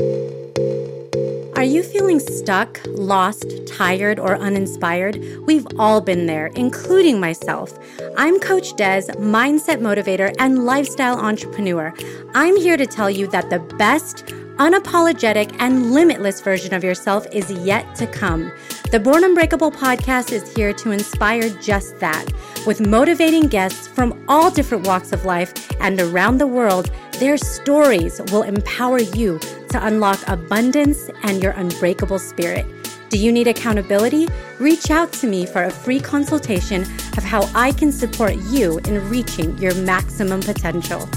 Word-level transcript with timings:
Are 0.00 1.64
you 1.64 1.82
feeling 1.82 2.18
stuck, 2.18 2.80
lost, 2.86 3.46
tired, 3.66 4.18
or 4.18 4.36
uninspired? 4.36 5.22
We've 5.46 5.66
all 5.78 6.00
been 6.00 6.26
there, 6.26 6.46
including 6.56 7.20
myself. 7.20 7.78
I'm 8.16 8.40
Coach 8.40 8.74
Des, 8.74 9.02
mindset 9.18 9.78
motivator 9.80 10.34
and 10.38 10.64
lifestyle 10.64 11.18
entrepreneur. 11.18 11.94
I'm 12.34 12.56
here 12.56 12.76
to 12.76 12.86
tell 12.86 13.10
you 13.10 13.28
that 13.28 13.50
the 13.50 13.60
best, 13.76 14.26
unapologetic, 14.56 15.54
and 15.60 15.92
limitless 15.92 16.40
version 16.40 16.74
of 16.74 16.82
yourself 16.82 17.26
is 17.32 17.50
yet 17.50 17.94
to 17.96 18.06
come. 18.06 18.50
The 18.92 19.00
Born 19.00 19.24
Unbreakable 19.24 19.72
podcast 19.72 20.32
is 20.32 20.54
here 20.54 20.74
to 20.74 20.90
inspire 20.90 21.48
just 21.62 21.98
that. 22.00 22.26
With 22.66 22.86
motivating 22.86 23.48
guests 23.48 23.88
from 23.88 24.22
all 24.28 24.50
different 24.50 24.86
walks 24.86 25.12
of 25.12 25.24
life 25.24 25.54
and 25.80 25.98
around 25.98 26.36
the 26.36 26.46
world, 26.46 26.90
their 27.12 27.38
stories 27.38 28.20
will 28.30 28.42
empower 28.42 29.00
you 29.00 29.38
to 29.70 29.86
unlock 29.86 30.18
abundance 30.28 31.08
and 31.22 31.42
your 31.42 31.52
unbreakable 31.52 32.18
spirit. 32.18 32.66
Do 33.08 33.16
you 33.16 33.32
need 33.32 33.48
accountability? 33.48 34.28
Reach 34.58 34.90
out 34.90 35.10
to 35.14 35.26
me 35.26 35.46
for 35.46 35.64
a 35.64 35.70
free 35.70 35.98
consultation 35.98 36.82
of 37.16 37.24
how 37.24 37.48
I 37.54 37.72
can 37.72 37.92
support 37.92 38.34
you 38.50 38.76
in 38.80 39.08
reaching 39.08 39.56
your 39.56 39.74
maximum 39.74 40.40
potential. 40.40 41.08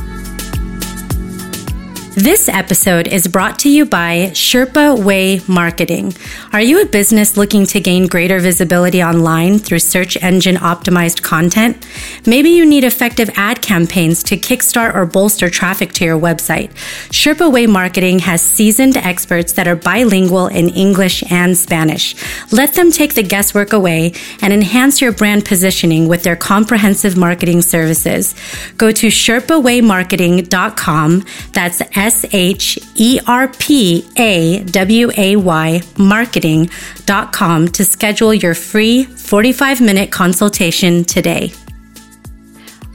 This 2.15 2.47
episode 2.47 3.09
is 3.09 3.27
brought 3.27 3.59
to 3.59 3.69
you 3.69 3.85
by 3.85 4.29
Sherpa 4.31 5.03
Way 5.03 5.41
Marketing. 5.49 6.13
Are 6.53 6.61
you 6.61 6.81
a 6.81 6.85
business 6.85 7.35
looking 7.35 7.65
to 7.65 7.81
gain 7.81 8.07
greater 8.07 8.39
visibility 8.39 9.03
online 9.03 9.59
through 9.59 9.79
search 9.79 10.15
engine 10.23 10.55
optimized 10.55 11.23
content? 11.23 11.85
Maybe 12.25 12.51
you 12.51 12.65
need 12.65 12.85
effective 12.85 13.29
ad 13.35 13.61
campaigns 13.61 14.23
to 14.23 14.37
kickstart 14.37 14.95
or 14.95 15.05
bolster 15.05 15.49
traffic 15.49 15.91
to 15.95 16.05
your 16.05 16.17
website. 16.17 16.69
Sherpa 17.09 17.51
Way 17.51 17.67
Marketing 17.67 18.19
has 18.19 18.41
seasoned 18.41 18.95
experts 18.95 19.51
that 19.51 19.67
are 19.67 19.75
bilingual 19.75 20.47
in 20.47 20.69
English 20.69 21.21
and 21.29 21.57
Spanish. 21.57 22.15
Let 22.49 22.75
them 22.75 22.93
take 22.93 23.15
the 23.15 23.23
guesswork 23.23 23.73
away 23.73 24.13
and 24.41 24.53
enhance 24.53 25.01
your 25.01 25.11
brand 25.11 25.43
positioning 25.43 26.07
with 26.07 26.23
their 26.23 26.37
comprehensive 26.37 27.17
marketing 27.17 27.61
services. 27.61 28.35
Go 28.77 28.93
to 28.93 29.07
sherpawaymarketing.com. 29.07 31.25
That's 31.51 31.81
H 32.05 32.77
E 32.95 33.19
R 33.27 33.47
P 33.47 34.05
A 34.17 34.63
W 34.63 35.11
A 35.17 35.35
Y 35.35 35.81
marketing.com 35.97 37.67
to 37.69 37.85
schedule 37.85 38.33
your 38.33 38.53
free 38.53 39.03
45 39.05 39.81
minute 39.81 40.11
consultation 40.11 41.03
today. 41.03 41.51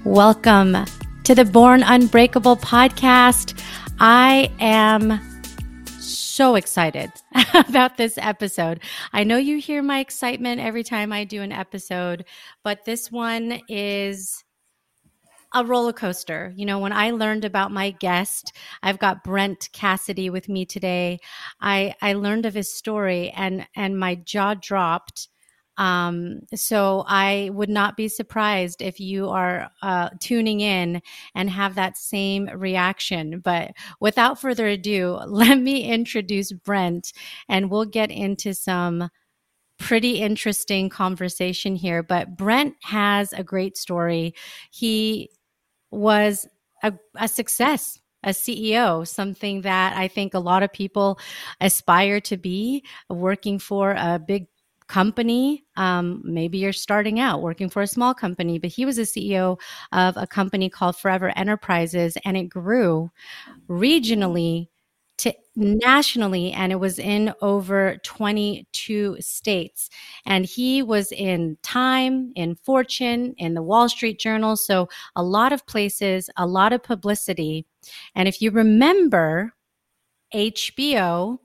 Welcome 0.05 0.77
to 1.25 1.35
the 1.35 1.45
Born 1.45 1.83
Unbreakable 1.83 2.57
podcast. 2.57 3.61
I 3.99 4.51
am 4.61 5.21
so 5.99 6.55
excited 6.55 7.13
about 7.55 7.97
this 7.97 8.17
episode. 8.17 8.81
I 9.13 9.25
know 9.25 9.37
you 9.37 9.59
hear 9.59 9.83
my 9.83 9.99
excitement 10.01 10.61
every 10.61 10.83
time 10.83 11.13
I 11.13 11.25
do 11.25 11.43
an 11.43 11.53
episode, 11.53 12.25
but 12.65 12.85
this 12.85 13.13
one 13.13 13.61
is 13.69 14.43
a 15.55 15.65
roller 15.65 15.93
coaster. 15.93 16.53
You 16.57 16.67
know, 16.67 16.79
when 16.79 16.93
I 16.93 17.11
learned 17.11 17.45
about 17.45 17.73
my 17.73 17.91
guest, 17.91 18.53
I've 18.83 18.99
got 18.99 19.25
Brent 19.25 19.69
Cassidy 19.73 20.31
with 20.31 20.49
me 20.49 20.65
today. 20.65 21.19
I 21.61 21.95
I 22.01 22.13
learned 22.15 22.47
of 22.47 22.55
his 22.55 22.73
story 22.73 23.31
and 23.31 23.67
and 23.77 23.99
my 23.99 24.15
jaw 24.17 24.55
dropped. 24.55 25.29
Um, 25.77 26.41
so 26.55 27.05
I 27.09 27.51
would 27.55 27.71
not 27.71 27.97
be 27.97 28.09
surprised 28.09 28.83
if 28.83 29.01
you 29.01 29.31
are 29.31 29.71
uh, 29.81 30.11
tuning 30.21 30.61
in 30.61 31.01
and 31.35 31.49
have 31.49 31.75
that 31.77 31.97
same 31.97 32.51
reaction. 32.55 33.41
But 33.41 33.73
without 33.99 34.39
further 34.39 34.67
ado, 34.67 35.19
let 35.27 35.59
me 35.59 35.85
introduce 35.85 36.53
Brent, 36.53 37.13
and 37.49 37.71
we'll 37.71 37.87
get 37.87 38.11
into 38.11 38.53
some 38.53 39.09
pretty 39.79 40.21
interesting 40.21 40.91
conversation 40.91 41.75
here. 41.75 42.03
But 42.03 42.37
Brent 42.37 42.75
has 42.83 43.33
a 43.33 43.43
great 43.43 43.79
story. 43.79 44.35
He 44.71 45.31
was 45.91 46.47
a, 46.83 46.93
a 47.17 47.29
success 47.29 48.01
a 48.23 48.31
CEO, 48.31 49.07
something 49.07 49.63
that 49.63 49.97
I 49.97 50.09
think 50.09 50.35
a 50.35 50.39
lot 50.39 50.63
of 50.63 50.73
people 50.73 51.19
aspire 51.61 52.21
to 52.21 52.37
be, 52.37 52.85
working 53.09 53.59
for 53.59 53.93
a 53.93 54.19
big 54.19 54.47
company. 54.89 55.65
Um, 55.77 56.21
maybe 56.25 56.59
you're 56.59 56.73
starting 56.73 57.21
out 57.21 57.43
working 57.43 57.71
for 57.71 57.81
a 57.81 57.87
small 57.87 58.13
company, 58.13 58.59
but 58.59 58.71
he 58.71 58.85
was 58.85 58.99
a 58.99 59.03
CEO 59.03 59.59
of 59.93 60.17
a 60.17 60.27
company 60.27 60.69
called 60.69 60.97
Forever 60.97 61.33
Enterprises, 61.37 62.19
and 62.25 62.37
it 62.37 62.49
grew 62.49 63.11
regionally 63.69 64.69
to 65.21 65.35
nationally 65.57 66.53
and 66.53 66.73
it 66.73 66.77
was 66.77 66.99
in 66.99 67.33
over 67.43 67.99
22 68.05 69.17
states. 69.21 69.91
And 70.25 70.47
he 70.47 70.83
was 70.83 71.13
in 71.13 71.59
time 71.63 72.33
in 72.35 72.55
fortune 72.55 73.35
in 73.37 73.55
the 73.55 73.63
wall 73.63 73.89
street 73.89 74.19
journal 74.19 74.57
so 74.57 74.89
a 75.17 75.23
lot 75.23 75.53
of 75.53 75.67
places 75.67 76.31
a 76.37 76.47
lot 76.47 76.73
of 76.73 76.83
publicity. 76.83 77.67
And 78.15 78.29
if 78.29 78.41
you 78.41 78.51
remember 78.51 79.53
hbo 80.35 81.39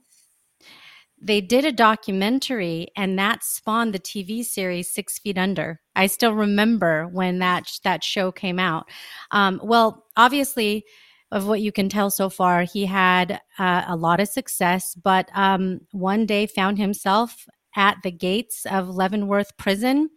they 1.21 1.41
did 1.41 1.65
a 1.65 1.71
documentary 1.71 2.87
and 2.95 3.17
that 3.17 3.43
spawned 3.43 3.93
the 3.93 3.99
tv 3.99 4.45
series 4.45 4.93
six 4.93 5.17
feet 5.17 5.37
under. 5.37 5.81
I 5.95 6.07
still 6.07 6.33
remember 6.33 7.07
when 7.07 7.39
that 7.39 7.71
that 7.83 8.03
show 8.03 8.31
came 8.31 8.59
out. 8.59 8.87
Um, 9.31 9.59
well 9.63 10.05
obviously 10.15 10.85
of 11.31 11.47
what 11.47 11.61
you 11.61 11.71
can 11.71 11.89
tell 11.89 12.09
so 12.09 12.29
far, 12.29 12.63
he 12.63 12.85
had 12.85 13.39
uh, 13.57 13.83
a 13.87 13.95
lot 13.95 14.19
of 14.19 14.27
success, 14.27 14.95
but 14.95 15.29
um, 15.33 15.81
one 15.91 16.25
day 16.25 16.45
found 16.45 16.77
himself 16.77 17.47
at 17.75 17.97
the 18.03 18.11
gates 18.11 18.65
of 18.65 18.89
Leavenworth 18.89 19.57
Prison 19.57 20.09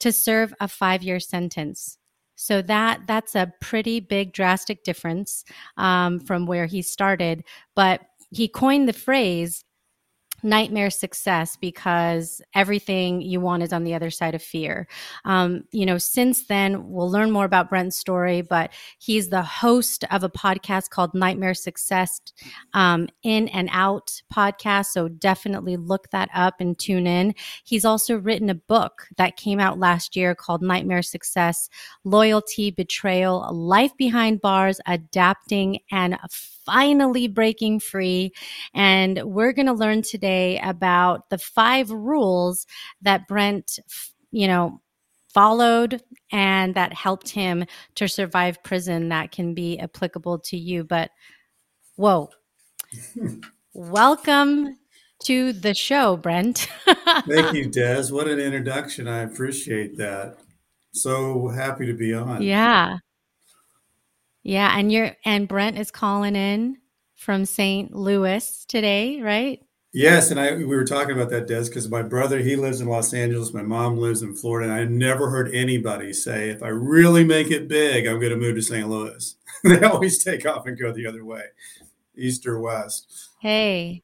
to 0.00 0.12
serve 0.12 0.54
a 0.60 0.68
five 0.68 1.02
year 1.02 1.20
sentence. 1.20 1.98
So 2.36 2.62
that 2.62 3.02
that's 3.06 3.34
a 3.34 3.52
pretty 3.60 4.00
big 4.00 4.32
drastic 4.32 4.82
difference 4.82 5.44
um, 5.76 6.18
from 6.18 6.46
where 6.46 6.66
he 6.66 6.82
started. 6.82 7.44
But 7.76 8.00
he 8.30 8.48
coined 8.48 8.88
the 8.88 8.94
phrase 8.94 9.64
nightmare 10.42 10.90
success 10.90 11.56
because 11.56 12.42
everything 12.54 13.20
you 13.20 13.40
want 13.40 13.62
is 13.62 13.72
on 13.72 13.84
the 13.84 13.94
other 13.94 14.10
side 14.10 14.34
of 14.34 14.42
fear. 14.42 14.88
Um, 15.24 15.64
you 15.70 15.86
know, 15.86 15.98
since 15.98 16.46
then, 16.46 16.90
we'll 16.90 17.10
learn 17.10 17.30
more 17.30 17.44
about 17.44 17.70
Brent's 17.70 17.96
story, 17.96 18.42
but 18.42 18.72
he's 18.98 19.28
the 19.28 19.42
host 19.42 20.04
of 20.10 20.24
a 20.24 20.28
podcast 20.28 20.90
called 20.90 21.14
Nightmare 21.14 21.54
Success 21.54 22.20
um, 22.74 23.08
In 23.22 23.48
and 23.48 23.68
Out 23.72 24.22
podcast. 24.32 24.86
So 24.86 25.08
definitely 25.08 25.76
look 25.76 26.10
that 26.10 26.28
up 26.34 26.60
and 26.60 26.78
tune 26.78 27.06
in. 27.06 27.34
He's 27.64 27.84
also 27.84 28.16
written 28.18 28.50
a 28.50 28.54
book 28.54 29.06
that 29.16 29.36
came 29.36 29.60
out 29.60 29.78
last 29.78 30.16
year 30.16 30.34
called 30.34 30.62
Nightmare 30.62 31.02
Success 31.02 31.68
Loyalty, 32.04 32.70
Betrayal, 32.70 33.48
Life 33.54 33.96
Behind 33.96 34.40
Bars, 34.40 34.80
Adapting, 34.86 35.78
and 35.90 36.18
finally 36.64 37.28
breaking 37.28 37.80
free. 37.80 38.32
And 38.74 39.20
we're 39.24 39.52
going 39.52 39.66
to 39.66 39.72
learn 39.72 40.02
today 40.02 40.31
about 40.62 41.28
the 41.30 41.38
five 41.38 41.90
rules 41.90 42.66
that 43.02 43.26
Brent, 43.28 43.78
you 44.30 44.46
know, 44.46 44.80
followed 45.32 46.02
and 46.30 46.74
that 46.74 46.92
helped 46.92 47.28
him 47.30 47.64
to 47.94 48.08
survive 48.08 48.62
prison 48.62 49.08
that 49.08 49.32
can 49.32 49.54
be 49.54 49.78
applicable 49.78 50.38
to 50.38 50.56
you. 50.56 50.84
But 50.84 51.10
whoa, 51.96 52.30
hmm. 53.14 53.40
welcome 53.72 54.78
to 55.24 55.52
the 55.52 55.74
show, 55.74 56.16
Brent. 56.16 56.68
Thank 57.28 57.54
you, 57.54 57.68
Des. 57.68 58.08
What 58.10 58.28
an 58.28 58.40
introduction. 58.40 59.08
I 59.08 59.22
appreciate 59.22 59.96
that. 59.98 60.36
So 60.92 61.48
happy 61.48 61.86
to 61.86 61.94
be 61.94 62.12
on. 62.14 62.42
Yeah. 62.42 62.98
Yeah, 64.42 64.76
and 64.76 64.90
you're 64.90 65.12
and 65.24 65.46
Brent 65.46 65.78
is 65.78 65.90
calling 65.90 66.34
in 66.34 66.78
from 67.14 67.44
St. 67.44 67.94
Louis 67.94 68.64
today, 68.66 69.22
right? 69.22 69.60
Yes, 69.94 70.30
and 70.30 70.40
I 70.40 70.54
we 70.54 70.64
were 70.64 70.84
talking 70.84 71.14
about 71.14 71.28
that, 71.30 71.46
Des, 71.46 71.64
because 71.64 71.88
my 71.90 72.02
brother 72.02 72.38
he 72.38 72.56
lives 72.56 72.80
in 72.80 72.88
Los 72.88 73.12
Angeles, 73.12 73.52
my 73.52 73.62
mom 73.62 73.98
lives 73.98 74.22
in 74.22 74.34
Florida, 74.34 74.70
and 74.70 74.80
I 74.80 74.84
never 74.84 75.28
heard 75.28 75.54
anybody 75.54 76.14
say, 76.14 76.48
"If 76.48 76.62
I 76.62 76.68
really 76.68 77.24
make 77.24 77.50
it 77.50 77.68
big, 77.68 78.06
I'm 78.06 78.18
going 78.18 78.30
to 78.30 78.36
move 78.36 78.56
to 78.56 78.62
St. 78.62 78.88
Louis." 78.88 79.36
they 79.64 79.82
always 79.82 80.24
take 80.24 80.46
off 80.46 80.66
and 80.66 80.78
go 80.78 80.92
the 80.92 81.06
other 81.06 81.26
way, 81.26 81.42
east 82.16 82.46
or 82.46 82.58
west. 82.58 83.30
Hey, 83.40 84.02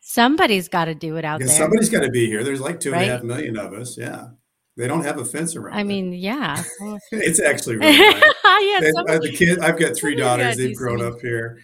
somebody's 0.00 0.68
got 0.68 0.86
to 0.86 0.94
do 0.94 1.16
it 1.16 1.24
out 1.24 1.40
yeah, 1.40 1.48
there. 1.48 1.56
Somebody's 1.56 1.90
got 1.90 2.00
to 2.00 2.10
be 2.10 2.26
here. 2.26 2.42
There's 2.42 2.62
like 2.62 2.80
two 2.80 2.92
right? 2.92 3.02
and 3.02 3.10
a 3.10 3.14
half 3.14 3.22
million 3.22 3.58
of 3.58 3.74
us. 3.74 3.98
Yeah. 3.98 4.28
They 4.76 4.86
don't 4.86 5.04
have 5.04 5.18
a 5.18 5.24
fence 5.26 5.56
around. 5.56 5.76
I 5.76 5.82
mean, 5.82 6.12
yeah. 6.14 6.62
it's 7.12 7.40
actually 7.40 7.76
really 7.78 7.96
yeah, 7.96 8.80
they, 8.80 8.92
uh, 8.96 9.18
the 9.18 9.34
kid. 9.36 9.58
I've 9.58 9.78
got 9.78 9.94
three 9.96 10.14
daughters. 10.14 10.56
They've 10.56 10.74
grown 10.74 11.02
up 11.02 11.20
here. 11.20 11.58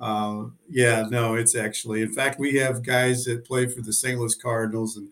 Um, 0.00 0.56
yeah, 0.68 1.04
no, 1.10 1.34
it's 1.34 1.54
actually. 1.54 2.02
In 2.02 2.12
fact, 2.12 2.40
we 2.40 2.54
have 2.56 2.82
guys 2.82 3.24
that 3.26 3.44
play 3.44 3.66
for 3.66 3.82
the 3.82 3.92
St. 3.92 4.18
Louis 4.18 4.34
Cardinals 4.34 4.96
and 4.96 5.08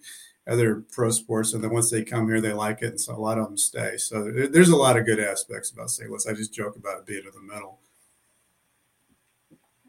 other 0.49 0.83
pro 0.91 1.11
sports, 1.11 1.53
and 1.53 1.63
then 1.63 1.71
once 1.71 1.91
they 1.91 2.03
come 2.03 2.27
here, 2.27 2.41
they 2.41 2.55
like 2.55 2.81
it, 2.81 2.87
and 2.87 3.01
so 3.01 3.15
a 3.15 3.21
lot 3.21 3.39
of 3.39 3.45
them 3.45 3.59
stay. 3.59 3.99
So 3.99 4.31
there's 4.31 4.71
a 4.71 4.77
lot 4.77 4.97
of 4.97 5.05
good 5.05 5.21
aspects 5.21 5.71
about 5.71 5.91
St. 5.91 6.09
Louis. 6.09 6.27
I 6.27 6.33
just 6.33 6.55
joke 6.55 6.77
about 6.77 6.99
it 6.99 7.07
being 7.07 7.25
in 7.25 7.33
the 7.35 7.53
middle. 7.55 7.81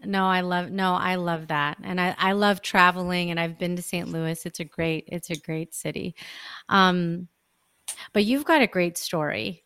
No, 0.03 0.25
I 0.25 0.41
love 0.41 0.71
no, 0.71 0.93
I 0.93 1.15
love 1.15 1.47
that. 1.47 1.77
And 1.83 1.99
I, 1.99 2.15
I 2.17 2.31
love 2.31 2.61
traveling 2.61 3.31
and 3.31 3.39
I've 3.39 3.57
been 3.57 3.75
to 3.75 3.81
St. 3.81 4.07
Louis. 4.07 4.45
It's 4.45 4.59
a 4.59 4.65
great, 4.65 5.05
it's 5.07 5.29
a 5.29 5.35
great 5.35 5.73
city. 5.73 6.15
Um, 6.69 7.27
but 8.13 8.23
you've 8.23 8.45
got 8.45 8.61
a 8.61 8.67
great 8.67 8.97
story 8.97 9.63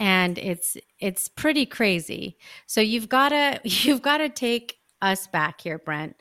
and 0.00 0.38
it's 0.38 0.78
it's 0.98 1.28
pretty 1.28 1.66
crazy. 1.66 2.38
So 2.66 2.80
you've 2.80 3.08
gotta 3.08 3.60
you've 3.64 4.02
gotta 4.02 4.28
take 4.28 4.78
us 5.00 5.28
back 5.28 5.60
here, 5.60 5.78
Brent. 5.78 6.16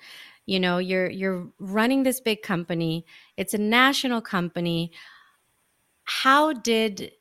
You 0.46 0.60
know, 0.60 0.78
you're 0.78 1.10
you're 1.10 1.48
running 1.58 2.04
this 2.04 2.20
big 2.20 2.44
company. 2.44 3.06
It's 3.38 3.54
a 3.54 3.58
national 3.58 4.22
company. 4.22 4.92
How 6.04 6.54
did 6.54 7.12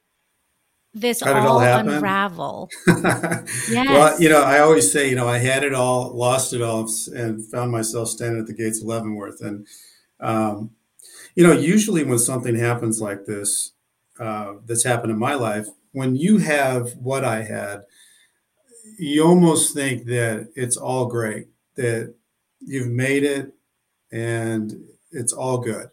this 0.94 1.22
all, 1.22 1.58
all 1.58 1.60
unravel? 1.60 2.70
yes. 2.86 3.68
Well, 3.68 4.20
you 4.20 4.28
know, 4.30 4.42
I 4.42 4.60
always 4.60 4.90
say, 4.90 5.08
you 5.10 5.14
know, 5.14 5.28
I 5.28 5.38
had 5.38 5.62
it 5.62 5.74
all, 5.74 6.10
lost 6.16 6.54
it 6.54 6.62
all, 6.62 6.88
and 7.14 7.44
found 7.50 7.70
myself 7.70 8.08
standing 8.08 8.40
at 8.40 8.46
the 8.46 8.54
gates 8.54 8.80
of 8.80 8.86
Leavenworth. 8.86 9.42
And, 9.42 9.66
um, 10.20 10.70
you 11.34 11.46
know, 11.46 11.52
usually 11.52 12.02
when 12.02 12.18
something 12.18 12.56
happens 12.56 13.02
like 13.02 13.26
this, 13.26 13.72
uh, 14.18 14.54
that's 14.64 14.84
happened 14.84 15.12
in 15.12 15.18
my 15.18 15.34
life, 15.34 15.68
when 15.92 16.16
you 16.16 16.38
have 16.38 16.92
what 16.96 17.24
I 17.24 17.42
had, 17.42 17.82
you 18.98 19.24
almost 19.24 19.74
think 19.74 20.06
that 20.06 20.48
it's 20.54 20.76
all 20.76 21.06
great, 21.06 21.48
that 21.76 22.14
you've 22.60 22.88
made 22.88 23.24
it 23.24 23.52
and 24.10 24.74
it's 25.10 25.32
all 25.32 25.58
good. 25.58 25.88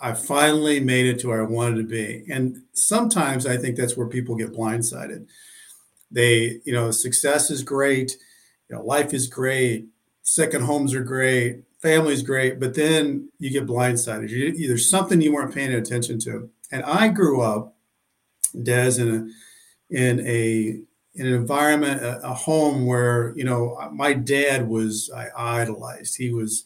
I 0.00 0.14
finally 0.14 0.80
made 0.80 1.06
it 1.06 1.20
to 1.20 1.28
where 1.28 1.40
I 1.40 1.48
wanted 1.48 1.76
to 1.76 1.84
be. 1.84 2.24
And 2.28 2.62
sometimes 2.72 3.46
I 3.46 3.56
think 3.56 3.76
that's 3.76 3.96
where 3.96 4.08
people 4.08 4.34
get 4.34 4.52
blindsided. 4.52 5.26
They, 6.10 6.60
you 6.64 6.72
know, 6.72 6.90
success 6.90 7.50
is 7.50 7.62
great, 7.62 8.16
you 8.68 8.76
know, 8.76 8.82
life 8.82 9.14
is 9.14 9.28
great, 9.28 9.86
second 10.22 10.62
homes 10.62 10.92
are 10.92 11.04
great, 11.04 11.62
family's 11.80 12.22
great, 12.22 12.58
but 12.58 12.74
then 12.74 13.28
you 13.38 13.50
get 13.50 13.66
blindsided. 13.66 14.28
You, 14.28 14.66
there's 14.66 14.90
something 14.90 15.20
you 15.20 15.32
weren't 15.32 15.54
paying 15.54 15.72
attention 15.72 16.18
to. 16.20 16.50
And 16.70 16.82
I 16.84 17.08
grew 17.08 17.40
up, 17.40 17.71
Des, 18.62 18.98
in 18.98 19.08
a 19.14 19.96
in 19.96 20.20
a 20.20 20.80
in 21.14 21.26
an 21.26 21.34
environment, 21.34 22.02
a, 22.02 22.20
a 22.22 22.34
home 22.34 22.86
where 22.86 23.32
you 23.36 23.44
know 23.44 23.78
my 23.92 24.12
dad 24.12 24.68
was 24.68 25.10
I 25.14 25.28
idolized. 25.36 26.16
He 26.16 26.32
was 26.32 26.64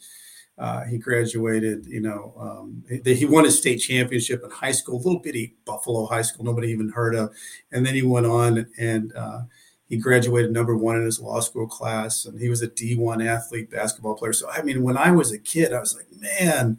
uh, 0.59 0.85
he 0.85 0.97
graduated, 0.97 1.85
you 1.87 2.01
know, 2.01 2.33
um, 2.39 2.83
he, 2.89 3.15
he 3.15 3.25
won 3.27 3.45
a 3.45 3.51
state 3.51 3.77
championship 3.77 4.43
in 4.43 4.51
high 4.51 4.73
school, 4.73 4.97
little 4.97 5.21
bitty 5.21 5.55
Buffalo 5.67 6.07
high 6.07 6.23
school, 6.23 6.47
nobody 6.47 6.69
even 6.69 6.89
heard 6.89 7.15
of. 7.15 7.35
And 7.73 7.85
then 7.85 7.95
he 7.95 8.03
went 8.03 8.25
on 8.25 8.67
and 8.79 9.15
uh, 9.15 9.43
he 9.89 9.99
graduated 9.99 10.53
number 10.53 10.75
one 10.75 10.97
in 10.97 11.05
his 11.05 11.21
law 11.21 11.41
school 11.41 11.67
class, 11.67 12.25
and 12.25 12.41
he 12.41 12.49
was 12.49 12.63
a 12.63 12.69
D1 12.69 13.25
athlete, 13.25 13.71
basketball 13.71 14.15
player. 14.15 14.33
So, 14.33 14.49
I 14.51 14.63
mean, 14.63 14.83
when 14.83 14.97
I 14.97 15.11
was 15.11 15.31
a 15.31 15.39
kid, 15.39 15.73
I 15.73 15.81
was 15.81 15.95
like, 15.95 16.09
man, 16.19 16.79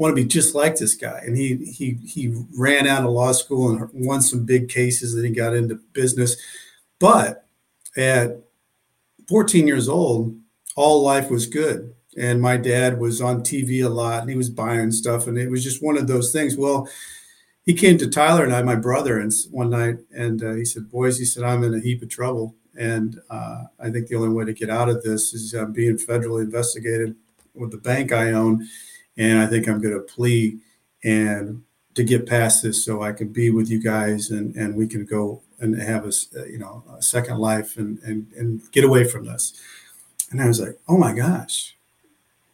want 0.00 0.16
to 0.16 0.22
be 0.22 0.26
just 0.26 0.54
like 0.54 0.76
this 0.76 0.94
guy. 0.94 1.20
And 1.24 1.36
he 1.36 1.56
he 1.56 1.98
he 2.06 2.34
ran 2.56 2.86
out 2.86 3.04
of 3.04 3.10
law 3.10 3.32
school 3.32 3.70
and 3.70 3.88
won 3.92 4.22
some 4.22 4.44
big 4.44 4.68
cases. 4.68 5.14
Then 5.14 5.24
he 5.24 5.30
got 5.30 5.54
into 5.54 5.76
business, 5.92 6.36
but 6.98 7.46
at 7.96 8.40
14 9.28 9.66
years 9.66 9.88
old, 9.88 10.36
all 10.74 11.02
life 11.02 11.30
was 11.30 11.46
good 11.46 11.94
and 12.16 12.40
my 12.40 12.56
dad 12.56 12.98
was 12.98 13.20
on 13.20 13.42
TV 13.42 13.84
a 13.84 13.88
lot 13.88 14.22
and 14.22 14.30
he 14.30 14.36
was 14.36 14.50
buying 14.50 14.90
stuff 14.90 15.26
and 15.26 15.38
it 15.38 15.50
was 15.50 15.62
just 15.62 15.82
one 15.82 15.96
of 15.96 16.06
those 16.06 16.32
things. 16.32 16.56
Well, 16.56 16.88
he 17.62 17.74
came 17.74 17.98
to 17.98 18.08
Tyler 18.08 18.42
and 18.42 18.54
I, 18.54 18.62
my 18.62 18.74
brother, 18.74 19.20
and 19.20 19.30
one 19.50 19.70
night, 19.70 19.98
and 20.12 20.42
uh, 20.42 20.54
he 20.54 20.64
said, 20.64 20.90
"Boys," 20.90 21.18
he 21.18 21.26
said, 21.26 21.44
"I'm 21.44 21.62
in 21.62 21.74
a 21.74 21.78
heap 21.78 22.02
of 22.02 22.08
trouble, 22.08 22.56
and 22.76 23.20
uh, 23.28 23.64
I 23.78 23.90
think 23.90 24.08
the 24.08 24.16
only 24.16 24.30
way 24.30 24.46
to 24.46 24.54
get 24.54 24.70
out 24.70 24.88
of 24.88 25.02
this 25.02 25.34
is 25.34 25.54
uh, 25.54 25.66
being 25.66 25.98
federally 25.98 26.42
investigated 26.42 27.14
with 27.54 27.70
the 27.70 27.76
bank 27.76 28.12
I 28.12 28.32
own, 28.32 28.66
and 29.16 29.38
I 29.38 29.46
think 29.46 29.68
I'm 29.68 29.80
going 29.80 29.94
to 29.94 30.00
plea 30.00 30.58
and 31.04 31.62
to 31.94 32.04
get 32.04 32.26
past 32.26 32.62
this 32.62 32.84
so 32.84 33.02
I 33.02 33.12
can 33.12 33.28
be 33.28 33.50
with 33.50 33.70
you 33.70 33.82
guys 33.82 34.30
and 34.30 34.54
and 34.54 34.74
we 34.74 34.86
can 34.86 35.04
go 35.04 35.42
and 35.58 35.80
have 35.80 36.06
a 36.06 36.12
you 36.50 36.58
know 36.58 36.82
a 36.96 37.02
second 37.02 37.38
life 37.38 37.76
and 37.76 37.98
and 38.00 38.26
and 38.36 38.72
get 38.72 38.84
away 38.84 39.04
from 39.04 39.26
this." 39.26 39.60
And 40.30 40.40
I 40.40 40.46
was 40.46 40.60
like, 40.60 40.78
"Oh 40.88 40.96
my 40.96 41.12
gosh." 41.12 41.74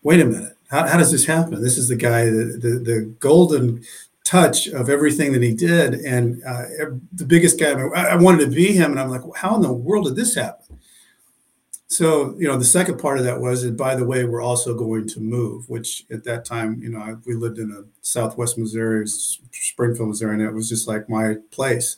wait 0.07 0.21
a 0.21 0.25
minute, 0.25 0.57
how, 0.71 0.87
how 0.87 0.97
does 0.97 1.11
this 1.11 1.27
happen? 1.27 1.61
This 1.61 1.77
is 1.77 1.89
the 1.89 1.97
guy, 1.97 2.27
the, 2.27 2.57
the, 2.63 2.79
the 2.79 3.15
golden 3.19 3.83
touch 4.23 4.69
of 4.69 4.89
everything 4.89 5.33
that 5.33 5.43
he 5.43 5.53
did. 5.53 5.95
And 5.95 6.41
uh, 6.45 6.63
the 7.13 7.25
biggest 7.25 7.59
guy, 7.59 7.73
I 7.73 8.15
wanted 8.15 8.45
to 8.45 8.55
be 8.55 8.73
him. 8.73 8.93
And 8.93 9.01
I'm 9.01 9.11
like, 9.11 9.23
how 9.35 9.57
in 9.57 9.63
the 9.63 9.73
world 9.73 10.05
did 10.05 10.15
this 10.15 10.37
happen? 10.37 10.66
So, 11.89 12.35
you 12.37 12.49
know, 12.49 12.59
the 12.59 12.65
second 12.65 12.99
part 12.99 13.19
of 13.19 13.25
that 13.25 13.41
was 13.41 13.63
that, 13.63 13.77
by 13.77 13.95
the 13.95 14.05
way, 14.05 14.25
we're 14.25 14.43
also 14.43 14.75
going 14.75 15.07
to 15.09 15.21
move, 15.21 15.69
which 15.69 16.05
at 16.11 16.25
that 16.25 16.45
time, 16.45 16.83
you 16.83 16.89
know, 16.89 17.21
we 17.27 17.35
lived 17.35 17.59
in 17.59 17.71
a 17.71 17.85
Southwest 18.03 18.59
Missouri, 18.59 19.07
Springfield, 19.07 20.09
Missouri, 20.09 20.35
and 20.35 20.43
it 20.43 20.53
was 20.53 20.69
just 20.69 20.89
like 20.89 21.09
my 21.09 21.37
place. 21.53 21.97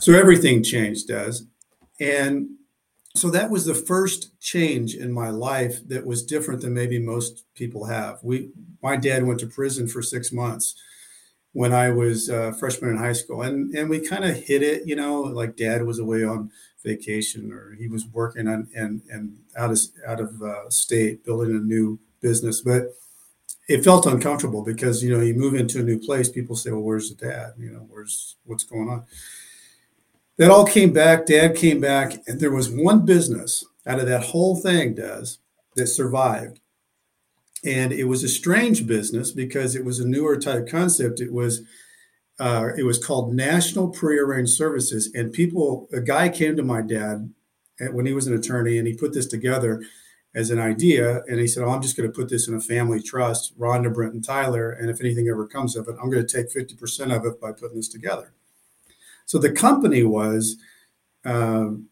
So 0.00 0.12
everything 0.12 0.62
changed, 0.62 1.08
Des. 1.08 1.44
And 1.98 2.50
so 3.16 3.30
that 3.30 3.50
was 3.50 3.64
the 3.64 3.74
first 3.74 4.38
change 4.38 4.94
in 4.94 5.12
my 5.12 5.30
life 5.30 5.86
that 5.88 6.06
was 6.06 6.24
different 6.24 6.60
than 6.60 6.74
maybe 6.74 6.98
most 6.98 7.44
people 7.54 7.86
have. 7.86 8.18
We, 8.22 8.50
my 8.82 8.96
dad 8.96 9.26
went 9.26 9.40
to 9.40 9.46
prison 9.46 9.88
for 9.88 10.02
six 10.02 10.30
months 10.30 10.74
when 11.52 11.72
I 11.72 11.90
was 11.90 12.28
a 12.28 12.52
freshman 12.52 12.90
in 12.90 12.96
high 12.96 13.12
school, 13.12 13.42
and 13.42 13.74
and 13.74 13.90
we 13.90 14.06
kind 14.06 14.24
of 14.24 14.36
hit 14.36 14.62
it, 14.62 14.86
you 14.86 14.94
know, 14.94 15.22
like 15.22 15.56
dad 15.56 15.84
was 15.84 15.98
away 15.98 16.24
on 16.24 16.52
vacation 16.84 17.52
or 17.52 17.74
he 17.74 17.88
was 17.88 18.06
working 18.06 18.48
on 18.48 18.68
and 18.74 19.02
and 19.10 19.36
out 19.56 19.70
of 19.70 19.78
out 20.06 20.20
of 20.20 20.42
uh, 20.42 20.68
state 20.70 21.24
building 21.24 21.54
a 21.54 21.60
new 21.60 21.98
business, 22.20 22.60
but 22.60 22.94
it 23.68 23.84
felt 23.84 24.06
uncomfortable 24.06 24.62
because 24.62 25.02
you 25.02 25.10
know 25.10 25.22
you 25.22 25.34
move 25.34 25.54
into 25.54 25.80
a 25.80 25.84
new 25.84 25.98
place, 25.98 26.28
people 26.28 26.56
say, 26.56 26.70
well, 26.70 26.80
where's 26.80 27.14
the 27.14 27.26
dad? 27.26 27.52
You 27.58 27.70
know, 27.70 27.86
where's 27.88 28.36
what's 28.44 28.64
going 28.64 28.88
on? 28.88 29.04
that 30.40 30.50
all 30.50 30.64
came 30.64 30.90
back. 30.90 31.26
Dad 31.26 31.54
came 31.54 31.82
back, 31.82 32.14
and 32.26 32.40
there 32.40 32.50
was 32.50 32.70
one 32.70 33.04
business 33.04 33.62
out 33.86 34.00
of 34.00 34.06
that 34.06 34.22
whole 34.22 34.56
thing, 34.56 34.94
Des 34.94 35.36
that 35.76 35.86
survived. 35.86 36.60
And 37.62 37.92
it 37.92 38.04
was 38.04 38.24
a 38.24 38.28
strange 38.28 38.86
business 38.86 39.32
because 39.32 39.76
it 39.76 39.84
was 39.84 40.00
a 40.00 40.08
newer 40.08 40.38
type 40.38 40.66
concept. 40.66 41.20
It 41.20 41.30
was 41.30 41.60
uh, 42.40 42.70
it 42.76 42.82
was 42.82 43.04
called 43.04 43.34
National 43.34 43.88
Prearranged 43.88 44.52
Services, 44.52 45.12
and 45.14 45.32
people. 45.32 45.88
A 45.92 46.00
guy 46.00 46.28
came 46.28 46.56
to 46.56 46.62
my 46.62 46.80
dad 46.80 47.32
when 47.92 48.06
he 48.06 48.12
was 48.12 48.26
an 48.26 48.34
attorney, 48.34 48.78
and 48.78 48.88
he 48.88 48.94
put 48.94 49.12
this 49.12 49.26
together 49.26 49.82
as 50.34 50.50
an 50.50 50.58
idea. 50.58 51.22
And 51.24 51.38
he 51.38 51.46
said, 51.46 51.64
oh, 51.64 51.70
I'm 51.70 51.82
just 51.82 51.96
going 51.96 52.08
to 52.08 52.14
put 52.14 52.28
this 52.28 52.48
in 52.48 52.54
a 52.54 52.60
family 52.60 53.02
trust, 53.02 53.58
Rhonda, 53.58 53.92
Brent, 53.92 54.14
and 54.14 54.24
Tyler. 54.24 54.72
And 54.72 54.88
if 54.88 55.00
anything 55.00 55.28
ever 55.28 55.46
comes 55.46 55.76
of 55.76 55.88
it, 55.88 55.96
I'm 56.00 56.10
going 56.10 56.26
to 56.26 56.36
take 56.36 56.52
50% 56.52 57.14
of 57.14 57.24
it 57.26 57.40
by 57.40 57.52
putting 57.52 57.76
this 57.76 57.88
together. 57.88 58.32
So 59.26 59.38
the 59.38 59.52
company 59.52 60.02
was 60.02 60.56
um, 61.24 61.88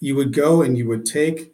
you 0.00 0.14
would 0.14 0.32
go 0.32 0.62
and 0.62 0.76
you 0.76 0.86
would 0.88 1.04
take 1.04 1.52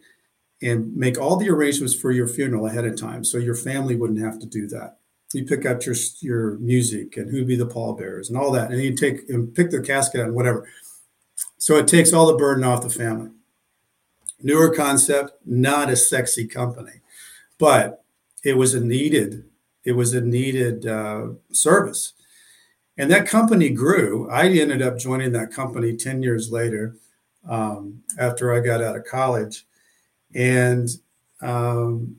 and 0.60 0.94
make 0.96 1.18
all 1.18 1.36
the 1.36 1.50
arrangements 1.50 1.94
for 1.94 2.12
your 2.12 2.28
funeral 2.28 2.66
ahead 2.66 2.84
of 2.84 2.96
time, 2.96 3.24
so 3.24 3.38
your 3.38 3.56
family 3.56 3.96
wouldn't 3.96 4.20
have 4.20 4.38
to 4.38 4.46
do 4.46 4.68
that. 4.68 4.98
You 5.32 5.44
pick 5.44 5.64
out 5.64 5.86
your 5.86 5.94
your 6.20 6.58
music 6.58 7.16
and 7.16 7.30
who'd 7.30 7.46
be 7.46 7.56
the 7.56 7.66
pallbearers 7.66 8.28
and 8.28 8.38
all 8.38 8.50
that, 8.52 8.70
and 8.70 8.82
you 8.82 8.94
take 8.94 9.28
and 9.28 9.54
pick 9.54 9.70
their 9.70 9.82
casket 9.82 10.20
and 10.20 10.34
whatever. 10.34 10.68
So 11.58 11.76
it 11.76 11.88
takes 11.88 12.12
all 12.12 12.26
the 12.26 12.36
burden 12.36 12.64
off 12.64 12.82
the 12.82 12.90
family. 12.90 13.30
Newer 14.42 14.74
concept, 14.74 15.32
not 15.46 15.90
a 15.90 15.96
sexy 15.96 16.46
company, 16.46 17.00
but 17.58 18.04
it 18.44 18.56
was 18.56 18.74
a 18.74 18.80
needed 18.80 19.44
it 19.84 19.92
was 19.92 20.14
a 20.14 20.20
needed 20.20 20.86
uh, 20.86 21.28
service 21.50 22.12
and 22.98 23.10
that 23.10 23.26
company 23.26 23.70
grew. 23.70 24.30
I 24.30 24.48
ended 24.48 24.82
up 24.82 24.98
joining 24.98 25.32
that 25.32 25.50
company 25.50 25.96
10 25.96 26.22
years 26.22 26.52
later 26.52 26.96
um, 27.48 28.02
after 28.18 28.54
I 28.54 28.60
got 28.60 28.82
out 28.82 28.96
of 28.96 29.04
college. 29.06 29.66
And 30.34 30.88
um, 31.40 32.16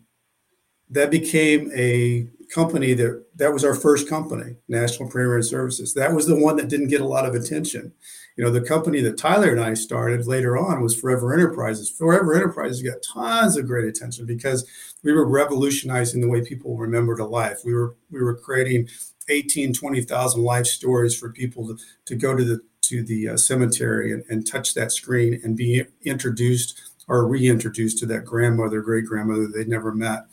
that 0.90 1.12
became 1.12 1.72
a 1.76 2.28
company 2.54 2.94
that 2.94 3.26
that 3.36 3.52
was 3.52 3.66
our 3.66 3.74
first 3.74 4.08
company, 4.08 4.56
National 4.68 5.10
Prearranged 5.10 5.50
Services. 5.50 5.94
That 5.94 6.14
was 6.14 6.28
the 6.28 6.40
one 6.40 6.56
that 6.58 6.70
didn't 6.70 6.90
get 6.90 7.02
a 7.02 7.08
lot 7.08 7.26
of 7.26 7.34
attention. 7.34 7.92
You 8.38 8.44
know, 8.44 8.52
the 8.52 8.62
company 8.62 9.02
that 9.02 9.18
Tyler 9.18 9.52
and 9.52 9.60
I 9.60 9.74
started 9.74 10.28
later 10.28 10.58
on 10.58 10.82
was 10.82 10.96
Forever 10.96 11.34
Enterprises. 11.34 11.90
Forever 11.90 12.36
Enterprises 12.36 12.84
got 12.84 13.04
tons 13.04 13.58
of 13.58 13.66
great 13.66 13.86
attention 13.86 14.26
because 14.26 14.68
we 15.04 15.14
were 15.14 15.28
revolutionizing 15.28 16.22
the 16.22 16.30
way 16.30 16.44
people 16.44 16.78
remembered 16.78 17.20
a 17.20 17.26
life. 17.26 17.62
We 17.66 17.74
were 17.74 17.96
we 18.12 18.22
were 18.22 18.36
creating 18.36 18.90
18, 19.30 19.74
20,000 19.74 20.44
life 20.44 20.68
stories 20.68 21.18
for 21.18 21.32
people 21.32 21.68
to, 21.68 21.78
to 22.06 22.16
go 22.16 22.36
to 22.36 22.44
the 22.44 22.62
to 22.82 23.02
the 23.02 23.30
uh, 23.30 23.38
cemetery 23.38 24.12
and, 24.12 24.24
and 24.30 24.46
touch 24.46 24.74
that 24.74 24.92
screen 24.92 25.40
and 25.44 25.56
be 25.56 25.84
introduced 26.04 26.82
or 27.08 27.28
reintroduced 27.28 27.98
to 28.00 28.06
that 28.06 28.26
grandmother, 28.26 28.82
great 28.82 29.06
grandmother 29.06 29.48
they'd 29.48 29.68
never 29.68 29.94
met. 29.94 30.26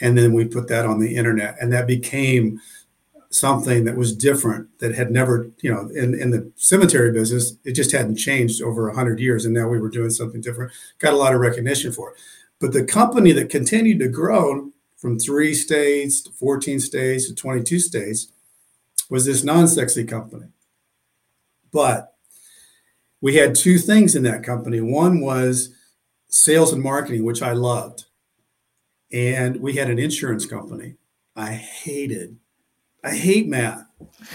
And 0.00 0.16
then 0.16 0.32
we 0.32 0.44
put 0.44 0.68
that 0.68 0.86
on 0.86 0.98
the 0.98 1.16
internet, 1.16 1.56
and 1.60 1.72
that 1.72 1.86
became 1.86 2.60
something 3.30 3.84
that 3.84 3.96
was 3.96 4.14
different 4.14 4.66
that 4.80 4.94
had 4.94 5.10
never, 5.10 5.50
you 5.62 5.72
know, 5.72 5.88
in, 5.94 6.20
in 6.20 6.30
the 6.30 6.50
cemetery 6.56 7.12
business, 7.12 7.54
it 7.64 7.72
just 7.72 7.92
hadn't 7.92 8.16
changed 8.16 8.60
over 8.60 8.88
100 8.88 9.20
years. 9.20 9.44
And 9.44 9.54
now 9.54 9.68
we 9.68 9.78
were 9.78 9.88
doing 9.88 10.10
something 10.10 10.40
different, 10.40 10.72
got 10.98 11.14
a 11.14 11.16
lot 11.16 11.34
of 11.34 11.40
recognition 11.40 11.92
for 11.92 12.10
it. 12.10 12.20
But 12.60 12.72
the 12.72 12.84
company 12.84 13.32
that 13.32 13.48
continued 13.48 14.00
to 14.00 14.08
grow 14.08 14.70
from 14.96 15.18
three 15.18 15.54
states 15.54 16.20
to 16.22 16.32
14 16.32 16.80
states 16.80 17.28
to 17.28 17.34
22 17.34 17.78
states 17.78 18.32
was 19.08 19.24
this 19.24 19.44
non 19.44 19.66
sexy 19.68 20.04
company. 20.04 20.46
But 21.72 22.14
we 23.20 23.36
had 23.36 23.54
two 23.54 23.78
things 23.78 24.16
in 24.16 24.24
that 24.24 24.42
company. 24.42 24.80
One 24.80 25.20
was 25.20 25.74
sales 26.28 26.72
and 26.72 26.82
marketing, 26.82 27.24
which 27.24 27.42
I 27.42 27.52
loved. 27.52 28.04
And 29.12 29.60
we 29.60 29.74
had 29.74 29.90
an 29.90 29.98
insurance 29.98 30.46
company 30.46 30.94
I 31.36 31.52
hated. 31.52 32.36
I 33.02 33.14
hate 33.14 33.48
math. 33.48 33.86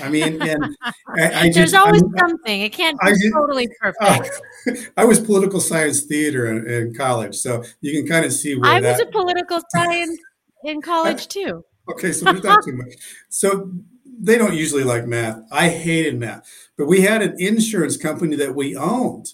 I 0.01 0.10
mean, 0.10 0.41
and 0.41 0.75
I, 0.84 0.94
I 1.17 1.44
just, 1.46 1.55
there's 1.55 1.74
always 1.74 2.01
I'm, 2.01 2.17
something. 2.17 2.62
It 2.62 2.72
can't 2.72 3.00
be 3.00 3.08
I, 3.10 3.13
totally 3.32 3.70
perfect. 3.79 4.41
Uh, 4.67 4.72
I 4.98 5.05
was 5.05 5.20
political 5.20 5.60
science 5.60 6.01
theater 6.03 6.48
in, 6.48 6.67
in, 6.70 6.94
college, 6.94 7.36
so 7.36 7.63
you 7.82 7.91
can 7.94 8.08
kind 8.10 8.25
of 8.25 8.34
see 8.34 8.55
where 8.55 8.72
I 8.72 8.82
that, 8.82 8.94
was 8.94 9.01
a 9.01 9.05
political 9.12 9.62
science 9.70 10.17
in 10.63 10.82
college 10.82 11.27
too. 11.27 11.63
Okay, 11.89 12.12
so 12.12 12.25
we're 12.25 12.41
not 12.41 12.63
too 12.63 12.75
much. 12.75 12.94
So 13.29 13.72
they 14.20 14.38
don't 14.38 14.55
usually 14.55 14.84
like 14.84 15.05
math. 15.05 15.39
I 15.51 15.70
hated 15.70 16.20
math, 16.20 16.50
but 16.77 16.88
we 16.88 17.01
had 17.01 17.22
an 17.22 17.36
insurance 17.38 17.98
company 17.98 18.36
that 18.38 18.55
we 18.55 18.75
owned, 18.75 19.34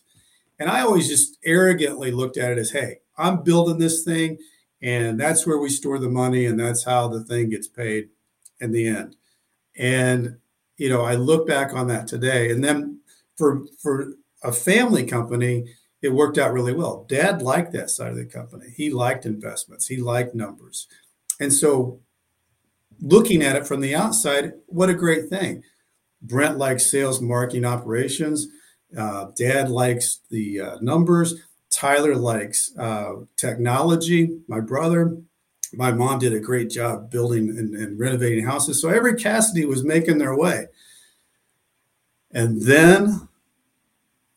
and 0.59 0.69
I 0.69 0.81
always 0.81 1.07
just 1.07 1.37
arrogantly 1.45 2.11
looked 2.11 2.37
at 2.37 2.51
it 2.51 2.57
as, 2.57 2.71
"Hey, 2.71 2.97
I'm 3.17 3.43
building 3.43 3.77
this 3.77 4.03
thing, 4.03 4.39
and 4.81 5.19
that's 5.19 5.45
where 5.45 5.57
we 5.57 5.69
store 5.69 5.99
the 5.99 6.09
money, 6.09 6.45
and 6.45 6.59
that's 6.59 6.83
how 6.83 7.07
the 7.07 7.23
thing 7.23 7.49
gets 7.49 7.67
paid 7.67 8.09
in 8.59 8.71
the 8.71 8.87
end." 8.87 9.15
And 9.77 10.37
you 10.77 10.89
know, 10.89 11.03
I 11.03 11.15
look 11.15 11.47
back 11.47 11.73
on 11.73 11.87
that 11.87 12.07
today, 12.07 12.51
and 12.51 12.63
then 12.63 12.99
for 13.37 13.65
for 13.81 14.13
a 14.43 14.51
family 14.51 15.05
company, 15.05 15.65
it 16.01 16.09
worked 16.09 16.37
out 16.37 16.53
really 16.53 16.73
well. 16.73 17.05
Dad 17.07 17.41
liked 17.41 17.73
that 17.73 17.89
side 17.89 18.11
of 18.11 18.17
the 18.17 18.25
company. 18.25 18.65
He 18.75 18.89
liked 18.89 19.25
investments. 19.25 19.87
He 19.87 19.97
liked 19.97 20.35
numbers, 20.35 20.87
and 21.39 21.53
so 21.53 21.99
looking 23.01 23.41
at 23.41 23.55
it 23.55 23.67
from 23.67 23.81
the 23.81 23.95
outside, 23.95 24.53
what 24.67 24.89
a 24.89 24.93
great 24.93 25.27
thing. 25.29 25.63
Brent 26.21 26.57
likes 26.57 26.85
sales, 26.85 27.19
marketing, 27.19 27.65
operations. 27.65 28.47
Uh, 28.95 29.27
Dad 29.37 29.69
likes 29.69 30.19
the 30.29 30.59
uh, 30.59 30.77
numbers. 30.81 31.41
Tyler 31.71 32.15
likes 32.15 32.75
uh, 32.77 33.13
technology. 33.37 34.39
My 34.47 34.59
brother, 34.59 35.17
my 35.73 35.91
mom 35.91 36.19
did 36.19 36.33
a 36.33 36.39
great 36.39 36.69
job 36.69 37.09
building 37.09 37.49
and, 37.49 37.73
and 37.75 37.97
renovating 37.97 38.45
houses. 38.45 38.81
So 38.81 38.89
every 38.89 39.15
Cassidy 39.15 39.65
was 39.65 39.83
making 39.83 40.17
their 40.17 40.35
way. 40.35 40.67
And 42.31 42.61
then 42.61 43.27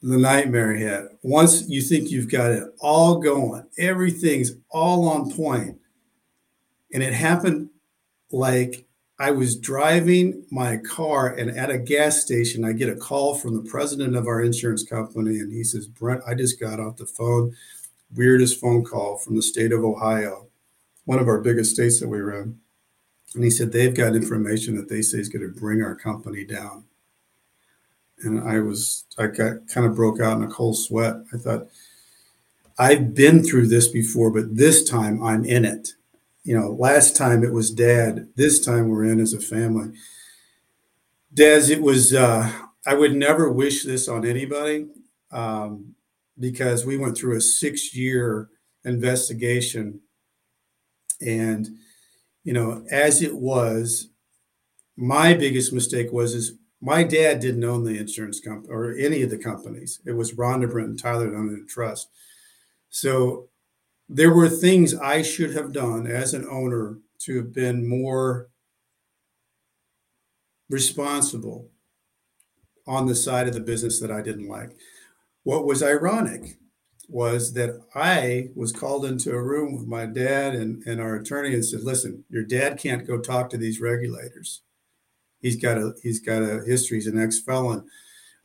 the 0.02 0.18
nightmare 0.18 0.74
hit. 0.74 1.18
Once 1.22 1.68
you 1.68 1.80
think 1.80 2.10
you've 2.10 2.30
got 2.30 2.50
it 2.50 2.64
all 2.78 3.18
going, 3.18 3.64
everything's 3.78 4.52
all 4.70 5.08
on 5.08 5.30
point, 5.32 5.78
and 6.92 7.02
it 7.02 7.14
happened 7.14 7.70
like 8.30 8.84
I 9.18 9.30
was 9.30 9.56
driving 9.56 10.44
my 10.50 10.78
car, 10.78 11.34
and 11.34 11.56
at 11.56 11.70
a 11.70 11.78
gas 11.78 12.20
station, 12.20 12.64
I 12.64 12.72
get 12.72 12.88
a 12.88 12.96
call 12.96 13.36
from 13.36 13.54
the 13.54 13.70
president 13.70 14.16
of 14.16 14.26
our 14.26 14.42
insurance 14.42 14.82
company, 14.82 15.38
and 15.38 15.52
he 15.52 15.62
says, 15.62 15.86
Brent, 15.86 16.22
I 16.26 16.34
just 16.34 16.58
got 16.58 16.80
off 16.80 16.96
the 16.96 17.06
phone. 17.06 17.54
Weirdest 18.14 18.60
phone 18.60 18.84
call 18.84 19.18
from 19.18 19.36
the 19.36 19.42
state 19.42 19.72
of 19.72 19.84
Ohio, 19.84 20.48
one 21.04 21.20
of 21.20 21.28
our 21.28 21.40
biggest 21.40 21.74
states 21.74 22.00
that 22.00 22.08
we 22.08 22.18
run. 22.18 22.58
And 23.34 23.44
he 23.44 23.50
said, 23.50 23.72
they've 23.72 23.94
got 23.94 24.14
information 24.16 24.76
that 24.76 24.88
they 24.88 25.02
say 25.02 25.18
is 25.18 25.28
going 25.28 25.42
to 25.42 25.60
bring 25.60 25.82
our 25.82 25.94
company 25.94 26.44
down. 26.44 26.84
And 28.22 28.48
I 28.48 28.60
was, 28.60 29.04
I 29.18 29.26
got 29.26 29.66
kind 29.68 29.86
of 29.86 29.96
broke 29.96 30.20
out 30.20 30.38
in 30.38 30.44
a 30.44 30.48
cold 30.48 30.78
sweat. 30.78 31.16
I 31.32 31.36
thought, 31.36 31.68
I've 32.78 33.14
been 33.14 33.44
through 33.44 33.68
this 33.68 33.88
before, 33.88 34.30
but 34.30 34.56
this 34.56 34.88
time 34.88 35.22
I'm 35.22 35.44
in 35.44 35.64
it 35.64 35.94
you 36.44 36.58
know, 36.58 36.70
last 36.70 37.16
time 37.16 37.42
it 37.42 37.52
was 37.52 37.70
dad. 37.70 38.28
This 38.36 38.64
time 38.64 38.88
we're 38.88 39.04
in 39.04 39.18
as 39.18 39.32
a 39.32 39.40
family. 39.40 39.92
Des, 41.32 41.72
it 41.72 41.80
was, 41.80 42.14
uh, 42.14 42.52
I 42.86 42.94
would 42.94 43.16
never 43.16 43.50
wish 43.50 43.82
this 43.82 44.08
on 44.08 44.26
anybody 44.26 44.86
um, 45.32 45.94
because 46.38 46.84
we 46.84 46.98
went 46.98 47.16
through 47.16 47.36
a 47.36 47.40
six 47.40 47.96
year 47.96 48.50
investigation. 48.84 50.00
And, 51.20 51.68
you 52.44 52.52
know, 52.52 52.84
as 52.90 53.22
it 53.22 53.34
was, 53.34 54.10
my 54.96 55.32
biggest 55.34 55.72
mistake 55.72 56.12
was 56.12 56.34
is 56.34 56.52
my 56.80 57.02
dad 57.02 57.40
didn't 57.40 57.64
own 57.64 57.84
the 57.84 57.98
insurance 57.98 58.38
company 58.38 58.72
or 58.72 58.94
any 58.96 59.22
of 59.22 59.30
the 59.30 59.38
companies. 59.38 60.00
It 60.04 60.12
was 60.12 60.34
Rhonda 60.34 60.70
Brent 60.70 60.90
and 60.90 60.98
Tyler 60.98 61.30
that 61.30 61.36
owned 61.36 61.50
the 61.50 61.66
trust. 61.66 62.08
So 62.90 63.48
there 64.08 64.32
were 64.32 64.48
things 64.48 64.94
I 64.94 65.22
should 65.22 65.54
have 65.54 65.72
done 65.72 66.06
as 66.06 66.34
an 66.34 66.46
owner 66.50 66.98
to 67.20 67.36
have 67.36 67.52
been 67.52 67.88
more 67.88 68.48
responsible 70.68 71.68
on 72.86 73.06
the 73.06 73.14
side 73.14 73.48
of 73.48 73.54
the 73.54 73.60
business 73.60 74.00
that 74.00 74.10
I 74.10 74.20
didn't 74.20 74.48
like. 74.48 74.70
What 75.42 75.64
was 75.64 75.82
ironic 75.82 76.58
was 77.08 77.52
that 77.54 77.80
I 77.94 78.48
was 78.54 78.72
called 78.72 79.04
into 79.04 79.30
a 79.30 79.42
room 79.42 79.76
with 79.76 79.86
my 79.86 80.06
dad 80.06 80.54
and, 80.54 80.82
and 80.86 81.00
our 81.00 81.16
attorney 81.16 81.54
and 81.54 81.64
said, 81.64 81.82
listen, 81.82 82.24
your 82.30 82.44
dad 82.44 82.78
can't 82.78 83.06
go 83.06 83.18
talk 83.18 83.50
to 83.50 83.58
these 83.58 83.80
regulators. 83.80 84.62
He's 85.40 85.56
got 85.56 85.76
a 85.76 85.92
he's 86.02 86.20
got 86.20 86.42
a 86.42 86.62
history, 86.64 86.96
he's 86.96 87.06
an 87.06 87.20
ex-felon. 87.20 87.84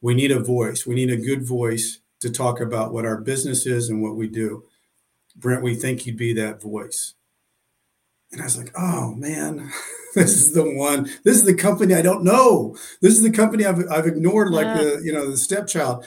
We 0.01 0.13
need 0.13 0.31
a 0.31 0.39
voice. 0.39 0.85
We 0.85 0.95
need 0.95 1.09
a 1.09 1.17
good 1.17 1.47
voice 1.47 1.99
to 2.19 2.29
talk 2.29 2.59
about 2.59 2.91
what 2.93 3.05
our 3.05 3.21
business 3.21 3.65
is 3.65 3.89
and 3.89 4.01
what 4.01 4.17
we 4.17 4.27
do. 4.27 4.63
Brent, 5.39 5.63
we 5.63 5.75
think 5.75 6.05
you'd 6.05 6.17
be 6.17 6.33
that 6.33 6.61
voice. 6.61 7.13
And 8.31 8.41
I 8.41 8.45
was 8.45 8.57
like, 8.57 8.71
oh 8.77 9.15
man, 9.15 9.71
this 10.15 10.31
is 10.31 10.53
the 10.53 10.63
one. 10.63 11.09
This 11.23 11.37
is 11.37 11.45
the 11.45 11.53
company 11.53 11.95
I 11.95 12.01
don't 12.01 12.23
know. 12.23 12.75
This 13.01 13.13
is 13.13 13.21
the 13.21 13.31
company 13.31 13.65
I've, 13.65 13.83
I've 13.89 14.05
ignored 14.07 14.51
like 14.51 14.65
yeah. 14.65 14.77
the, 14.77 15.01
you 15.03 15.13
know, 15.13 15.29
the 15.29 15.37
stepchild. 15.37 16.05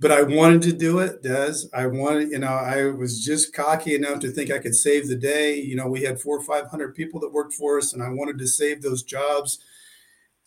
But 0.00 0.10
I 0.10 0.22
wanted 0.22 0.62
to 0.62 0.72
do 0.72 0.98
it, 0.98 1.22
Des. 1.22 1.68
I 1.72 1.86
wanted, 1.86 2.30
you 2.30 2.40
know, 2.40 2.48
I 2.48 2.86
was 2.86 3.24
just 3.24 3.54
cocky 3.54 3.94
enough 3.94 4.18
to 4.20 4.32
think 4.32 4.50
I 4.50 4.58
could 4.58 4.74
save 4.74 5.06
the 5.06 5.14
day. 5.14 5.54
You 5.60 5.76
know, 5.76 5.86
we 5.86 6.02
had 6.02 6.20
four 6.20 6.38
or 6.38 6.42
500 6.42 6.92
people 6.96 7.20
that 7.20 7.32
worked 7.32 7.52
for 7.52 7.78
us, 7.78 7.92
and 7.92 8.02
I 8.02 8.08
wanted 8.08 8.36
to 8.38 8.48
save 8.48 8.82
those 8.82 9.04
jobs. 9.04 9.60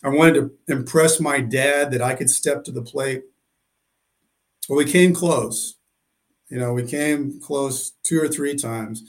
I 0.04 0.10
wanted 0.10 0.34
to 0.34 0.52
impress 0.68 1.22
my 1.22 1.40
dad 1.40 1.92
that 1.92 2.02
I 2.02 2.16
could 2.16 2.30
step 2.30 2.66
to 2.66 2.72
the 2.74 2.82
plate. 2.82 3.24
Well, 4.68 4.78
we 4.78 4.92
came 4.92 5.14
close. 5.14 5.75
You 6.56 6.62
know, 6.62 6.72
we 6.72 6.84
came 6.84 7.38
close 7.42 7.92
two 8.04 8.18
or 8.18 8.30
three 8.30 8.56
times, 8.56 9.04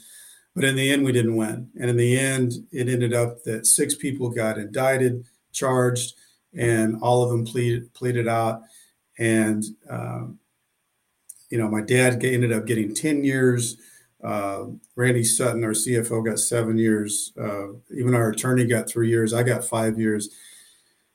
but 0.53 0.65
in 0.65 0.75
the 0.75 0.91
end, 0.91 1.05
we 1.05 1.13
didn't 1.13 1.37
win. 1.37 1.69
And 1.79 1.89
in 1.89 1.95
the 1.95 2.19
end, 2.19 2.55
it 2.73 2.89
ended 2.89 3.13
up 3.13 3.41
that 3.45 3.65
six 3.65 3.95
people 3.95 4.29
got 4.29 4.57
indicted, 4.57 5.23
charged, 5.53 6.15
and 6.53 6.97
all 7.01 7.23
of 7.23 7.29
them 7.29 7.45
pleaded 7.45 7.93
pleaded 7.93 8.27
out. 8.27 8.63
And 9.17 9.63
um, 9.89 10.39
you 11.49 11.57
know, 11.57 11.69
my 11.69 11.79
dad 11.79 12.21
ended 12.21 12.51
up 12.51 12.65
getting 12.65 12.93
ten 12.93 13.23
years. 13.23 13.77
Uh, 14.21 14.65
Randy 14.97 15.23
Sutton, 15.23 15.63
our 15.63 15.71
CFO, 15.71 16.25
got 16.25 16.39
seven 16.39 16.77
years. 16.77 17.31
Uh, 17.39 17.67
even 17.97 18.13
our 18.13 18.31
attorney 18.31 18.65
got 18.65 18.89
three 18.89 19.07
years. 19.07 19.33
I 19.33 19.43
got 19.43 19.63
five 19.63 19.97
years. 19.97 20.27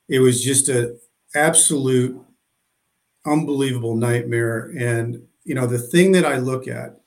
It 0.08 0.20
was 0.20 0.42
just 0.42 0.70
an 0.70 0.98
absolute, 1.34 2.18
unbelievable 3.26 3.96
nightmare. 3.96 4.72
And 4.78 5.26
you 5.44 5.54
know, 5.54 5.66
the 5.66 5.78
thing 5.78 6.12
that 6.12 6.25
I 6.25 6.38
look 6.38 6.68
at 6.68 7.00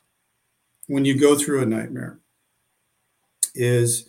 when 0.87 1.05
you 1.05 1.19
go 1.19 1.37
through 1.37 1.61
a 1.61 1.65
nightmare 1.65 2.19
is 3.53 4.05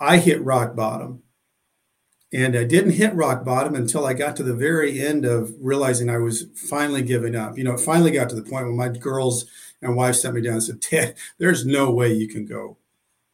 I 0.00 0.18
hit 0.18 0.42
rock 0.42 0.76
bottom. 0.76 1.22
And 2.32 2.56
I 2.56 2.64
didn't 2.64 2.94
hit 2.94 3.14
rock 3.14 3.44
bottom 3.44 3.76
until 3.76 4.04
I 4.04 4.12
got 4.12 4.34
to 4.36 4.42
the 4.42 4.54
very 4.54 5.00
end 5.00 5.24
of 5.24 5.54
realizing 5.60 6.10
I 6.10 6.18
was 6.18 6.46
finally 6.56 7.02
giving 7.02 7.36
up. 7.36 7.56
You 7.56 7.62
know, 7.62 7.74
it 7.74 7.80
finally 7.80 8.10
got 8.10 8.28
to 8.30 8.34
the 8.34 8.42
point 8.42 8.66
when 8.66 8.76
my 8.76 8.88
girls 8.88 9.46
and 9.80 9.94
wife 9.94 10.16
sent 10.16 10.34
me 10.34 10.40
down 10.40 10.54
and 10.54 10.62
said, 10.62 10.82
Ted, 10.82 11.14
there's 11.38 11.64
no 11.64 11.92
way 11.92 12.12
you 12.12 12.26
can 12.26 12.44
go 12.44 12.76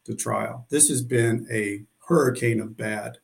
to 0.05 0.13
trial. 0.13 0.67
This 0.69 0.87
has 0.89 1.01
been 1.01 1.47
a 1.51 1.83
hurricane 2.07 2.59
of 2.59 2.77
bad. 2.77 3.17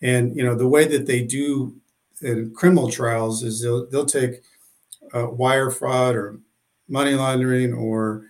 And, 0.00 0.34
you 0.34 0.42
know, 0.42 0.54
the 0.54 0.68
way 0.68 0.86
that 0.86 1.04
they 1.04 1.22
do 1.22 1.76
in 2.22 2.54
criminal 2.54 2.90
trials 2.90 3.42
is 3.42 3.60
they'll, 3.60 3.86
they'll 3.90 4.06
take 4.06 4.42
uh, 5.14 5.26
wire 5.26 5.70
fraud 5.70 6.14
or 6.14 6.40
money 6.88 7.14
laundering 7.14 7.72
or 7.72 8.24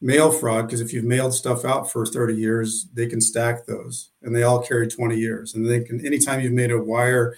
mail 0.00 0.30
fraud 0.30 0.66
because 0.66 0.80
if 0.80 0.92
you've 0.92 1.04
mailed 1.04 1.34
stuff 1.34 1.64
out 1.64 1.90
for 1.90 2.04
30 2.04 2.34
years 2.34 2.86
they 2.92 3.06
can 3.06 3.20
stack 3.20 3.64
those 3.66 4.10
and 4.22 4.36
they 4.36 4.42
all 4.42 4.62
carry 4.62 4.86
20 4.86 5.16
years. 5.16 5.54
And 5.54 5.68
they 5.68 5.80
can 5.80 6.04
anytime 6.04 6.40
you've 6.40 6.52
made 6.52 6.70
a 6.70 6.78
wire 6.78 7.36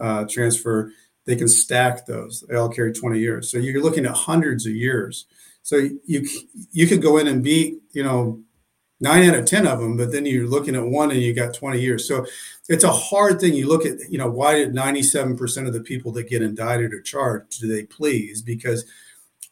uh, 0.00 0.24
transfer 0.24 0.92
they 1.26 1.36
can 1.36 1.48
stack 1.48 2.06
those. 2.06 2.42
They 2.48 2.56
all 2.56 2.70
carry 2.70 2.90
20 2.90 3.18
years. 3.18 3.50
So 3.50 3.58
you're 3.58 3.82
looking 3.82 4.06
at 4.06 4.12
hundreds 4.12 4.64
of 4.64 4.72
years. 4.72 5.26
So 5.62 5.76
you 6.06 6.26
you 6.72 6.86
could 6.86 7.02
go 7.02 7.18
in 7.18 7.26
and 7.26 7.44
beat 7.44 7.82
you 7.92 8.02
know 8.02 8.40
nine 9.00 9.28
out 9.28 9.36
of 9.36 9.46
10 9.46 9.66
of 9.66 9.78
them, 9.80 9.96
but 9.96 10.10
then 10.10 10.26
you're 10.26 10.46
looking 10.46 10.74
at 10.74 10.84
one 10.84 11.10
and 11.10 11.20
you 11.20 11.32
got 11.32 11.54
20 11.54 11.80
years. 11.80 12.06
So 12.06 12.26
it's 12.68 12.84
a 12.84 12.92
hard 12.92 13.40
thing. 13.40 13.54
You 13.54 13.68
look 13.68 13.86
at, 13.86 14.10
you 14.10 14.18
know, 14.18 14.28
why 14.28 14.54
did 14.54 14.74
97% 14.74 15.66
of 15.66 15.72
the 15.72 15.80
people 15.80 16.10
that 16.12 16.28
get 16.28 16.42
indicted 16.42 16.92
or 16.92 17.00
charged 17.00 17.60
do 17.60 17.68
they 17.68 17.84
please? 17.84 18.42
Because 18.42 18.84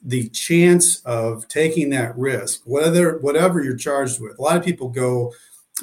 the 0.02 0.28
chance 0.30 1.00
of 1.04 1.46
taking 1.48 1.90
that 1.90 2.16
risk, 2.18 2.62
whether 2.64 3.18
whatever 3.18 3.62
you're 3.62 3.76
charged 3.76 4.20
with, 4.20 4.38
a 4.38 4.42
lot 4.42 4.56
of 4.56 4.64
people 4.64 4.88
go 4.88 5.32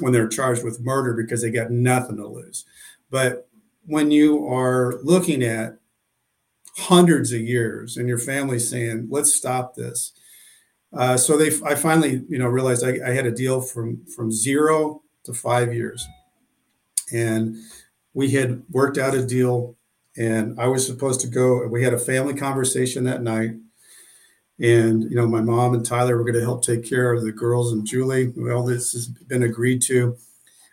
when 0.00 0.12
they're 0.12 0.28
charged 0.28 0.64
with 0.64 0.80
murder 0.80 1.14
because 1.14 1.42
they 1.42 1.50
got 1.50 1.70
nothing 1.70 2.16
to 2.16 2.26
lose. 2.26 2.64
But 3.10 3.48
when 3.86 4.10
you 4.10 4.46
are 4.48 4.98
looking 5.02 5.42
at 5.42 5.78
hundreds 6.76 7.32
of 7.32 7.40
years 7.40 7.96
and 7.96 8.08
your 8.08 8.18
family 8.18 8.58
saying, 8.58 9.08
let's 9.10 9.32
stop 9.32 9.74
this, 9.74 10.12
uh, 10.96 11.16
so 11.16 11.36
they, 11.36 11.50
I 11.64 11.74
finally, 11.74 12.22
you 12.28 12.38
know, 12.38 12.46
realized 12.46 12.84
I, 12.84 12.98
I, 13.06 13.12
had 13.12 13.26
a 13.26 13.30
deal 13.30 13.60
from 13.60 14.04
from 14.06 14.30
zero 14.30 15.02
to 15.24 15.32
five 15.32 15.74
years, 15.74 16.06
and 17.12 17.56
we 18.12 18.30
had 18.30 18.62
worked 18.70 18.98
out 18.98 19.14
a 19.14 19.24
deal, 19.24 19.76
and 20.16 20.58
I 20.60 20.68
was 20.68 20.86
supposed 20.86 21.20
to 21.22 21.26
go. 21.26 21.66
We 21.66 21.82
had 21.82 21.94
a 21.94 21.98
family 21.98 22.34
conversation 22.34 23.04
that 23.04 23.22
night, 23.22 23.52
and 24.60 25.04
you 25.04 25.16
know, 25.16 25.26
my 25.26 25.40
mom 25.40 25.74
and 25.74 25.84
Tyler 25.84 26.16
were 26.16 26.24
going 26.24 26.34
to 26.34 26.40
help 26.40 26.62
take 26.64 26.88
care 26.88 27.12
of 27.12 27.24
the 27.24 27.32
girls 27.32 27.72
and 27.72 27.86
Julie. 27.86 28.32
Well, 28.36 28.64
this 28.64 28.92
has 28.92 29.08
been 29.08 29.42
agreed 29.42 29.82
to. 29.82 30.16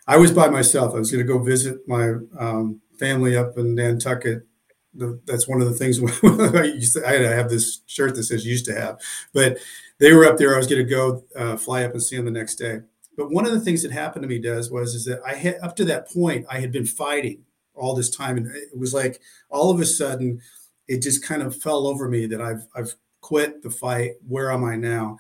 I 0.08 0.18
was 0.18 0.32
by 0.32 0.50
myself. 0.50 0.94
I 0.94 1.00
was 1.00 1.12
going 1.12 1.26
to 1.26 1.34
go 1.34 1.40
visit 1.40 1.88
my 1.88 2.14
um, 2.38 2.82
family 3.00 3.36
up 3.36 3.58
in 3.58 3.76
Nantucket 3.76 4.46
that's 4.94 5.48
one 5.48 5.62
of 5.62 5.68
the 5.68 5.74
things 5.74 6.00
I 6.24 6.64
used 6.64 6.94
to, 6.94 7.08
I 7.08 7.14
have 7.14 7.50
this 7.50 7.82
shirt 7.86 8.16
that 8.16 8.24
says 8.24 8.46
used 8.46 8.66
to 8.66 8.76
have, 8.76 9.00
but 9.34 9.58
they 10.02 10.14
were 10.14 10.26
up 10.26 10.38
there. 10.38 10.56
I 10.56 10.58
was 10.58 10.68
going 10.68 10.84
to 10.84 10.90
go 10.90 11.24
uh, 11.36 11.56
fly 11.56 11.84
up 11.84 11.92
and 11.92 12.02
see 12.02 12.18
them 12.18 12.26
the 12.26 12.32
next 12.32 12.56
day. 12.56 12.80
But 13.16 13.30
one 13.30 13.46
of 13.46 13.52
the 13.52 13.60
things 13.60 13.84
that 13.84 13.92
happened 13.92 14.24
to 14.24 14.28
me 14.28 14.40
Des 14.40 14.70
was 14.72 14.96
is 14.96 15.06
that 15.06 15.22
I 15.26 15.36
had 15.36 15.58
up 15.62 15.76
to 15.76 15.86
that 15.86 16.12
point 16.12 16.48
I 16.50 16.60
had 16.60 16.72
been 16.72 16.88
fighting 16.88 17.44
all 17.76 17.94
this 17.96 18.10
time, 18.10 18.38
and 18.38 18.48
it 18.48 18.78
was 18.78 18.94
like 18.94 19.22
all 19.50 19.70
of 19.70 19.80
a 19.80 19.86
sudden 19.86 20.42
it 20.88 21.04
just 21.04 21.24
kind 21.24 21.44
of 21.44 21.56
fell 21.56 21.86
over 21.86 22.10
me 22.10 22.26
that 22.26 22.42
I've 22.42 22.66
I've 22.76 22.96
quit 23.22 23.62
the 23.62 23.70
fight. 23.70 24.14
Where 24.28 24.52
am 24.52 24.64
I 24.64 24.76
now? 24.76 25.20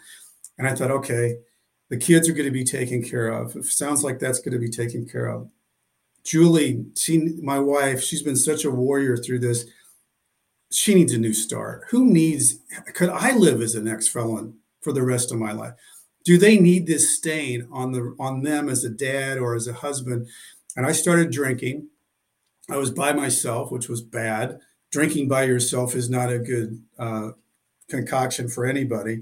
And 0.58 0.68
I 0.68 0.74
thought, 0.74 0.92
okay, 0.92 1.38
the 1.90 1.98
kids 1.98 2.28
are 2.28 2.34
going 2.34 2.46
to 2.46 2.52
be 2.52 2.64
taken 2.64 3.04
care 3.04 3.30
of. 3.30 3.56
It 3.56 3.66
sounds 3.66 4.04
like 4.04 4.18
that's 4.18 4.40
going 4.40 4.54
to 4.54 4.60
be 4.60 4.70
taken 4.70 5.08
care 5.08 5.28
of. 5.28 5.48
Julie, 6.24 6.86
she, 6.96 7.18
my 7.42 7.60
wife, 7.60 8.02
she's 8.02 8.22
been 8.22 8.36
such 8.36 8.66
a 8.66 8.72
warrior 8.72 9.18
through 9.18 9.40
this. 9.40 9.66
She 10.72 10.96
needs 10.96 11.14
a 11.14 11.18
new 11.18 11.34
start. 11.34 11.86
Who 11.90 12.06
needs? 12.06 12.60
Could 12.94 13.10
I 13.10 13.36
live 13.36 13.62
as 13.62 13.76
an 13.76 13.88
ex-felon 13.88 14.56
for 14.82 14.92
the 14.94 15.04
rest 15.04 15.32
of 15.32 15.40
my 15.40 15.52
life? 15.52 15.74
Do 16.24 16.38
they 16.38 16.60
need 16.60 16.86
this 16.86 17.16
stain 17.16 17.68
on 17.72 17.92
the 17.92 18.16
on 18.20 18.44
them 18.44 18.70
as 18.70 18.84
a 18.84 18.90
dad 18.90 19.38
or 19.38 19.56
as 19.56 19.68
a 19.68 19.74
husband? 19.74 20.28
And 20.76 20.86
I 20.86 20.92
started 20.92 21.32
drinking. 21.32 21.88
I 22.70 22.78
was 22.78 22.92
by 22.92 23.14
myself, 23.14 23.72
which 23.72 23.90
was 23.90 24.02
bad. 24.02 24.60
Drinking 24.92 25.28
by 25.28 25.44
yourself 25.44 25.96
is 25.96 26.10
not 26.10 26.32
a 26.32 26.40
good 26.40 26.82
uh, 27.00 27.32
concoction 27.90 28.48
for 28.48 28.66
anybody. 28.66 29.22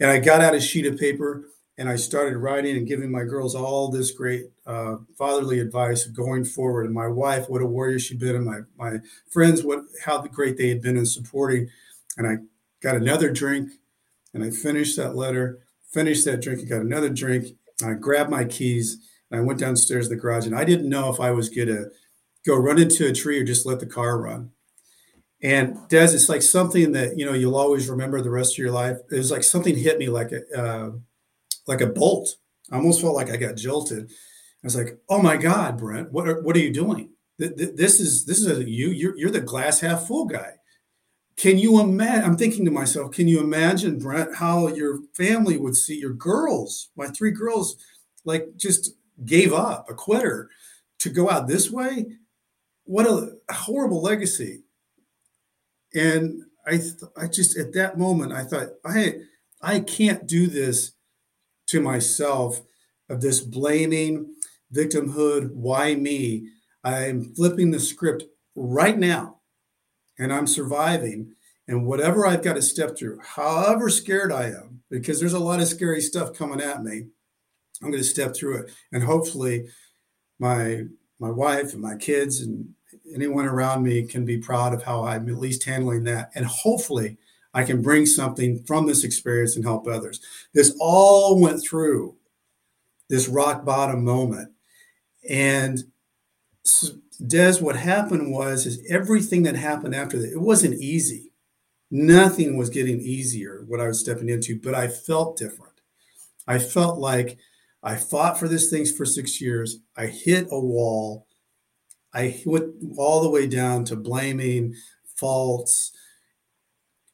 And 0.00 0.10
I 0.10 0.18
got 0.18 0.40
out 0.40 0.54
a 0.54 0.60
sheet 0.60 0.86
of 0.86 0.98
paper 0.98 1.44
and 1.78 1.88
I 1.88 1.96
started 1.96 2.36
writing 2.36 2.76
and 2.76 2.86
giving 2.86 3.10
my 3.10 3.24
girls 3.24 3.54
all 3.54 3.90
this 3.90 4.10
great 4.10 4.46
uh, 4.66 4.96
fatherly 5.16 5.58
advice 5.58 6.06
going 6.06 6.44
forward. 6.44 6.86
And 6.86 6.94
my 6.94 7.08
wife, 7.08 7.48
what 7.48 7.62
a 7.62 7.66
warrior 7.66 7.98
she'd 7.98 8.18
been, 8.18 8.36
and 8.36 8.44
my 8.44 8.60
my 8.76 8.98
friends, 9.30 9.62
what 9.62 9.84
how 10.04 10.20
great 10.22 10.58
they 10.58 10.68
had 10.68 10.82
been 10.82 10.96
in 10.96 11.06
supporting. 11.06 11.68
And 12.18 12.26
I 12.26 12.36
got 12.82 12.96
another 12.96 13.30
drink 13.30 13.70
and 14.34 14.42
I 14.42 14.50
finished 14.50 14.96
that 14.96 15.14
letter, 15.14 15.60
finished 15.92 16.24
that 16.24 16.40
drink, 16.40 16.60
and 16.60 16.68
got 16.68 16.80
another 16.80 17.10
drink. 17.10 17.48
I 17.84 17.94
grabbed 17.94 18.30
my 18.30 18.44
keys 18.44 19.08
and 19.30 19.40
I 19.40 19.42
went 19.42 19.58
downstairs 19.58 20.08
to 20.08 20.14
the 20.14 20.20
garage. 20.20 20.46
And 20.46 20.54
I 20.54 20.64
didn't 20.64 20.88
know 20.88 21.12
if 21.12 21.20
I 21.20 21.30
was 21.30 21.48
to 21.50 21.90
go 22.46 22.56
run 22.56 22.78
into 22.78 23.06
a 23.06 23.12
tree 23.12 23.38
or 23.38 23.44
just 23.44 23.66
let 23.66 23.80
the 23.80 23.86
car 23.86 24.18
run. 24.20 24.50
And 25.42 25.76
Des, 25.88 26.14
it's 26.14 26.28
like 26.28 26.42
something 26.42 26.92
that 26.92 27.18
you 27.18 27.26
know 27.26 27.32
you'll 27.32 27.56
always 27.56 27.90
remember 27.90 28.20
the 28.20 28.30
rest 28.30 28.54
of 28.54 28.58
your 28.58 28.70
life. 28.70 28.98
It 29.10 29.16
was 29.16 29.32
like 29.32 29.42
something 29.42 29.76
hit 29.76 29.98
me 29.98 30.08
like 30.08 30.30
a 30.30 30.42
uh, 30.56 30.90
like 31.66 31.80
a 31.80 31.86
bolt. 31.86 32.36
I 32.70 32.76
almost 32.76 33.00
felt 33.00 33.16
like 33.16 33.28
I 33.28 33.36
got 33.36 33.56
jolted. 33.56 34.08
I 34.08 34.66
was 34.66 34.76
like, 34.76 34.98
"Oh 35.08 35.20
my 35.20 35.36
God, 35.36 35.78
Brent, 35.78 36.12
what 36.12 36.28
are, 36.28 36.40
what 36.42 36.54
are 36.54 36.60
you 36.60 36.72
doing? 36.72 37.10
This 37.38 37.98
is 37.98 38.24
this 38.24 38.38
is 38.38 38.68
you. 38.68 38.90
You're, 38.90 39.18
you're 39.18 39.30
the 39.30 39.40
glass 39.40 39.80
half 39.80 40.06
full 40.06 40.26
guy. 40.26 40.52
Can 41.36 41.58
you 41.58 41.80
imagine? 41.80 42.24
I'm 42.24 42.36
thinking 42.36 42.64
to 42.64 42.70
myself, 42.70 43.12
can 43.12 43.26
you 43.26 43.40
imagine, 43.40 43.98
Brent, 43.98 44.36
how 44.36 44.68
your 44.68 45.00
family 45.14 45.56
would 45.56 45.76
see 45.76 45.98
your 45.98 46.12
girls, 46.12 46.90
my 46.96 47.06
three 47.08 47.30
girls, 47.30 47.76
like 48.24 48.56
just 48.56 48.94
gave 49.24 49.52
up, 49.52 49.88
a 49.90 49.94
quitter, 49.94 50.50
to 50.98 51.10
go 51.10 51.30
out 51.30 51.48
this 51.48 51.70
way? 51.70 52.06
What 52.84 53.06
a 53.06 53.36
horrible 53.52 54.02
legacy. 54.02 54.62
And 55.94 56.42
I, 56.66 56.72
th- 56.72 56.94
I 57.16 57.26
just 57.26 57.56
at 57.56 57.72
that 57.74 57.98
moment, 57.98 58.32
I 58.32 58.44
thought, 58.44 58.68
I, 58.84 59.14
I 59.60 59.80
can't 59.80 60.26
do 60.26 60.46
this 60.46 60.92
to 61.68 61.80
myself 61.80 62.60
of 63.08 63.20
this 63.20 63.40
blaming, 63.40 64.34
victimhood, 64.72 65.52
why 65.52 65.94
me? 65.94 66.48
I'm 66.84 67.34
flipping 67.34 67.70
the 67.70 67.80
script 67.80 68.24
right 68.54 68.98
now 68.98 69.41
and 70.18 70.32
I'm 70.32 70.46
surviving. 70.46 71.34
And 71.68 71.86
whatever 71.86 72.26
I've 72.26 72.42
got 72.42 72.54
to 72.54 72.62
step 72.62 72.98
through, 72.98 73.20
however 73.22 73.88
scared 73.88 74.32
I 74.32 74.46
am, 74.46 74.82
because 74.90 75.20
there's 75.20 75.32
a 75.32 75.38
lot 75.38 75.60
of 75.60 75.68
scary 75.68 76.00
stuff 76.00 76.34
coming 76.34 76.60
at 76.60 76.82
me, 76.82 77.06
I'm 77.82 77.90
going 77.90 78.02
to 78.02 78.08
step 78.08 78.34
through 78.34 78.62
it. 78.62 78.72
And 78.92 79.02
hopefully 79.02 79.66
my 80.38 80.84
my 81.18 81.30
wife 81.30 81.72
and 81.72 81.80
my 81.80 81.94
kids 81.96 82.40
and 82.40 82.68
anyone 83.14 83.46
around 83.46 83.84
me 83.84 84.02
can 84.04 84.24
be 84.24 84.38
proud 84.38 84.74
of 84.74 84.82
how 84.82 85.04
I'm 85.04 85.28
at 85.28 85.38
least 85.38 85.64
handling 85.64 86.02
that. 86.04 86.30
And 86.34 86.44
hopefully 86.44 87.16
I 87.54 87.62
can 87.62 87.80
bring 87.80 88.06
something 88.06 88.62
from 88.64 88.86
this 88.86 89.04
experience 89.04 89.54
and 89.54 89.64
help 89.64 89.86
others. 89.86 90.20
This 90.52 90.74
all 90.80 91.40
went 91.40 91.62
through 91.62 92.16
this 93.08 93.28
rock 93.28 93.64
bottom 93.64 94.04
moment. 94.04 94.50
And 95.28 95.84
Des, 97.26 97.58
what 97.60 97.76
happened 97.76 98.32
was 98.32 98.66
is 98.66 98.84
everything 98.88 99.42
that 99.44 99.54
happened 99.54 99.94
after 99.94 100.18
that, 100.18 100.32
it 100.32 100.40
wasn't 100.40 100.80
easy. 100.80 101.32
Nothing 101.90 102.56
was 102.56 102.70
getting 102.70 103.00
easier 103.00 103.64
what 103.66 103.80
I 103.80 103.86
was 103.86 104.00
stepping 104.00 104.28
into, 104.28 104.58
but 104.58 104.74
I 104.74 104.88
felt 104.88 105.36
different. 105.36 105.80
I 106.46 106.58
felt 106.58 106.98
like 106.98 107.38
I 107.82 107.96
fought 107.96 108.38
for 108.38 108.48
this 108.48 108.70
things 108.70 108.90
for 108.90 109.04
six 109.04 109.40
years. 109.40 109.78
I 109.96 110.06
hit 110.06 110.46
a 110.50 110.58
wall. 110.58 111.26
I 112.14 112.42
went 112.44 112.74
all 112.96 113.22
the 113.22 113.30
way 113.30 113.46
down 113.46 113.84
to 113.86 113.96
blaming, 113.96 114.74
faults, 115.16 115.92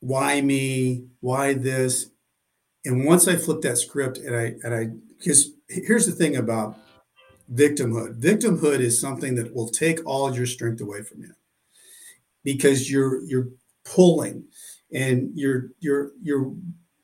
why 0.00 0.40
me, 0.40 1.06
why 1.20 1.54
this. 1.54 2.10
And 2.84 3.04
once 3.04 3.28
I 3.28 3.36
flipped 3.36 3.62
that 3.62 3.78
script 3.78 4.18
and 4.18 4.34
I 4.34 4.54
and 4.62 4.74
I 4.74 4.88
because 5.18 5.50
here's 5.68 6.06
the 6.06 6.12
thing 6.12 6.36
about 6.36 6.76
victimhood. 7.52 8.20
Victimhood 8.20 8.80
is 8.80 9.00
something 9.00 9.34
that 9.36 9.54
will 9.54 9.68
take 9.68 10.04
all 10.06 10.34
your 10.34 10.46
strength 10.46 10.80
away 10.80 11.02
from 11.02 11.22
you 11.22 11.32
because 12.44 12.90
you're 12.90 13.22
you're 13.24 13.48
pulling 13.84 14.44
and 14.92 15.30
you're 15.34 15.70
you're 15.80 16.12
you're 16.22 16.52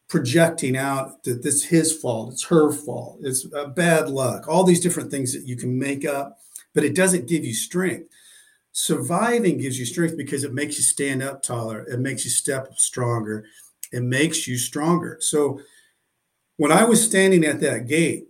projecting 0.09 0.77
out 0.77 1.25
that 1.25 1.43
this 1.43 1.65
his 1.65 1.93
fault, 1.93 2.33
it's 2.33 2.45
her 2.45 2.71
fault, 2.71 3.19
it's 3.23 3.47
bad 3.75 4.09
luck, 4.09 4.47
all 4.47 4.63
these 4.63 4.81
different 4.81 5.11
things 5.11 5.33
that 5.33 5.47
you 5.47 5.57
can 5.57 5.77
make 5.77 6.05
up, 6.05 6.39
but 6.73 6.85
it 6.85 6.95
doesn't 6.95 7.27
give 7.27 7.45
you 7.45 7.53
strength. 7.53 8.09
Surviving 8.73 9.59
gives 9.59 9.79
you 9.79 9.85
strength 9.85 10.17
because 10.17 10.45
it 10.45 10.55
makes 10.55 10.77
you 10.77 10.83
stand 10.83 11.23
up 11.23 11.43
taller, 11.43 11.85
it 11.89 11.99
makes 12.01 12.25
you 12.25 12.31
step 12.31 12.75
stronger, 12.77 13.45
it 13.93 14.03
makes 14.03 14.47
you 14.47 14.57
stronger. 14.57 15.17
So 15.21 15.61
when 16.59 16.71
I 16.71 16.85
was 16.85 17.03
standing 17.03 17.45
at 17.45 17.61
that 17.61 17.89
gate 17.89 18.29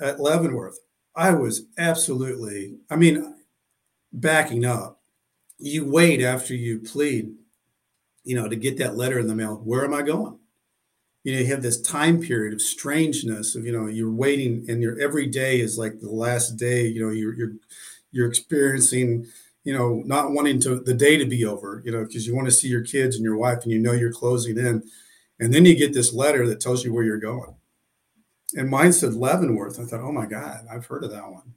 at 0.00 0.20
Leavenworth, 0.20 0.78
I 1.18 1.32
was 1.34 1.66
absolutely, 1.76 2.76
I 2.88 2.96
mean, 2.96 3.34
backing 4.12 4.64
up. 4.64 5.00
You 5.58 5.84
wait 5.90 6.22
after 6.22 6.54
you 6.54 6.80
plead, 6.80 7.32
you 8.24 8.36
know, 8.36 8.48
to 8.48 8.56
get 8.56 8.78
that 8.78 8.96
letter 8.96 9.18
in 9.18 9.28
the 9.28 9.34
mail. 9.34 9.56
Where 9.64 9.84
am 9.84 9.94
I 9.94 10.02
going? 10.02 10.38
You 11.24 11.34
know, 11.34 11.40
you 11.40 11.46
have 11.48 11.62
this 11.62 11.80
time 11.80 12.20
period 12.22 12.54
of 12.54 12.62
strangeness 12.62 13.56
of, 13.56 13.66
you 13.66 13.72
know, 13.72 13.86
you're 13.86 14.12
waiting 14.12 14.66
and 14.68 14.82
your 14.82 15.00
every 15.00 15.26
day 15.26 15.60
is 15.60 15.78
like 15.78 16.00
the 16.00 16.10
last 16.10 16.56
day, 16.56 16.86
you 16.86 17.04
know, 17.04 17.12
you're, 17.12 17.34
you're, 17.34 17.52
you're 18.12 18.28
experiencing 18.28 19.26
you 19.64 19.74
know, 19.76 20.02
not 20.06 20.32
wanting 20.32 20.60
to 20.60 20.80
the 20.80 20.94
day 20.94 21.18
to 21.18 21.26
be 21.26 21.44
over, 21.44 21.82
you 21.84 21.92
know, 21.92 22.04
because 22.04 22.26
you 22.26 22.34
want 22.34 22.46
to 22.48 22.52
see 22.52 22.68
your 22.68 22.82
kids 22.82 23.16
and 23.16 23.24
your 23.24 23.36
wife 23.36 23.64
and 23.64 23.72
you 23.72 23.78
know 23.78 23.92
you're 23.92 24.12
closing 24.12 24.58
in. 24.58 24.82
And 25.40 25.54
then 25.54 25.66
you 25.66 25.76
get 25.76 25.92
this 25.94 26.14
letter 26.14 26.46
that 26.48 26.60
tells 26.60 26.84
you 26.84 26.94
where 26.94 27.04
you're 27.04 27.18
going. 27.18 27.57
And 28.56 28.70
mine 28.70 28.92
said 28.92 29.14
Leavenworth. 29.14 29.78
I 29.78 29.84
thought, 29.84 30.00
oh 30.00 30.12
my 30.12 30.26
God, 30.26 30.66
I've 30.70 30.86
heard 30.86 31.04
of 31.04 31.10
that 31.10 31.30
one. 31.30 31.54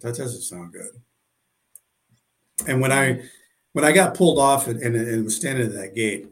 That 0.00 0.16
doesn't 0.16 0.42
sound 0.42 0.72
good. 0.72 0.90
And 2.66 2.80
when 2.80 2.92
I 2.92 3.22
when 3.72 3.84
I 3.84 3.92
got 3.92 4.14
pulled 4.14 4.38
off 4.38 4.66
and, 4.66 4.80
and, 4.80 4.94
and 4.96 5.24
was 5.24 5.36
standing 5.36 5.66
at 5.66 5.74
that 5.74 5.94
gate, 5.94 6.28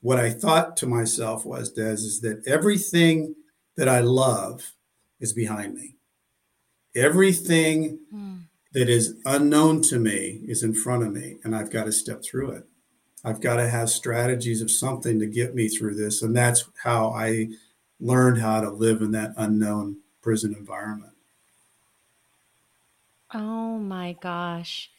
what 0.00 0.18
I 0.18 0.30
thought 0.30 0.76
to 0.78 0.86
myself 0.86 1.44
was, 1.44 1.70
Des, 1.70 1.92
is 1.92 2.20
that 2.20 2.42
everything 2.46 3.34
that 3.76 3.88
I 3.88 4.00
love 4.00 4.72
is 5.20 5.32
behind 5.32 5.74
me. 5.74 5.96
Everything 6.94 7.98
mm. 8.14 8.42
that 8.72 8.88
is 8.88 9.16
unknown 9.26 9.82
to 9.82 9.98
me 9.98 10.40
is 10.46 10.62
in 10.62 10.74
front 10.74 11.02
of 11.02 11.12
me, 11.12 11.36
and 11.44 11.54
I've 11.54 11.70
got 11.70 11.84
to 11.84 11.92
step 11.92 12.22
through 12.22 12.52
it. 12.52 12.64
I've 13.24 13.40
got 13.40 13.56
to 13.56 13.68
have 13.68 13.88
strategies 13.90 14.60
of 14.60 14.70
something 14.70 15.18
to 15.18 15.26
get 15.26 15.54
me 15.54 15.68
through 15.68 15.94
this. 15.94 16.22
And 16.22 16.36
that's 16.36 16.68
how 16.82 17.10
I 17.10 17.48
learned 18.00 18.38
how 18.38 18.60
to 18.60 18.70
live 18.70 19.02
in 19.02 19.12
that 19.12 19.34
unknown 19.36 19.96
prison 20.22 20.54
environment. 20.54 21.12
Oh 23.32 23.78
my 23.78 24.16
gosh. 24.20 24.90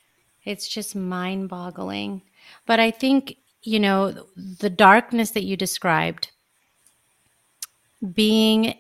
It's 0.44 0.68
just 0.68 0.96
mind 0.96 1.50
boggling. 1.50 2.22
But 2.66 2.80
I 2.80 2.92
think, 2.92 3.38
you 3.64 3.80
know, 3.80 4.28
the 4.36 4.70
darkness 4.70 5.32
that 5.32 5.44
you 5.44 5.58
described, 5.58 6.32
being 8.14 8.76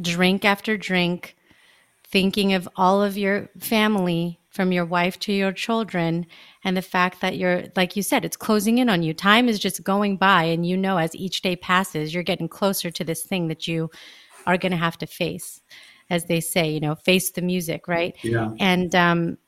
drink 0.00 0.44
after 0.44 0.76
drink, 0.76 1.36
thinking 2.04 2.52
of 2.52 2.68
all 2.76 3.02
of 3.02 3.16
your 3.16 3.48
family 3.58 4.38
from 4.54 4.70
your 4.70 4.84
wife 4.84 5.18
to 5.18 5.32
your 5.32 5.52
children 5.52 6.24
and 6.62 6.76
the 6.76 6.82
fact 6.82 7.20
that 7.20 7.36
you're 7.36 7.64
like 7.74 7.96
you 7.96 8.02
said 8.02 8.24
it's 8.24 8.36
closing 8.36 8.78
in 8.78 8.88
on 8.88 9.02
you. 9.02 9.12
Time 9.12 9.48
is 9.48 9.58
just 9.58 9.82
going 9.82 10.16
by 10.16 10.44
and 10.44 10.64
you 10.64 10.76
know 10.76 10.96
as 10.96 11.14
each 11.16 11.42
day 11.42 11.56
passes 11.56 12.14
you're 12.14 12.22
getting 12.22 12.48
closer 12.48 12.90
to 12.90 13.02
this 13.02 13.24
thing 13.24 13.48
that 13.48 13.66
you 13.66 13.90
are 14.46 14.56
going 14.56 14.70
to 14.70 14.78
have 14.78 14.96
to 14.96 15.06
face 15.06 15.60
as 16.08 16.26
they 16.26 16.40
say 16.40 16.70
you 16.70 16.78
know 16.78 16.94
face 16.94 17.32
the 17.32 17.42
music 17.42 17.88
right? 17.88 18.16
Yeah. 18.22 18.52
And 18.60 18.94
um 18.94 19.38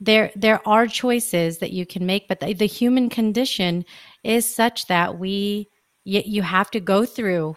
there 0.00 0.30
there 0.34 0.66
are 0.66 0.86
choices 0.86 1.58
that 1.58 1.72
you 1.72 1.84
can 1.84 2.06
make 2.06 2.26
but 2.26 2.40
the, 2.40 2.54
the 2.54 2.66
human 2.66 3.10
condition 3.10 3.84
is 4.24 4.52
such 4.52 4.86
that 4.86 5.18
we 5.18 5.68
you, 6.04 6.22
you 6.24 6.42
have 6.42 6.70
to 6.70 6.80
go 6.80 7.04
through 7.04 7.56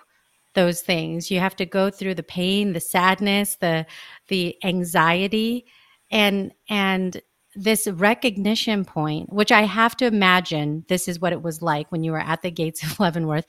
those 0.56 0.82
things. 0.82 1.30
You 1.30 1.40
have 1.40 1.56
to 1.58 1.66
go 1.66 1.90
through 1.90 2.16
the 2.16 2.24
pain 2.24 2.74
the 2.74 2.82
sadness 2.82 3.56
the 3.56 3.86
the 4.28 4.58
anxiety 4.66 5.66
and 6.12 6.52
and 6.70 7.22
this 7.56 7.88
recognition 7.88 8.86
point 8.86 9.32
which 9.34 9.52
i 9.52 9.64
have 9.64 9.98
to 9.98 10.06
imagine 10.06 10.86
this 10.88 11.08
is 11.08 11.20
what 11.20 11.34
it 11.34 11.42
was 11.42 11.62
like 11.62 11.92
when 11.92 12.04
you 12.04 12.12
were 12.12 12.20
at 12.20 12.42
the 12.42 12.52
gates 12.52 12.84
of 12.90 13.00
leavenworth 13.00 13.46